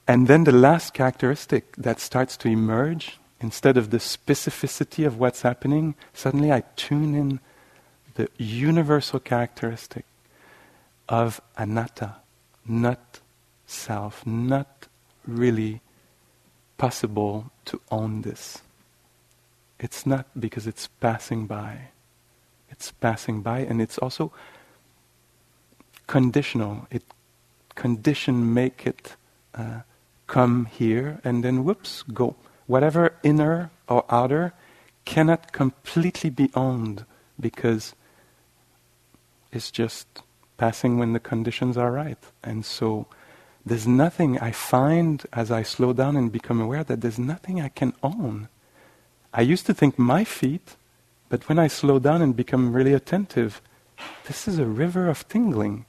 and 0.08 0.28
then 0.28 0.44
the 0.44 0.52
last 0.52 0.94
characteristic 0.94 1.76
that 1.78 2.00
starts 2.00 2.36
to 2.38 2.50
emerge 2.50 3.20
instead 3.40 3.78
of 3.78 3.90
the 3.90 3.98
specificity 3.98 5.06
of 5.06 5.18
what's 5.18 5.42
happening, 5.42 5.96
suddenly 6.14 6.52
I 6.52 6.64
tune 6.76 7.16
in 7.16 7.40
the 8.16 8.30
universal 8.38 9.20
characteristic 9.20 10.06
of 11.10 11.42
anatta, 11.58 12.16
not 12.66 13.20
self, 13.66 14.26
not 14.26 14.88
really 15.26 15.82
possible 16.78 17.52
to 17.66 17.80
own 17.92 18.22
this. 18.22 18.60
It's 19.80 20.06
not 20.06 20.28
because 20.40 20.68
it's 20.68 20.88
passing 20.88 21.48
by. 21.48 21.90
It's 22.70 22.92
passing 22.92 23.42
by, 23.42 23.60
and 23.60 23.82
it's 23.82 23.98
also 23.98 24.32
conditional. 26.08 26.88
It 26.92 27.04
condition 27.76 28.54
make 28.54 28.86
it 28.86 29.16
uh, 29.56 29.82
come 30.34 30.66
here, 30.66 31.20
and 31.24 31.44
then 31.44 31.64
whoops, 31.64 32.02
go. 32.02 32.36
Whatever 32.66 33.04
inner 33.22 33.70
or 33.88 34.04
outer 34.10 34.54
cannot 35.06 35.52
completely 35.52 36.30
be 36.32 36.50
owned 36.56 37.06
because 37.40 37.94
it's 39.52 39.70
just 39.70 40.08
passing 40.58 40.98
when 40.98 41.14
the 41.14 41.20
conditions 41.20 41.78
are 41.78 41.92
right. 41.92 42.24
And 42.44 42.66
so 42.66 43.06
there's 43.64 43.88
nothing 43.88 44.40
I 44.40 44.52
find 44.52 45.24
as 45.32 45.52
I 45.52 45.62
slow 45.62 45.94
down 45.94 46.16
and 46.18 46.32
become 46.32 46.60
aware 46.60 46.84
that 46.84 47.02
there's 47.02 47.20
nothing 47.20 47.62
I 47.62 47.70
can 47.70 47.94
own. 48.02 48.50
I 49.34 49.42
used 49.42 49.66
to 49.68 49.74
think 49.74 50.00
my 50.00 50.24
feet 50.24 50.76
but 51.34 51.50
when 51.50 51.58
I 51.58 51.68
slow 51.68 51.98
down 51.98 52.22
and 52.22 52.36
become 52.36 52.74
really 52.74 52.94
attentive, 52.94 53.60
this 54.28 54.48
is 54.48 54.60
a 54.60 54.68
river 54.68 55.10
of 55.10 55.28
tingling. 55.28 55.88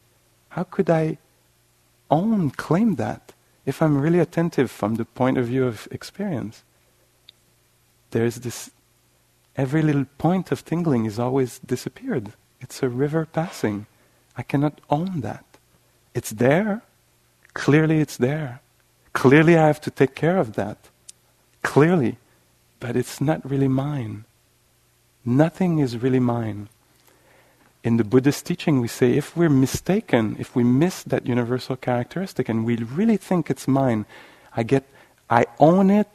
How 0.48 0.62
could 0.62 0.88
I 0.88 1.18
own, 2.10 2.48
claim 2.48 2.94
that 2.94 3.33
if 3.66 3.80
I'm 3.80 4.00
really 4.00 4.18
attentive 4.18 4.70
from 4.70 4.96
the 4.96 5.04
point 5.04 5.38
of 5.38 5.46
view 5.46 5.66
of 5.66 5.88
experience? 5.90 6.62
There's 8.10 8.36
this, 8.36 8.70
every 9.56 9.82
little 9.82 10.06
point 10.18 10.52
of 10.52 10.64
tingling 10.64 11.06
is 11.06 11.18
always 11.18 11.58
disappeared. 11.60 12.32
It's 12.60 12.82
a 12.82 12.88
river 12.88 13.26
passing. 13.26 13.86
I 14.36 14.42
cannot 14.42 14.80
own 14.90 15.20
that. 15.20 15.44
It's 16.14 16.30
there. 16.30 16.82
Clearly, 17.54 18.00
it's 18.00 18.16
there. 18.16 18.60
Clearly, 19.12 19.56
I 19.56 19.66
have 19.66 19.80
to 19.82 19.90
take 19.90 20.14
care 20.14 20.38
of 20.38 20.54
that. 20.54 20.90
Clearly. 21.62 22.18
But 22.80 22.96
it's 22.96 23.20
not 23.20 23.48
really 23.48 23.68
mine. 23.68 24.24
Nothing 25.24 25.78
is 25.78 26.02
really 26.02 26.20
mine. 26.20 26.68
In 27.84 27.98
the 27.98 28.04
Buddhist 28.04 28.46
teaching, 28.46 28.80
we 28.80 28.88
say 28.88 29.12
if 29.12 29.36
we're 29.36 29.50
mistaken, 29.50 30.36
if 30.38 30.56
we 30.56 30.64
miss 30.64 31.02
that 31.02 31.26
universal 31.26 31.76
characteristic 31.76 32.48
and 32.48 32.64
we 32.64 32.76
really 32.76 33.18
think 33.18 33.50
it's 33.50 33.68
mine, 33.68 34.06
I 34.56 34.62
get, 34.62 34.84
I 35.28 35.44
own 35.60 35.90
it, 35.90 36.08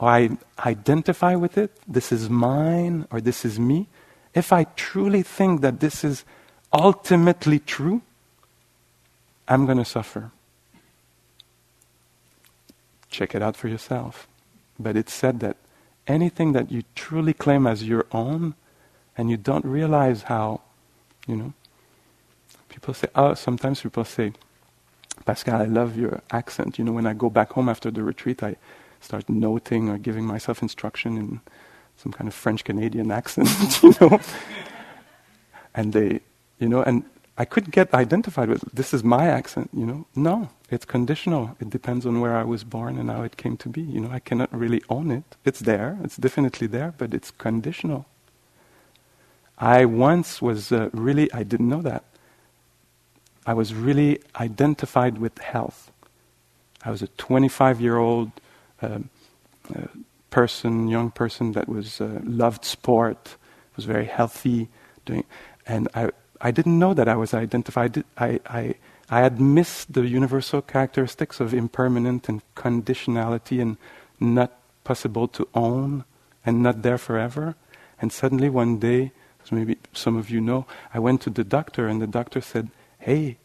or 0.00 0.08
I 0.08 0.36
identify 0.66 1.36
with 1.36 1.56
it, 1.56 1.70
this 1.86 2.10
is 2.10 2.28
mine, 2.28 3.06
or 3.12 3.20
this 3.20 3.44
is 3.44 3.60
me. 3.60 3.86
If 4.34 4.52
I 4.52 4.64
truly 4.74 5.22
think 5.22 5.60
that 5.60 5.78
this 5.78 6.02
is 6.02 6.24
ultimately 6.72 7.60
true, 7.60 8.02
I'm 9.46 9.66
going 9.66 9.78
to 9.78 9.84
suffer. 9.84 10.32
Check 13.08 13.36
it 13.36 13.42
out 13.42 13.54
for 13.54 13.68
yourself. 13.68 14.26
But 14.80 14.96
it's 14.96 15.14
said 15.14 15.38
that 15.40 15.58
anything 16.08 16.54
that 16.54 16.72
you 16.72 16.82
truly 16.96 17.34
claim 17.34 17.68
as 17.68 17.84
your 17.84 18.06
own 18.10 18.56
and 19.16 19.30
you 19.30 19.36
don't 19.36 19.64
realize 19.64 20.22
how, 20.22 20.62
you 21.26 21.36
know, 21.36 21.52
people 22.68 22.94
say, 22.94 23.08
oh, 23.14 23.34
sometimes 23.34 23.82
people 23.82 24.04
say, 24.04 24.32
Pascal, 25.26 25.62
I 25.62 25.66
love 25.66 25.96
your 25.96 26.22
accent. 26.32 26.78
You 26.78 26.84
know, 26.84 26.92
when 26.92 27.06
I 27.06 27.14
go 27.14 27.30
back 27.30 27.52
home 27.52 27.68
after 27.68 27.90
the 27.90 28.02
retreat, 28.02 28.42
I 28.42 28.56
start 29.00 29.28
noting 29.30 29.88
or 29.88 29.98
giving 29.98 30.24
myself 30.26 30.62
instruction 30.62 31.16
in 31.18 31.40
some 31.96 32.12
kind 32.12 32.28
of 32.28 32.34
French 32.34 32.64
Canadian 32.64 33.10
accent, 33.20 33.48
you 33.82 33.94
know. 34.00 34.20
and 35.74 35.92
they, 35.92 36.20
you 36.58 36.68
know, 36.68 36.82
and 36.82 37.04
I 37.38 37.44
could 37.44 37.70
get 37.72 37.94
identified 37.94 38.48
with 38.48 38.62
this 38.74 38.94
is 38.94 39.04
my 39.04 39.26
accent, 39.28 39.70
you 39.74 39.86
know. 39.86 40.06
No, 40.16 40.50
it's 40.70 40.84
conditional. 40.86 41.56
It 41.60 41.70
depends 41.70 42.06
on 42.06 42.20
where 42.20 42.36
I 42.36 42.44
was 42.44 42.64
born 42.64 42.98
and 42.98 43.10
how 43.10 43.22
it 43.22 43.36
came 43.36 43.56
to 43.58 43.68
be. 43.68 43.82
You 43.82 44.00
know, 44.00 44.10
I 44.10 44.20
cannot 44.20 44.54
really 44.54 44.82
own 44.90 45.10
it. 45.10 45.24
It's 45.44 45.60
there. 45.60 45.98
It's 46.04 46.16
definitely 46.16 46.68
there, 46.68 46.94
but 46.98 47.14
it's 47.14 47.30
conditional. 47.32 48.06
I 49.58 49.84
once 49.84 50.42
was 50.42 50.72
uh, 50.72 50.90
really, 50.92 51.32
I 51.32 51.42
didn't 51.42 51.68
know 51.68 51.82
that. 51.82 52.04
I 53.46 53.54
was 53.54 53.74
really 53.74 54.20
identified 54.36 55.18
with 55.18 55.38
health. 55.38 55.92
I 56.84 56.90
was 56.90 57.02
a 57.02 57.08
25 57.08 57.80
year 57.80 57.96
old 57.96 58.32
uh, 58.82 58.98
uh, 59.74 59.86
person, 60.30 60.88
young 60.88 61.10
person 61.10 61.52
that 61.52 61.68
was 61.68 62.00
uh, 62.00 62.20
loved 62.24 62.64
sport, 62.64 63.36
was 63.76 63.84
very 63.84 64.06
healthy, 64.06 64.68
doing, 65.04 65.24
and 65.66 65.88
I 65.94 66.10
I 66.44 66.50
didn't 66.50 66.78
know 66.78 66.92
that 66.92 67.08
I 67.08 67.16
was 67.16 67.32
identified. 67.32 68.04
I, 68.18 68.38
I, 68.46 68.74
I 69.08 69.20
had 69.20 69.40
missed 69.40 69.94
the 69.94 70.06
universal 70.06 70.60
characteristics 70.60 71.40
of 71.40 71.54
impermanent 71.54 72.28
and 72.28 72.42
conditionality 72.54 73.62
and 73.62 73.78
not 74.20 74.52
possible 74.84 75.26
to 75.28 75.48
own 75.54 76.04
and 76.44 76.62
not 76.62 76.82
there 76.82 76.98
forever. 76.98 77.56
And 77.98 78.12
suddenly 78.12 78.50
one 78.50 78.78
day, 78.78 79.12
as 79.44 79.52
maybe 79.52 79.76
some 79.92 80.16
of 80.16 80.30
you 80.30 80.40
know, 80.40 80.66
I 80.92 80.98
went 80.98 81.20
to 81.22 81.30
the 81.30 81.44
doctor 81.44 81.86
and 81.86 82.00
the 82.00 82.06
doctor 82.06 82.40
said, 82.40 82.70
Hey, 82.98 83.36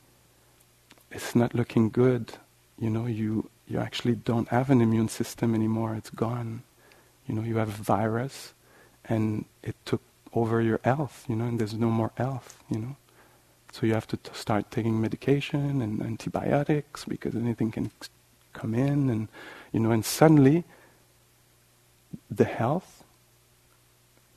it's 1.12 1.36
not 1.36 1.54
looking 1.54 1.90
good. 1.90 2.34
You 2.80 2.90
know, 2.90 3.06
you, 3.06 3.50
you 3.68 3.80
actually 3.80 4.16
don't 4.16 4.48
have 4.50 4.70
an 4.70 4.82
immune 4.82 5.10
system 5.10 5.54
anymore. 5.54 5.96
It's 5.96 6.10
gone. 6.10 6.64
You 7.28 7.36
know, 7.36 7.42
you 7.44 7.58
have 7.58 7.68
a 7.70 7.84
virus 7.84 8.54
and 9.06 9.46
it 9.64 9.76
took 9.86 10.02
over 10.34 10.62
your 10.62 10.80
health, 10.84 11.26
you 11.28 11.36
know, 11.36 11.46
and 11.46 11.60
there's 11.60 11.74
no 11.74 11.90
more 11.90 12.12
health, 12.16 12.64
you 12.70 12.80
know. 12.80 12.96
So 13.72 13.86
you 13.86 13.94
have 13.94 14.08
to 14.08 14.18
t- 14.18 14.32
start 14.34 14.72
taking 14.72 15.00
medication 15.00 15.82
and 15.82 16.02
antibiotics 16.02 17.06
because 17.06 17.36
anything 17.36 17.72
can 17.72 17.92
come 18.54 18.74
in, 18.74 19.10
and 19.10 19.28
you 19.72 19.80
know, 19.80 19.92
and 19.92 20.04
suddenly 20.04 20.64
the 22.30 22.46
health 22.46 22.99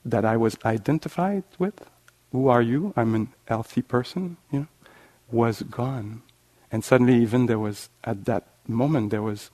that 0.05 0.25
I 0.25 0.37
was 0.37 0.57
identified 0.65 1.43
with, 1.59 1.85
who 2.31 2.47
are 2.47 2.61
you? 2.61 2.93
I'm 2.95 3.15
an 3.15 3.29
healthy 3.45 3.81
person, 3.81 4.37
you 4.51 4.59
know, 4.59 4.67
was 5.31 5.61
gone, 5.63 6.21
and 6.71 6.83
suddenly 6.83 7.15
even 7.15 7.45
there 7.45 7.59
was 7.59 7.89
at 8.03 8.25
that 8.25 8.47
moment 8.67 9.11
there 9.11 9.21
was 9.21 9.51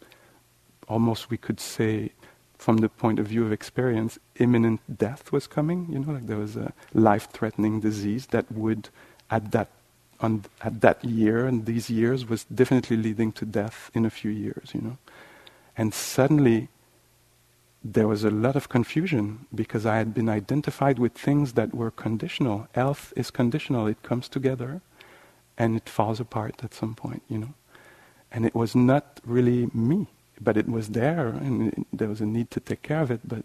almost 0.88 1.30
we 1.30 1.38
could 1.38 1.60
say 1.60 2.12
from 2.58 2.78
the 2.78 2.90
point 2.90 3.20
of 3.20 3.28
view 3.28 3.46
of 3.46 3.54
experience, 3.54 4.20
imminent 4.36 4.82
death 4.98 5.32
was 5.32 5.48
coming. 5.48 5.88
You 5.90 6.00
know, 6.00 6.14
like 6.14 6.28
there 6.28 6.38
was 6.38 6.58
a 6.58 6.74
life-threatening 6.94 7.80
disease 7.80 8.28
that 8.28 8.52
would, 8.52 8.90
at 9.32 9.52
that 9.52 9.70
on, 10.20 10.44
at 10.62 10.82
that 10.82 11.04
year 11.04 11.48
and 11.48 11.66
these 11.66 11.90
years, 11.90 12.28
was 12.28 12.44
definitely 12.44 12.98
leading 12.98 13.32
to 13.34 13.46
death 13.46 13.90
in 13.94 14.06
a 14.06 14.10
few 14.10 14.30
years. 14.30 14.72
You 14.74 14.82
know, 14.82 14.98
and 15.78 15.94
suddenly, 15.94 16.68
there 17.84 18.08
was 18.08 18.24
a 18.24 18.30
lot 18.30 18.56
of 18.56 18.70
confusion 18.70 19.46
because 19.56 19.86
I 19.86 19.98
had 19.98 20.14
been 20.14 20.30
identified 20.30 21.00
with 21.00 21.14
things 21.14 21.54
that 21.54 21.74
were 21.74 21.92
conditional. 21.92 22.68
Health 22.74 23.14
is 23.16 23.32
conditional, 23.32 23.88
it 23.88 24.04
comes 24.04 24.28
together 24.28 24.82
and 25.58 25.76
it 25.76 25.88
falls 25.88 26.20
apart 26.20 26.64
at 26.64 26.74
some 26.74 26.96
point, 26.96 27.24
you 27.30 27.38
know. 27.38 27.54
And 28.32 28.46
it 28.46 28.54
was 28.54 28.76
not 28.76 29.20
really 29.26 29.68
me, 29.74 30.08
but 30.40 30.58
it 30.58 30.68
was 30.68 30.90
there 30.90 31.28
and 31.28 31.74
it, 31.74 31.88
there 31.92 32.10
was 32.10 32.22
a 32.22 32.26
need 32.26 32.52
to 32.52 32.60
take 32.60 32.82
care 32.82 33.02
of 33.02 33.12
it, 33.12 33.22
but 33.26 33.44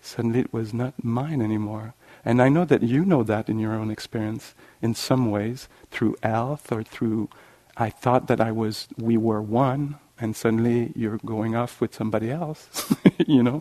suddenly 0.00 0.40
it 0.40 0.52
was 0.52 0.72
not 0.72 1.04
mine 1.04 1.42
anymore. 1.42 1.94
And 2.24 2.40
I 2.40 2.48
know 2.48 2.64
that 2.64 2.82
you 2.82 3.04
know 3.04 3.22
that 3.24 3.48
in 3.48 3.58
your 3.58 3.74
own 3.74 3.90
experience 3.90 4.54
in 4.80 4.94
some 4.94 5.30
ways 5.30 5.68
through 5.90 6.16
health 6.22 6.70
or 6.70 6.82
through 6.84 7.28
I 7.76 7.90
thought 7.90 8.28
that 8.28 8.40
I 8.40 8.52
was 8.52 8.86
we 8.96 9.16
were 9.16 9.40
one 9.40 9.98
and 10.22 10.36
suddenly 10.36 10.92
you're 10.94 11.18
going 11.26 11.56
off 11.56 11.80
with 11.80 11.92
somebody 11.92 12.30
else, 12.30 12.94
you 13.26 13.42
know. 13.42 13.60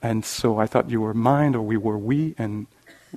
And 0.00 0.24
so 0.24 0.58
I 0.58 0.66
thought 0.66 0.88
you 0.88 1.00
were 1.00 1.14
mine 1.14 1.56
or 1.56 1.62
we 1.62 1.76
were 1.76 1.98
we, 1.98 2.36
and 2.38 2.68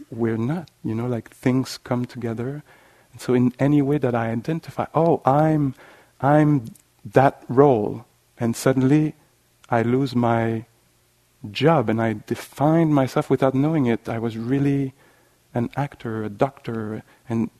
we're 0.09 0.37
not, 0.37 0.71
you 0.83 0.95
know, 0.95 1.05
like 1.05 1.29
things 1.29 1.77
come 1.77 2.05
together. 2.05 2.63
And 3.11 3.21
so 3.21 3.35
in 3.35 3.53
any 3.59 3.83
way 3.83 3.99
that 3.99 4.15
I 4.15 4.31
identify, 4.31 4.87
oh, 4.95 5.21
I'm, 5.23 5.75
I'm 6.19 6.65
that 7.05 7.43
role, 7.47 8.05
and 8.39 8.55
suddenly 8.55 9.13
I 9.69 9.83
lose 9.83 10.15
my 10.15 10.65
job 11.51 11.89
and 11.89 12.01
I 12.01 12.21
define 12.25 12.91
myself 12.91 13.29
without 13.29 13.53
knowing 13.53 13.85
it. 13.85 14.09
I 14.09 14.17
was 14.17 14.35
really 14.35 14.93
an 15.53 15.69
actor, 15.75 16.23
a 16.23 16.29
doctor, 16.29 17.03
and 17.29 17.51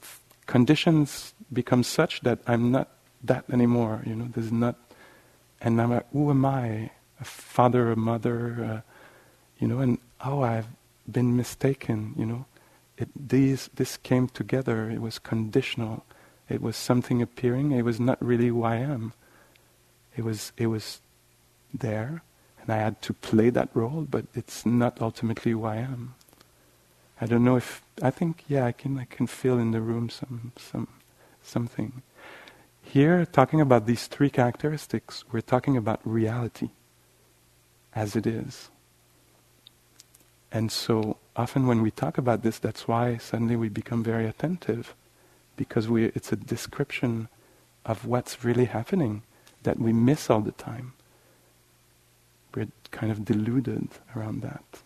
conditions 0.47 1.35
become 1.51 1.83
such 1.83 2.21
that 2.21 2.39
I'm 2.47 2.71
not 2.71 2.89
that 3.23 3.45
anymore. 3.51 4.01
You 4.07 4.15
know, 4.15 4.27
there's 4.33 4.51
not 4.51 4.75
and 5.63 5.81
I'm 5.81 5.91
like, 5.91 6.05
who 6.11 6.29
am 6.29 6.45
I? 6.45 6.91
A 7.19 7.23
father, 7.23 7.91
a 7.91 7.95
mother, 7.95 8.83
uh, 8.85 8.91
you 9.59 9.67
know, 9.67 9.79
and 9.79 9.97
oh, 10.25 10.41
I've 10.41 10.67
been 11.09 11.35
mistaken, 11.35 12.13
you 12.17 12.25
know. 12.25 12.45
It, 12.97 13.09
these, 13.15 13.69
this 13.73 13.97
came 13.97 14.27
together, 14.27 14.89
it 14.89 15.01
was 15.01 15.19
conditional. 15.19 16.05
It 16.49 16.61
was 16.61 16.75
something 16.75 17.21
appearing, 17.21 17.71
it 17.71 17.83
was 17.83 17.99
not 17.99 18.23
really 18.23 18.47
who 18.47 18.63
I 18.63 18.75
am. 18.75 19.13
It 20.15 20.23
was, 20.23 20.51
it 20.57 20.67
was 20.67 20.99
there, 21.73 22.21
and 22.61 22.69
I 22.69 22.77
had 22.77 23.01
to 23.03 23.13
play 23.13 23.49
that 23.49 23.69
role, 23.73 24.05
but 24.09 24.25
it's 24.35 24.65
not 24.65 25.01
ultimately 25.01 25.53
who 25.53 25.65
I 25.65 25.77
am. 25.77 26.13
I 27.23 27.25
don't 27.25 27.43
know 27.45 27.55
if 27.55 27.81
I 28.01 28.09
think 28.09 28.43
yeah 28.49 28.65
I 28.65 28.73
can 28.73 28.99
I 28.99 29.05
can 29.05 29.27
feel 29.27 29.57
in 29.57 29.71
the 29.71 29.79
room 29.79 30.09
some 30.09 30.51
some 30.57 30.89
something. 31.41 32.01
Here, 32.93 33.25
talking 33.25 33.59
about 33.59 33.87
these 33.87 34.05
three 34.05 34.29
characteristics, 34.29 35.23
we're 35.31 35.41
talking 35.41 35.75
about 35.75 35.99
reality 36.03 36.69
as 37.95 38.15
it 38.15 38.27
is. 38.27 38.69
And 40.51 40.71
so 40.71 41.17
often 41.35 41.65
when 41.65 41.81
we 41.81 41.89
talk 41.89 42.19
about 42.19 42.43
this, 42.43 42.59
that's 42.59 42.87
why 42.87 43.17
suddenly 43.17 43.55
we 43.55 43.67
become 43.67 44.03
very 44.03 44.27
attentive, 44.27 44.93
because 45.57 45.89
we, 45.89 46.05
it's 46.13 46.31
a 46.31 46.35
description 46.35 47.29
of 47.83 48.05
what's 48.05 48.43
really 48.43 48.65
happening 48.65 49.23
that 49.63 49.79
we 49.79 49.91
miss 49.91 50.29
all 50.29 50.41
the 50.41 50.51
time. 50.51 50.93
We're 52.53 52.67
kind 52.91 53.11
of 53.11 53.25
deluded 53.25 53.87
around 54.15 54.43
that. 54.43 54.83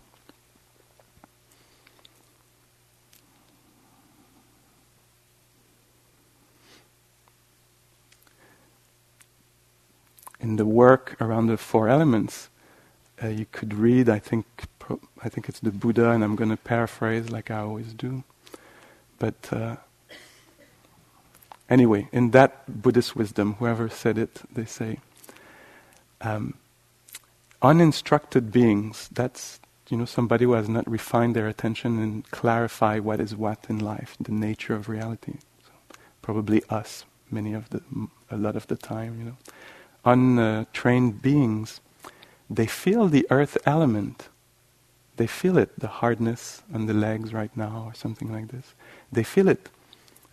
In 10.48 10.56
the 10.56 10.66
work 10.66 11.18
around 11.20 11.48
the 11.48 11.58
four 11.58 11.90
elements, 11.90 12.50
uh, 13.22 13.28
you 13.28 13.46
could 13.52 13.74
read. 13.74 14.08
I 14.10 14.20
think 14.20 14.46
I 15.22 15.30
think 15.30 15.50
it's 15.50 15.60
the 15.60 15.72
Buddha, 15.72 16.12
and 16.12 16.24
I'm 16.24 16.38
going 16.38 16.50
to 16.50 16.58
paraphrase 16.58 17.30
like 17.30 17.52
I 17.52 17.60
always 17.60 17.94
do. 17.94 18.24
But 19.20 19.52
uh, 19.52 19.76
anyway, 21.70 22.08
in 22.14 22.32
that 22.32 22.82
Buddhist 22.82 23.16
wisdom, 23.16 23.56
whoever 23.56 23.90
said 23.90 24.18
it, 24.18 24.42
they 24.54 24.64
say, 24.64 25.00
um, 26.22 26.54
uninstructed 27.62 28.52
beings. 28.52 29.10
That's 29.12 29.60
you 29.90 29.98
know 29.98 30.06
somebody 30.06 30.46
who 30.46 30.54
has 30.54 30.70
not 30.70 30.90
refined 30.90 31.36
their 31.36 31.50
attention 31.50 32.02
and 32.02 32.30
clarify 32.32 33.00
what 33.00 33.20
is 33.20 33.36
what 33.36 33.66
in 33.68 33.80
life, 33.80 34.16
the 34.22 34.32
nature 34.32 34.76
of 34.76 34.88
reality. 34.88 35.36
So 35.66 35.72
probably 36.22 36.64
us, 36.70 37.04
many 37.30 37.54
of 37.54 37.70
the, 37.72 37.82
a 38.32 38.38
lot 38.38 38.56
of 38.56 38.68
the 38.68 38.78
time, 38.78 39.20
you 39.20 39.26
know 39.26 39.38
untrained 40.08 41.22
beings, 41.22 41.82
they 42.50 42.66
feel 42.66 43.08
the 43.08 43.28
earth 43.30 43.58
element. 43.66 44.30
They 45.18 45.28
feel 45.28 45.58
it, 45.58 45.78
the 45.78 45.88
hardness 45.88 46.62
on 46.74 46.86
the 46.86 46.94
legs 46.94 47.34
right 47.34 47.56
now, 47.58 47.86
or 47.88 47.94
something 47.94 48.32
like 48.32 48.48
this. 48.50 48.74
They 49.12 49.24
feel 49.24 49.48
it. 49.48 49.70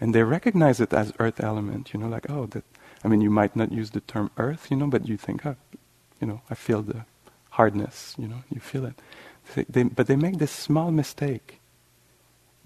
And 0.00 0.14
they 0.14 0.22
recognize 0.22 0.80
it 0.80 0.92
as 0.92 1.12
earth 1.18 1.40
element, 1.40 1.92
you 1.92 2.00
know, 2.00 2.08
like, 2.08 2.28
oh, 2.30 2.46
that, 2.46 2.64
I 3.02 3.08
mean, 3.08 3.20
you 3.20 3.30
might 3.30 3.56
not 3.56 3.72
use 3.72 3.90
the 3.90 4.00
term 4.00 4.30
earth, 4.36 4.70
you 4.70 4.76
know, 4.76 4.86
but 4.86 5.08
you 5.08 5.16
think, 5.16 5.46
oh, 5.46 5.56
you 6.20 6.26
know, 6.26 6.40
I 6.50 6.54
feel 6.54 6.82
the 6.82 7.04
hardness, 7.50 8.14
you 8.18 8.28
know, 8.28 8.42
you 8.50 8.60
feel 8.60 8.84
it. 8.84 8.94
They, 9.54 9.64
they, 9.68 9.82
but 9.84 10.06
they 10.06 10.16
make 10.16 10.38
this 10.38 10.50
small 10.50 10.90
mistake. 10.90 11.60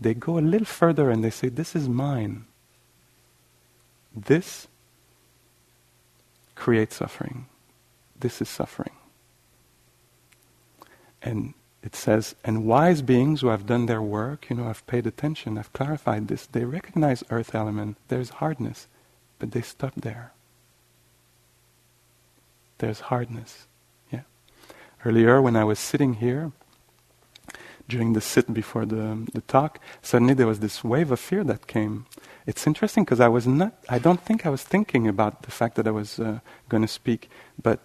They 0.01 0.15
go 0.15 0.39
a 0.39 0.41
little 0.41 0.67
further 0.67 1.11
and 1.11 1.23
they 1.25 1.31
say, 1.31 1.49
this 1.49 1.75
is 1.75 1.89
mine. 1.89 2.45
This 4.15 4.69
create 6.59 6.93
suffering. 6.93 7.47
This 8.19 8.43
is 8.43 8.49
suffering. 8.49 8.97
And 11.23 11.55
it 11.83 11.95
says, 11.95 12.35
and 12.45 12.67
wise 12.67 13.01
beings 13.01 13.41
who 13.41 13.49
have 13.49 13.67
done 13.67 13.87
their 13.87 14.03
work, 14.03 14.51
you 14.51 14.57
know, 14.57 14.65
have 14.65 14.87
paid 14.87 15.07
attention, 15.07 15.57
have 15.57 15.73
clarified 15.73 16.27
this, 16.27 16.47
they 16.47 16.65
recognize 16.65 17.23
earth 17.31 17.55
element, 17.55 17.97
there's 18.09 18.31
hardness, 18.43 18.89
but 19.39 19.53
they 19.53 19.63
stop 19.63 19.95
there. 19.95 20.33
There's 22.79 23.01
hardness. 23.01 23.67
Yeah. 24.13 24.23
Earlier 25.05 25.41
when 25.41 25.57
I 25.57 25.65
was 25.65 25.79
sitting 25.79 26.15
here, 26.15 26.53
during 27.89 28.13
the 28.13 28.21
sit 28.21 28.53
before 28.53 28.85
the, 28.85 29.27
the 29.33 29.41
talk, 29.43 29.81
suddenly 30.03 30.35
there 30.35 30.47
was 30.47 30.61
this 30.61 30.85
wave 30.85 31.11
of 31.11 31.21
fear 31.21 31.45
that 31.45 31.67
came 31.67 32.07
it's 32.49 32.67
interesting 32.67 33.05
because 33.05 33.21
I 33.21 33.29
was 33.29 33.47
not, 33.47 33.75
I 33.91 33.99
don't 33.99 34.23
think 34.23 34.47
I 34.47 34.49
was 34.49 34.63
thinking 34.63 35.07
about 35.07 35.43
the 35.43 35.51
fact 35.51 35.77
that 35.77 35.87
I 35.87 35.91
was 35.91 36.19
uh, 36.19 36.41
going 36.71 36.81
to 36.81 36.89
speak, 36.89 37.29
but 37.63 37.79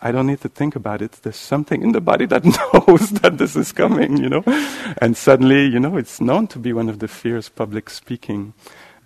I 0.00 0.12
don't 0.12 0.28
need 0.28 0.40
to 0.42 0.48
think 0.48 0.76
about 0.76 1.02
it. 1.02 1.18
There's 1.22 1.34
something 1.34 1.82
in 1.82 1.90
the 1.90 2.00
body 2.00 2.24
that 2.26 2.44
knows 2.88 3.10
that 3.10 3.38
this 3.38 3.56
is 3.56 3.72
coming, 3.72 4.16
you 4.18 4.28
know? 4.28 4.44
And 4.98 5.16
suddenly, 5.16 5.66
you 5.66 5.80
know, 5.80 5.96
it's 5.96 6.20
known 6.20 6.46
to 6.48 6.60
be 6.60 6.72
one 6.72 6.88
of 6.88 7.00
the 7.00 7.08
fears, 7.08 7.48
public 7.48 7.90
speaking. 7.90 8.54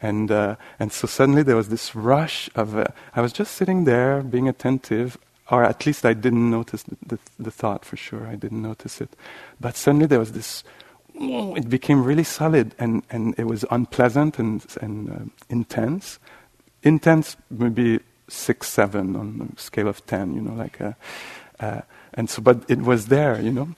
And, 0.03 0.31
uh, 0.31 0.57
and 0.79 0.93
so 0.93 1.07
suddenly 1.07 1.43
there 1.43 1.57
was 1.57 1.71
this 1.71 1.95
rush 1.95 2.51
of, 2.55 2.77
uh, 2.77 2.89
I 3.17 3.23
was 3.23 3.33
just 3.33 3.55
sitting 3.55 3.85
there 3.85 4.21
being 4.21 4.47
attentive, 4.47 5.17
or 5.51 5.65
at 5.65 5.87
least 5.87 6.05
I 6.05 6.13
didn't 6.13 6.51
notice 6.51 6.83
the, 6.83 6.97
the, 7.07 7.19
the 7.39 7.51
thought 7.51 7.87
for 7.87 7.97
sure, 7.97 8.27
I 8.27 8.35
didn't 8.35 8.61
notice 8.61 9.01
it. 9.01 9.17
But 9.59 9.75
suddenly 9.75 10.05
there 10.05 10.19
was 10.19 10.33
this 10.33 10.65
it 11.21 11.69
became 11.69 12.05
really 12.05 12.25
solid 12.25 12.75
and, 12.79 13.03
and 13.11 13.35
it 13.39 13.45
was 13.45 13.65
unpleasant 13.71 14.39
and, 14.39 14.65
and 14.81 15.11
uh, 15.11 15.45
intense. 15.49 16.19
Intense, 16.83 17.37
maybe 17.51 18.01
six, 18.29 18.69
seven 18.69 19.17
on 19.17 19.53
a 19.57 19.61
scale 19.61 19.89
of 19.89 20.05
ten, 20.07 20.35
you 20.35 20.41
know, 20.41 20.55
like, 20.55 20.81
uh, 20.81 20.93
uh, 21.61 21.81
and 22.15 22.31
so, 22.31 22.41
but 22.41 22.65
it 22.69 22.83
was 22.83 23.07
there, 23.07 23.41
you 23.41 23.51
know, 23.51 23.69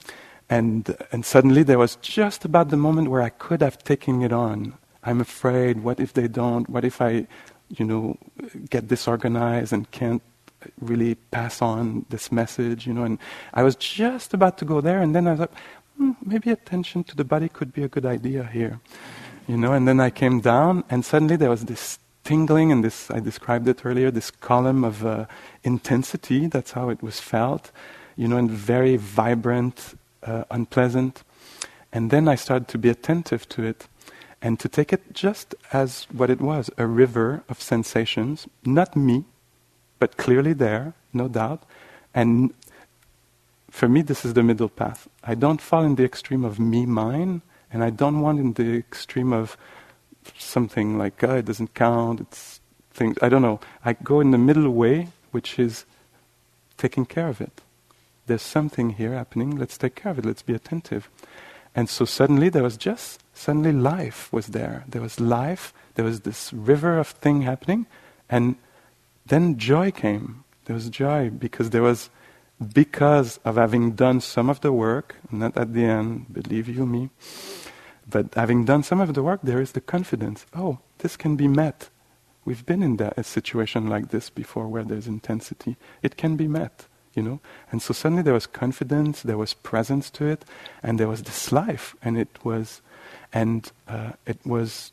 and 0.49 0.95
and 1.11 1.25
suddenly 1.25 1.63
there 1.63 1.79
was 1.79 1.95
just 1.97 2.45
about 2.45 2.69
the 2.69 2.77
moment 2.77 3.09
where 3.09 3.21
I 3.21 3.29
could 3.29 3.61
have 3.61 3.83
taken 3.83 4.21
it 4.21 4.31
on. 4.31 4.73
I'm 5.03 5.19
afraid. 5.19 5.83
What 5.83 5.99
if 5.99 6.13
they 6.13 6.27
don't? 6.27 6.69
What 6.69 6.85
if 6.85 7.01
I, 7.01 7.25
you 7.69 7.85
know, 7.85 8.17
get 8.69 8.87
disorganized 8.87 9.73
and 9.73 9.89
can't 9.89 10.21
really 10.79 11.15
pass 11.15 11.61
on 11.61 12.05
this 12.09 12.31
message, 12.31 12.85
you 12.85 12.93
know? 12.93 13.03
And 13.03 13.17
I 13.53 13.63
was 13.63 13.75
just 13.75 14.33
about 14.33 14.59
to 14.59 14.65
go 14.65 14.79
there, 14.81 15.01
and 15.01 15.15
then 15.15 15.27
I 15.27 15.31
was 15.31 15.39
like, 15.39 15.53
hmm, 16.01 16.13
maybe 16.25 16.49
attention 16.49 17.03
to 17.03 17.15
the 17.15 17.23
body 17.23 17.47
could 17.47 17.71
be 17.73 17.83
a 17.83 17.87
good 17.87 18.07
idea 18.07 18.43
here. 18.43 18.79
You 19.47 19.55
know, 19.55 19.73
and 19.73 19.87
then 19.87 19.99
I 19.99 20.09
came 20.09 20.41
down, 20.41 20.83
and 20.89 21.05
suddenly 21.05 21.35
there 21.35 21.51
was 21.51 21.65
this 21.65 21.99
tingling, 22.23 22.71
and 22.71 22.83
this, 22.83 23.11
I 23.11 23.19
described 23.19 23.67
it 23.67 23.85
earlier, 23.85 24.09
this 24.09 24.31
column 24.31 24.83
of 24.83 25.05
uh, 25.05 25.25
intensity. 25.63 26.47
That's 26.47 26.71
how 26.71 26.89
it 26.89 27.03
was 27.03 27.19
felt, 27.19 27.71
you 28.15 28.27
know, 28.27 28.37
and 28.37 28.49
very 28.49 28.97
vibrant, 28.97 29.95
uh, 30.23 30.45
unpleasant. 30.49 31.23
And 31.93 32.09
then 32.09 32.27
I 32.27 32.35
started 32.35 32.67
to 32.69 32.79
be 32.79 32.89
attentive 32.89 33.47
to 33.49 33.63
it 33.63 33.87
and 34.41 34.59
to 34.59 34.67
take 34.67 34.91
it 34.91 35.13
just 35.13 35.53
as 35.71 36.07
what 36.11 36.31
it 36.31 36.41
was 36.41 36.71
a 36.79 36.87
river 36.87 37.43
of 37.47 37.61
sensations, 37.61 38.47
not 38.65 38.95
me, 38.95 39.25
but 39.99 40.17
clearly 40.17 40.53
there, 40.53 40.95
no 41.13 41.27
doubt, 41.27 41.61
and 42.15 42.53
for 43.71 43.87
me, 43.87 44.03
this 44.03 44.25
is 44.25 44.33
the 44.33 44.43
middle 44.43 44.69
path. 44.69 45.07
I 45.23 45.33
don't 45.33 45.61
fall 45.61 45.83
in 45.83 45.95
the 45.95 46.03
extreme 46.03 46.45
of 46.45 46.59
me, 46.59 46.85
mine, 46.85 47.41
and 47.71 47.83
I 47.83 47.89
don't 47.89 48.21
want 48.21 48.39
in 48.39 48.53
the 48.53 48.77
extreme 48.77 49.33
of 49.33 49.57
something 50.37 50.97
like, 50.97 51.23
oh, 51.23 51.37
it 51.37 51.45
doesn't 51.45 51.73
count, 51.73 52.19
it's 52.19 52.59
things. 52.91 53.17
I 53.21 53.29
don't 53.29 53.41
know. 53.41 53.59
I 53.83 53.93
go 53.93 54.19
in 54.19 54.31
the 54.31 54.37
middle 54.37 54.69
way, 54.69 55.07
which 55.31 55.57
is 55.57 55.85
taking 56.77 57.05
care 57.05 57.29
of 57.29 57.41
it. 57.41 57.61
There's 58.27 58.41
something 58.41 58.91
here 58.91 59.13
happening. 59.13 59.55
Let's 59.55 59.77
take 59.77 59.95
care 59.95 60.11
of 60.11 60.19
it. 60.19 60.25
Let's 60.25 60.41
be 60.41 60.53
attentive. 60.53 61.09
And 61.73 61.89
so 61.89 62.05
suddenly 62.05 62.49
there 62.49 62.63
was 62.63 62.77
just, 62.77 63.23
suddenly 63.33 63.71
life 63.71 64.31
was 64.33 64.47
there. 64.47 64.83
There 64.87 65.01
was 65.01 65.19
life. 65.19 65.73
There 65.95 66.05
was 66.05 66.21
this 66.21 66.51
river 66.51 66.99
of 66.99 67.07
thing 67.07 67.43
happening. 67.43 67.87
And 68.29 68.57
then 69.25 69.57
joy 69.57 69.91
came. 69.91 70.43
There 70.65 70.73
was 70.73 70.89
joy 70.89 71.29
because 71.29 71.69
there 71.69 71.81
was, 71.81 72.09
because 72.61 73.39
of 73.43 73.55
having 73.55 73.91
done 73.91 74.21
some 74.21 74.49
of 74.49 74.61
the 74.61 74.71
work, 74.71 75.15
not 75.31 75.57
at 75.57 75.73
the 75.73 75.83
end, 75.83 76.31
believe 76.31 76.69
you 76.69 76.85
me, 76.85 77.09
but 78.09 78.33
having 78.35 78.65
done 78.65 78.83
some 78.83 78.99
of 78.99 79.13
the 79.13 79.23
work, 79.23 79.39
there 79.43 79.61
is 79.61 79.71
the 79.71 79.81
confidence. 79.81 80.45
Oh, 80.53 80.79
this 80.99 81.17
can 81.17 81.35
be 81.35 81.47
met. 81.47 81.89
We've 82.45 82.65
been 82.65 82.83
in 82.83 82.97
that, 82.97 83.17
a 83.17 83.23
situation 83.23 83.87
like 83.87 84.09
this 84.09 84.29
before 84.29 84.67
where 84.67 84.83
there's 84.83 85.07
intensity. 85.07 85.77
It 86.01 86.17
can 86.17 86.35
be 86.35 86.47
met, 86.47 86.87
you 87.13 87.23
know. 87.23 87.39
And 87.71 87.81
so 87.81 87.93
suddenly 87.93 88.23
there 88.23 88.33
was 88.33 88.47
confidence, 88.47 89.21
there 89.21 89.37
was 89.37 89.53
presence 89.53 90.09
to 90.11 90.25
it, 90.25 90.45
and 90.83 90.99
there 90.99 91.07
was 91.07 91.23
this 91.23 91.51
life, 91.51 91.95
and 92.01 92.17
it 92.17 92.39
was, 92.43 92.81
and 93.31 93.71
uh, 93.87 94.13
it 94.25 94.39
was 94.45 94.91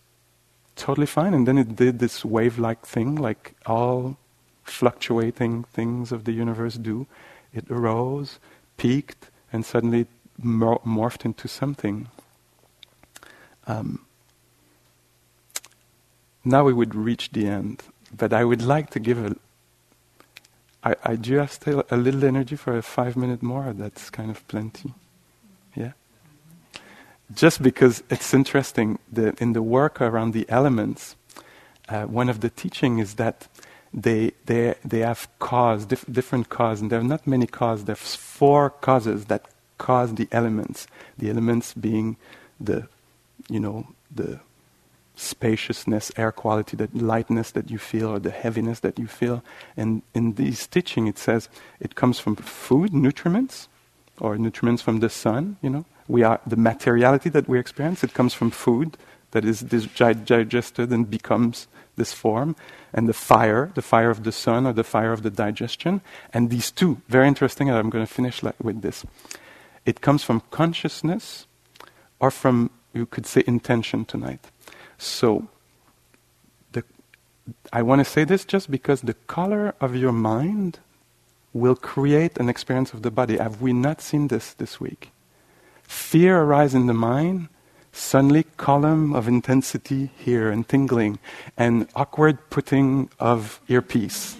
totally 0.76 1.06
fine. 1.06 1.34
And 1.34 1.48
then 1.48 1.58
it 1.58 1.76
did 1.76 1.98
this 1.98 2.24
wave-like 2.24 2.86
thing, 2.86 3.16
like 3.16 3.54
all 3.66 4.16
fluctuating 4.62 5.64
things 5.64 6.12
of 6.12 6.24
the 6.24 6.32
universe 6.32 6.74
do. 6.74 7.06
It 7.58 7.70
arose, 7.70 8.38
peaked, 8.76 9.30
and 9.52 9.64
suddenly 9.64 10.06
mor- 10.40 10.80
morphed 10.86 11.24
into 11.24 11.48
something. 11.48 12.08
Um, 13.66 14.06
now 16.44 16.64
we 16.64 16.72
would 16.72 16.94
reach 16.94 17.30
the 17.32 17.46
end, 17.46 17.82
but 18.16 18.32
I 18.32 18.44
would 18.44 18.62
like 18.62 18.90
to 18.90 19.00
give 19.00 19.18
a. 19.18 19.36
I, 20.84 20.94
I 21.02 21.16
do 21.16 21.34
have 21.36 21.52
still 21.52 21.84
a 21.90 21.96
little 21.96 22.24
energy 22.24 22.56
for 22.56 22.78
a 22.78 22.82
five 22.82 23.16
minute 23.16 23.42
more. 23.42 23.72
That's 23.72 24.08
kind 24.08 24.30
of 24.30 24.46
plenty. 24.48 24.94
Yeah. 25.74 25.92
Just 27.34 27.60
because 27.62 28.02
it's 28.08 28.32
interesting, 28.32 28.98
the, 29.12 29.34
in 29.38 29.52
the 29.52 29.62
work 29.62 30.00
around 30.00 30.32
the 30.32 30.46
elements, 30.48 31.16
uh, 31.88 32.04
one 32.04 32.30
of 32.30 32.40
the 32.40 32.48
teaching 32.48 33.00
is 33.00 33.14
that 33.14 33.48
they 34.02 34.32
they 34.46 34.74
they 34.84 35.00
have 35.00 35.28
cause 35.38 35.84
dif- 35.86 36.10
different 36.10 36.48
cause, 36.48 36.80
and 36.80 36.90
there 36.90 37.00
are 37.00 37.10
not 37.14 37.26
many 37.26 37.46
causes. 37.46 37.84
There's 37.84 38.14
four 38.14 38.70
causes 38.70 39.26
that 39.26 39.46
cause 39.78 40.14
the 40.14 40.28
elements. 40.30 40.86
The 41.18 41.30
elements 41.30 41.74
being 41.74 42.16
the, 42.60 42.88
you 43.48 43.60
know, 43.60 43.88
the 44.14 44.40
spaciousness, 45.16 46.12
air 46.16 46.30
quality, 46.30 46.76
the 46.76 46.88
lightness 46.92 47.50
that 47.52 47.70
you 47.70 47.78
feel, 47.78 48.08
or 48.08 48.18
the 48.20 48.30
heaviness 48.30 48.80
that 48.80 48.98
you 48.98 49.06
feel. 49.06 49.42
And 49.76 50.02
in 50.14 50.34
this 50.34 50.66
teaching, 50.66 51.08
it 51.08 51.18
says 51.18 51.48
it 51.80 51.96
comes 51.96 52.20
from 52.20 52.36
food, 52.36 52.92
nutriments, 52.92 53.66
or 54.20 54.36
nutriments 54.36 54.82
from 54.82 55.00
the 55.00 55.10
sun. 55.10 55.56
You 55.60 55.70
know, 55.70 55.84
we 56.06 56.22
are 56.22 56.40
the 56.46 56.56
materiality 56.56 57.30
that 57.30 57.48
we 57.48 57.58
experience. 57.58 58.04
It 58.04 58.14
comes 58.14 58.32
from 58.32 58.50
food 58.50 58.96
that 59.32 59.44
is 59.44 59.60
digested 59.60 60.90
and 60.90 61.10
becomes 61.10 61.66
this 61.98 62.12
form, 62.12 62.56
and 62.92 63.08
the 63.08 63.12
fire, 63.12 63.70
the 63.74 63.82
fire 63.82 64.10
of 64.10 64.24
the 64.24 64.32
sun 64.32 64.66
or 64.66 64.72
the 64.72 64.84
fire 64.84 65.12
of 65.12 65.22
the 65.22 65.30
digestion. 65.30 66.00
And 66.32 66.48
these 66.48 66.70
two, 66.70 67.02
very 67.08 67.28
interesting. 67.28 67.68
And 67.68 67.76
I'm 67.76 67.90
going 67.90 68.06
to 68.06 68.12
finish 68.12 68.42
with 68.62 68.80
this. 68.80 69.04
It 69.84 70.00
comes 70.00 70.24
from 70.24 70.42
consciousness, 70.50 71.46
or 72.20 72.30
from 72.30 72.70
you 72.94 73.06
could 73.06 73.26
say 73.26 73.42
intention 73.46 74.04
tonight. 74.04 74.50
So, 74.96 75.48
the, 76.72 76.84
I 77.72 77.82
want 77.82 78.00
to 78.00 78.04
say 78.04 78.24
this 78.24 78.44
just 78.44 78.70
because 78.70 79.02
the 79.02 79.14
color 79.14 79.74
of 79.80 79.94
your 79.94 80.12
mind 80.12 80.80
will 81.52 81.76
create 81.76 82.38
an 82.38 82.48
experience 82.48 82.92
of 82.92 83.02
the 83.02 83.10
body. 83.10 83.38
Have 83.38 83.60
we 83.60 83.72
not 83.72 84.00
seen 84.00 84.28
this 84.28 84.54
this 84.54 84.80
week? 84.80 85.10
Fear 85.82 86.42
arises 86.42 86.74
in 86.74 86.86
the 86.86 86.94
mind, 86.94 87.48
suddenly 87.98 88.44
column 88.56 89.14
of 89.14 89.26
intensity 89.28 90.10
here 90.16 90.50
and 90.50 90.68
tingling, 90.68 91.18
and 91.56 91.88
awkward 91.94 92.38
putting 92.50 93.10
of 93.18 93.60
earpiece. 93.68 94.36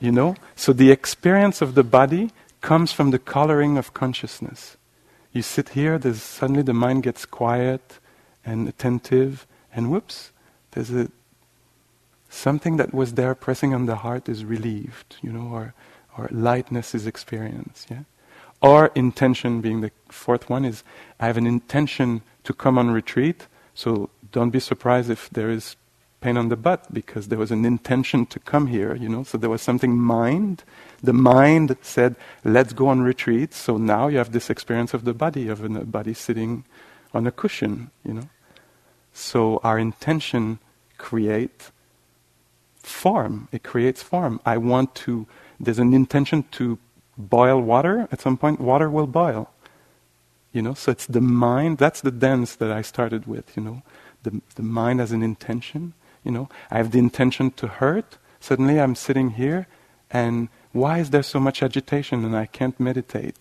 you 0.00 0.12
know? 0.12 0.34
So 0.54 0.72
the 0.72 0.90
experience 0.90 1.62
of 1.62 1.74
the 1.74 1.84
body 1.84 2.30
comes 2.60 2.92
from 2.92 3.10
the 3.10 3.18
coloring 3.18 3.78
of 3.78 3.94
consciousness. 3.94 4.76
You 5.32 5.42
sit 5.42 5.70
here, 5.70 5.98
there's 5.98 6.22
suddenly 6.22 6.62
the 6.62 6.74
mind 6.74 7.02
gets 7.02 7.24
quiet, 7.24 7.98
and 8.44 8.68
attentive, 8.68 9.46
and 9.74 9.90
whoops, 9.90 10.32
there's 10.72 10.90
a 10.90 11.08
something 12.28 12.78
that 12.78 12.94
was 12.94 13.12
there 13.14 13.34
pressing 13.34 13.74
on 13.74 13.86
the 13.86 13.96
heart 13.96 14.28
is 14.28 14.44
relieved, 14.44 15.16
you 15.22 15.32
know, 15.32 15.48
or 15.52 15.74
or 16.16 16.28
lightness 16.30 16.94
is 16.94 17.06
experienced, 17.06 17.90
yeah. 17.90 18.04
Or 18.60 18.90
intention 18.94 19.60
being 19.60 19.80
the 19.80 19.90
fourth 20.08 20.48
one 20.48 20.64
is 20.64 20.84
I 21.18 21.26
have 21.26 21.36
an 21.36 21.46
intention 21.46 22.22
to 22.44 22.52
come 22.52 22.78
on 22.78 22.90
retreat, 22.90 23.46
so 23.74 24.10
don't 24.30 24.50
be 24.50 24.60
surprised 24.60 25.10
if 25.10 25.30
there 25.30 25.50
is 25.50 25.76
pain 26.20 26.36
on 26.36 26.48
the 26.48 26.56
butt 26.56 26.92
because 26.94 27.28
there 27.28 27.38
was 27.38 27.50
an 27.50 27.64
intention 27.64 28.24
to 28.26 28.38
come 28.38 28.68
here, 28.68 28.94
you 28.94 29.08
know. 29.08 29.24
So 29.24 29.36
there 29.36 29.50
was 29.50 29.60
something 29.60 29.98
mind. 29.98 30.62
The 31.02 31.12
mind 31.12 31.76
said, 31.82 32.14
let's 32.44 32.72
go 32.72 32.88
on 32.88 33.02
retreat. 33.02 33.52
So 33.52 33.76
now 33.76 34.08
you 34.08 34.18
have 34.18 34.32
this 34.32 34.48
experience 34.48 34.94
of 34.94 35.04
the 35.04 35.12
body, 35.12 35.48
of 35.48 35.64
a 35.64 35.68
body 35.68 36.14
sitting 36.14 36.64
on 37.12 37.26
a 37.26 37.32
cushion, 37.32 37.90
you 38.04 38.14
know. 38.14 38.28
So 39.12 39.60
our 39.62 39.78
intention 39.78 40.60
create 40.96 41.70
form. 42.78 43.48
It 43.52 43.62
creates 43.62 44.02
form. 44.02 44.40
I 44.46 44.56
want 44.56 44.94
to, 45.06 45.26
there's 45.60 45.78
an 45.78 45.92
intention 45.92 46.44
to 46.52 46.78
boil 47.18 47.60
water. 47.60 48.08
At 48.10 48.20
some 48.20 48.38
point, 48.38 48.60
water 48.60 48.88
will 48.88 49.06
boil. 49.06 49.50
You 50.52 50.62
know, 50.62 50.74
so 50.74 50.92
it's 50.92 51.06
the 51.06 51.20
mind, 51.20 51.78
that's 51.78 52.02
the 52.02 52.10
dance 52.10 52.56
that 52.56 52.70
I 52.70 52.82
started 52.82 53.26
with, 53.26 53.56
you 53.56 53.62
know. 53.62 53.82
The, 54.22 54.40
the 54.54 54.62
mind 54.62 55.00
has 55.00 55.10
an 55.10 55.22
intention, 55.22 55.94
you 56.24 56.30
know. 56.30 56.48
I 56.70 56.76
have 56.76 56.90
the 56.90 56.98
intention 56.98 57.52
to 57.52 57.66
hurt. 57.66 58.18
Suddenly 58.38 58.80
I'm 58.80 58.94
sitting 58.94 59.30
here 59.30 59.66
and 60.10 60.48
why 60.72 60.98
is 60.98 61.10
there 61.10 61.22
so 61.22 61.40
much 61.40 61.62
agitation 61.62 62.24
and 62.24 62.36
I 62.36 62.46
can't 62.46 62.78
meditate? 62.78 63.36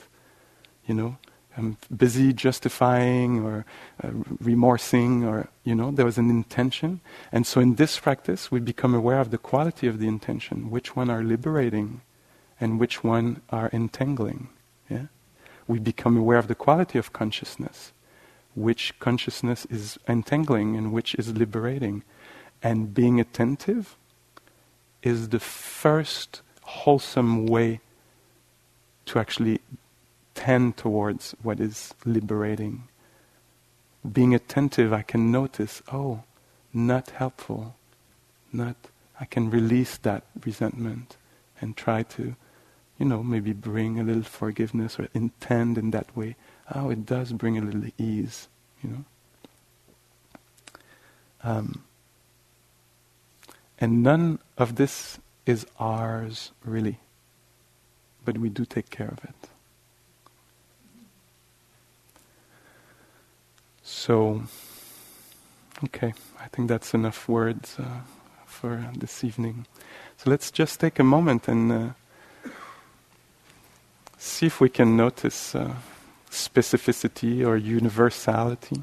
You 0.87 0.95
know, 0.95 1.17
I'm 1.57 1.77
busy 1.95 2.33
justifying 2.33 3.43
or 3.43 3.65
uh, 4.03 4.09
remorsing, 4.41 5.25
or, 5.25 5.49
you 5.63 5.75
know, 5.75 5.91
there 5.91 6.05
was 6.05 6.17
an 6.17 6.29
intention. 6.29 7.01
And 7.31 7.45
so 7.45 7.59
in 7.59 7.75
this 7.75 7.99
practice, 7.99 8.51
we 8.51 8.59
become 8.59 8.93
aware 8.93 9.19
of 9.19 9.31
the 9.31 9.37
quality 9.37 9.87
of 9.87 9.99
the 9.99 10.07
intention, 10.07 10.71
which 10.71 10.95
one 10.95 11.09
are 11.09 11.23
liberating 11.23 12.01
and 12.59 12.79
which 12.79 13.03
one 13.03 13.41
are 13.49 13.69
entangling. 13.73 14.49
Yeah? 14.89 15.07
We 15.71 15.79
become 15.79 16.17
aware 16.17 16.37
of 16.37 16.49
the 16.49 16.61
quality 16.65 16.99
of 16.99 17.13
consciousness, 17.13 17.93
which 18.55 18.93
consciousness 18.99 19.65
is 19.69 19.97
entangling 20.05 20.75
and 20.75 20.91
which 20.91 21.15
is 21.15 21.31
liberating. 21.31 22.03
And 22.61 22.93
being 22.93 23.21
attentive 23.21 23.95
is 25.01 25.29
the 25.29 25.39
first 25.39 26.41
wholesome 26.61 27.45
way 27.45 27.79
to 29.05 29.17
actually 29.17 29.61
tend 30.35 30.75
towards 30.75 31.35
what 31.41 31.61
is 31.61 31.93
liberating. 32.03 32.89
Being 34.11 34.35
attentive, 34.35 34.91
I 34.91 35.03
can 35.03 35.31
notice, 35.31 35.81
oh, 35.89 36.23
not 36.73 37.11
helpful, 37.11 37.75
not, 38.51 38.75
I 39.21 39.23
can 39.23 39.49
release 39.49 39.95
that 39.99 40.25
resentment 40.45 41.15
and 41.61 41.77
try 41.77 42.03
to, 42.03 42.35
you 43.01 43.07
know, 43.07 43.23
maybe 43.23 43.51
bring 43.51 43.99
a 43.99 44.03
little 44.03 44.21
forgiveness 44.21 44.99
or 44.99 45.07
intend 45.15 45.75
in 45.75 45.89
that 45.89 46.15
way. 46.15 46.35
Oh, 46.75 46.91
it 46.91 47.03
does 47.03 47.33
bring 47.33 47.57
a 47.57 47.61
little 47.61 47.89
ease, 47.97 48.47
you 48.83 48.89
know. 48.91 49.05
Um, 51.43 51.83
and 53.79 54.03
none 54.03 54.37
of 54.55 54.75
this 54.75 55.17
is 55.47 55.65
ours, 55.79 56.51
really. 56.63 56.99
But 58.23 58.37
we 58.37 58.49
do 58.49 58.65
take 58.65 58.91
care 58.91 59.07
of 59.07 59.23
it. 59.23 59.49
So, 63.81 64.43
okay, 65.85 66.13
I 66.39 66.47
think 66.49 66.67
that's 66.69 66.93
enough 66.93 67.27
words 67.27 67.77
uh, 67.79 68.01
for 68.45 68.91
this 68.95 69.23
evening. 69.23 69.65
So 70.17 70.29
let's 70.29 70.51
just 70.51 70.79
take 70.79 70.99
a 70.99 71.03
moment 71.03 71.47
and 71.47 71.71
uh, 71.71 71.89
see 74.21 74.45
if 74.45 74.61
we 74.61 74.69
can 74.69 74.95
notice 74.95 75.55
uh, 75.55 75.73
specificity 76.29 77.45
or 77.45 77.57
universality. 77.57 78.81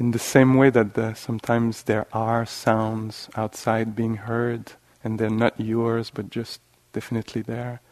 In 0.00 0.12
the 0.12 0.18
same 0.18 0.54
way 0.54 0.70
that 0.70 0.94
the, 0.94 1.12
sometimes 1.12 1.82
there 1.82 2.06
are 2.10 2.46
sounds 2.46 3.28
outside 3.36 3.94
being 3.94 4.16
heard 4.16 4.72
and 5.04 5.18
they're 5.18 5.28
not 5.28 5.60
yours 5.60 6.08
but 6.08 6.30
just 6.30 6.62
definitely 6.94 7.42
there, 7.42 7.82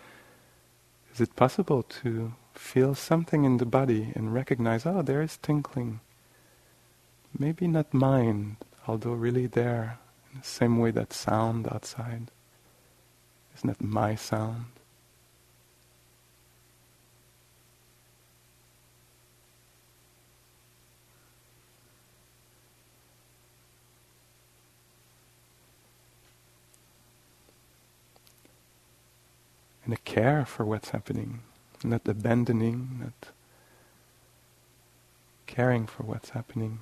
is 1.13 1.21
it 1.21 1.37
possible 1.37 1.83
to 1.83 2.33
feel 2.55 2.95
something 2.95 3.45
in 3.45 3.59
the 3.59 3.67
body 3.67 4.11
and 4.15 4.33
recognize, 4.33 4.87
oh, 4.87 5.03
there 5.03 5.21
is 5.21 5.37
tinkling? 5.37 6.01
Maybe 7.39 7.69
not 7.69 7.93
mine, 7.93 8.57
although 8.87 9.13
really 9.13 9.47
there, 9.47 9.99
in 10.33 10.41
the 10.41 10.47
same 10.47 10.79
way 10.79 10.91
that 10.93 11.13
sound 11.13 11.69
outside 11.71 12.31
is 13.55 13.67
not 13.67 13.83
my 13.83 14.15
sound. 14.15 14.78
And 29.89 29.97
a 29.97 30.01
care 30.03 30.45
for 30.45 30.67
what's 30.67 30.91
happening, 30.91 31.41
not 31.83 32.07
abandoning, 32.07 32.99
not 33.01 33.33
caring 35.47 35.87
for 35.87 36.03
what's 36.03 36.31
happening, 36.31 36.79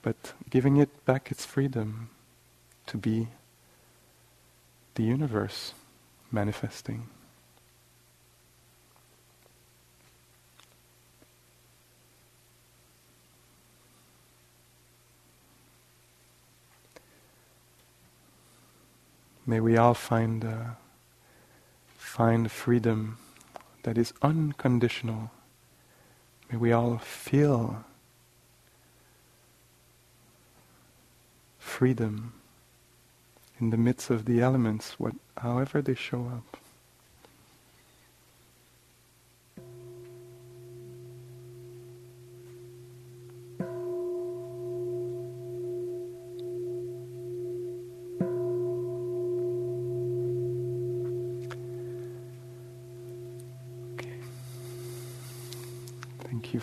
but 0.00 0.32
giving 0.48 0.78
it 0.78 1.04
back 1.04 1.30
its 1.30 1.44
freedom 1.44 2.08
to 2.86 2.96
be 2.96 3.28
the 4.94 5.02
universe 5.02 5.74
manifesting. 6.32 7.06
May 19.44 19.60
we 19.60 19.76
all 19.76 19.92
find 19.92 20.42
uh, 20.42 20.70
find 22.16 22.50
freedom 22.50 23.18
that 23.82 23.98
is 23.98 24.14
unconditional. 24.22 25.30
May 26.50 26.56
we 26.56 26.72
all 26.72 26.96
feel 26.96 27.84
freedom 31.58 32.32
in 33.60 33.68
the 33.68 33.76
midst 33.76 34.08
of 34.08 34.24
the 34.24 34.40
elements, 34.40 34.98
what, 34.98 35.12
however 35.36 35.82
they 35.82 35.94
show 35.94 36.32
up. 36.34 36.56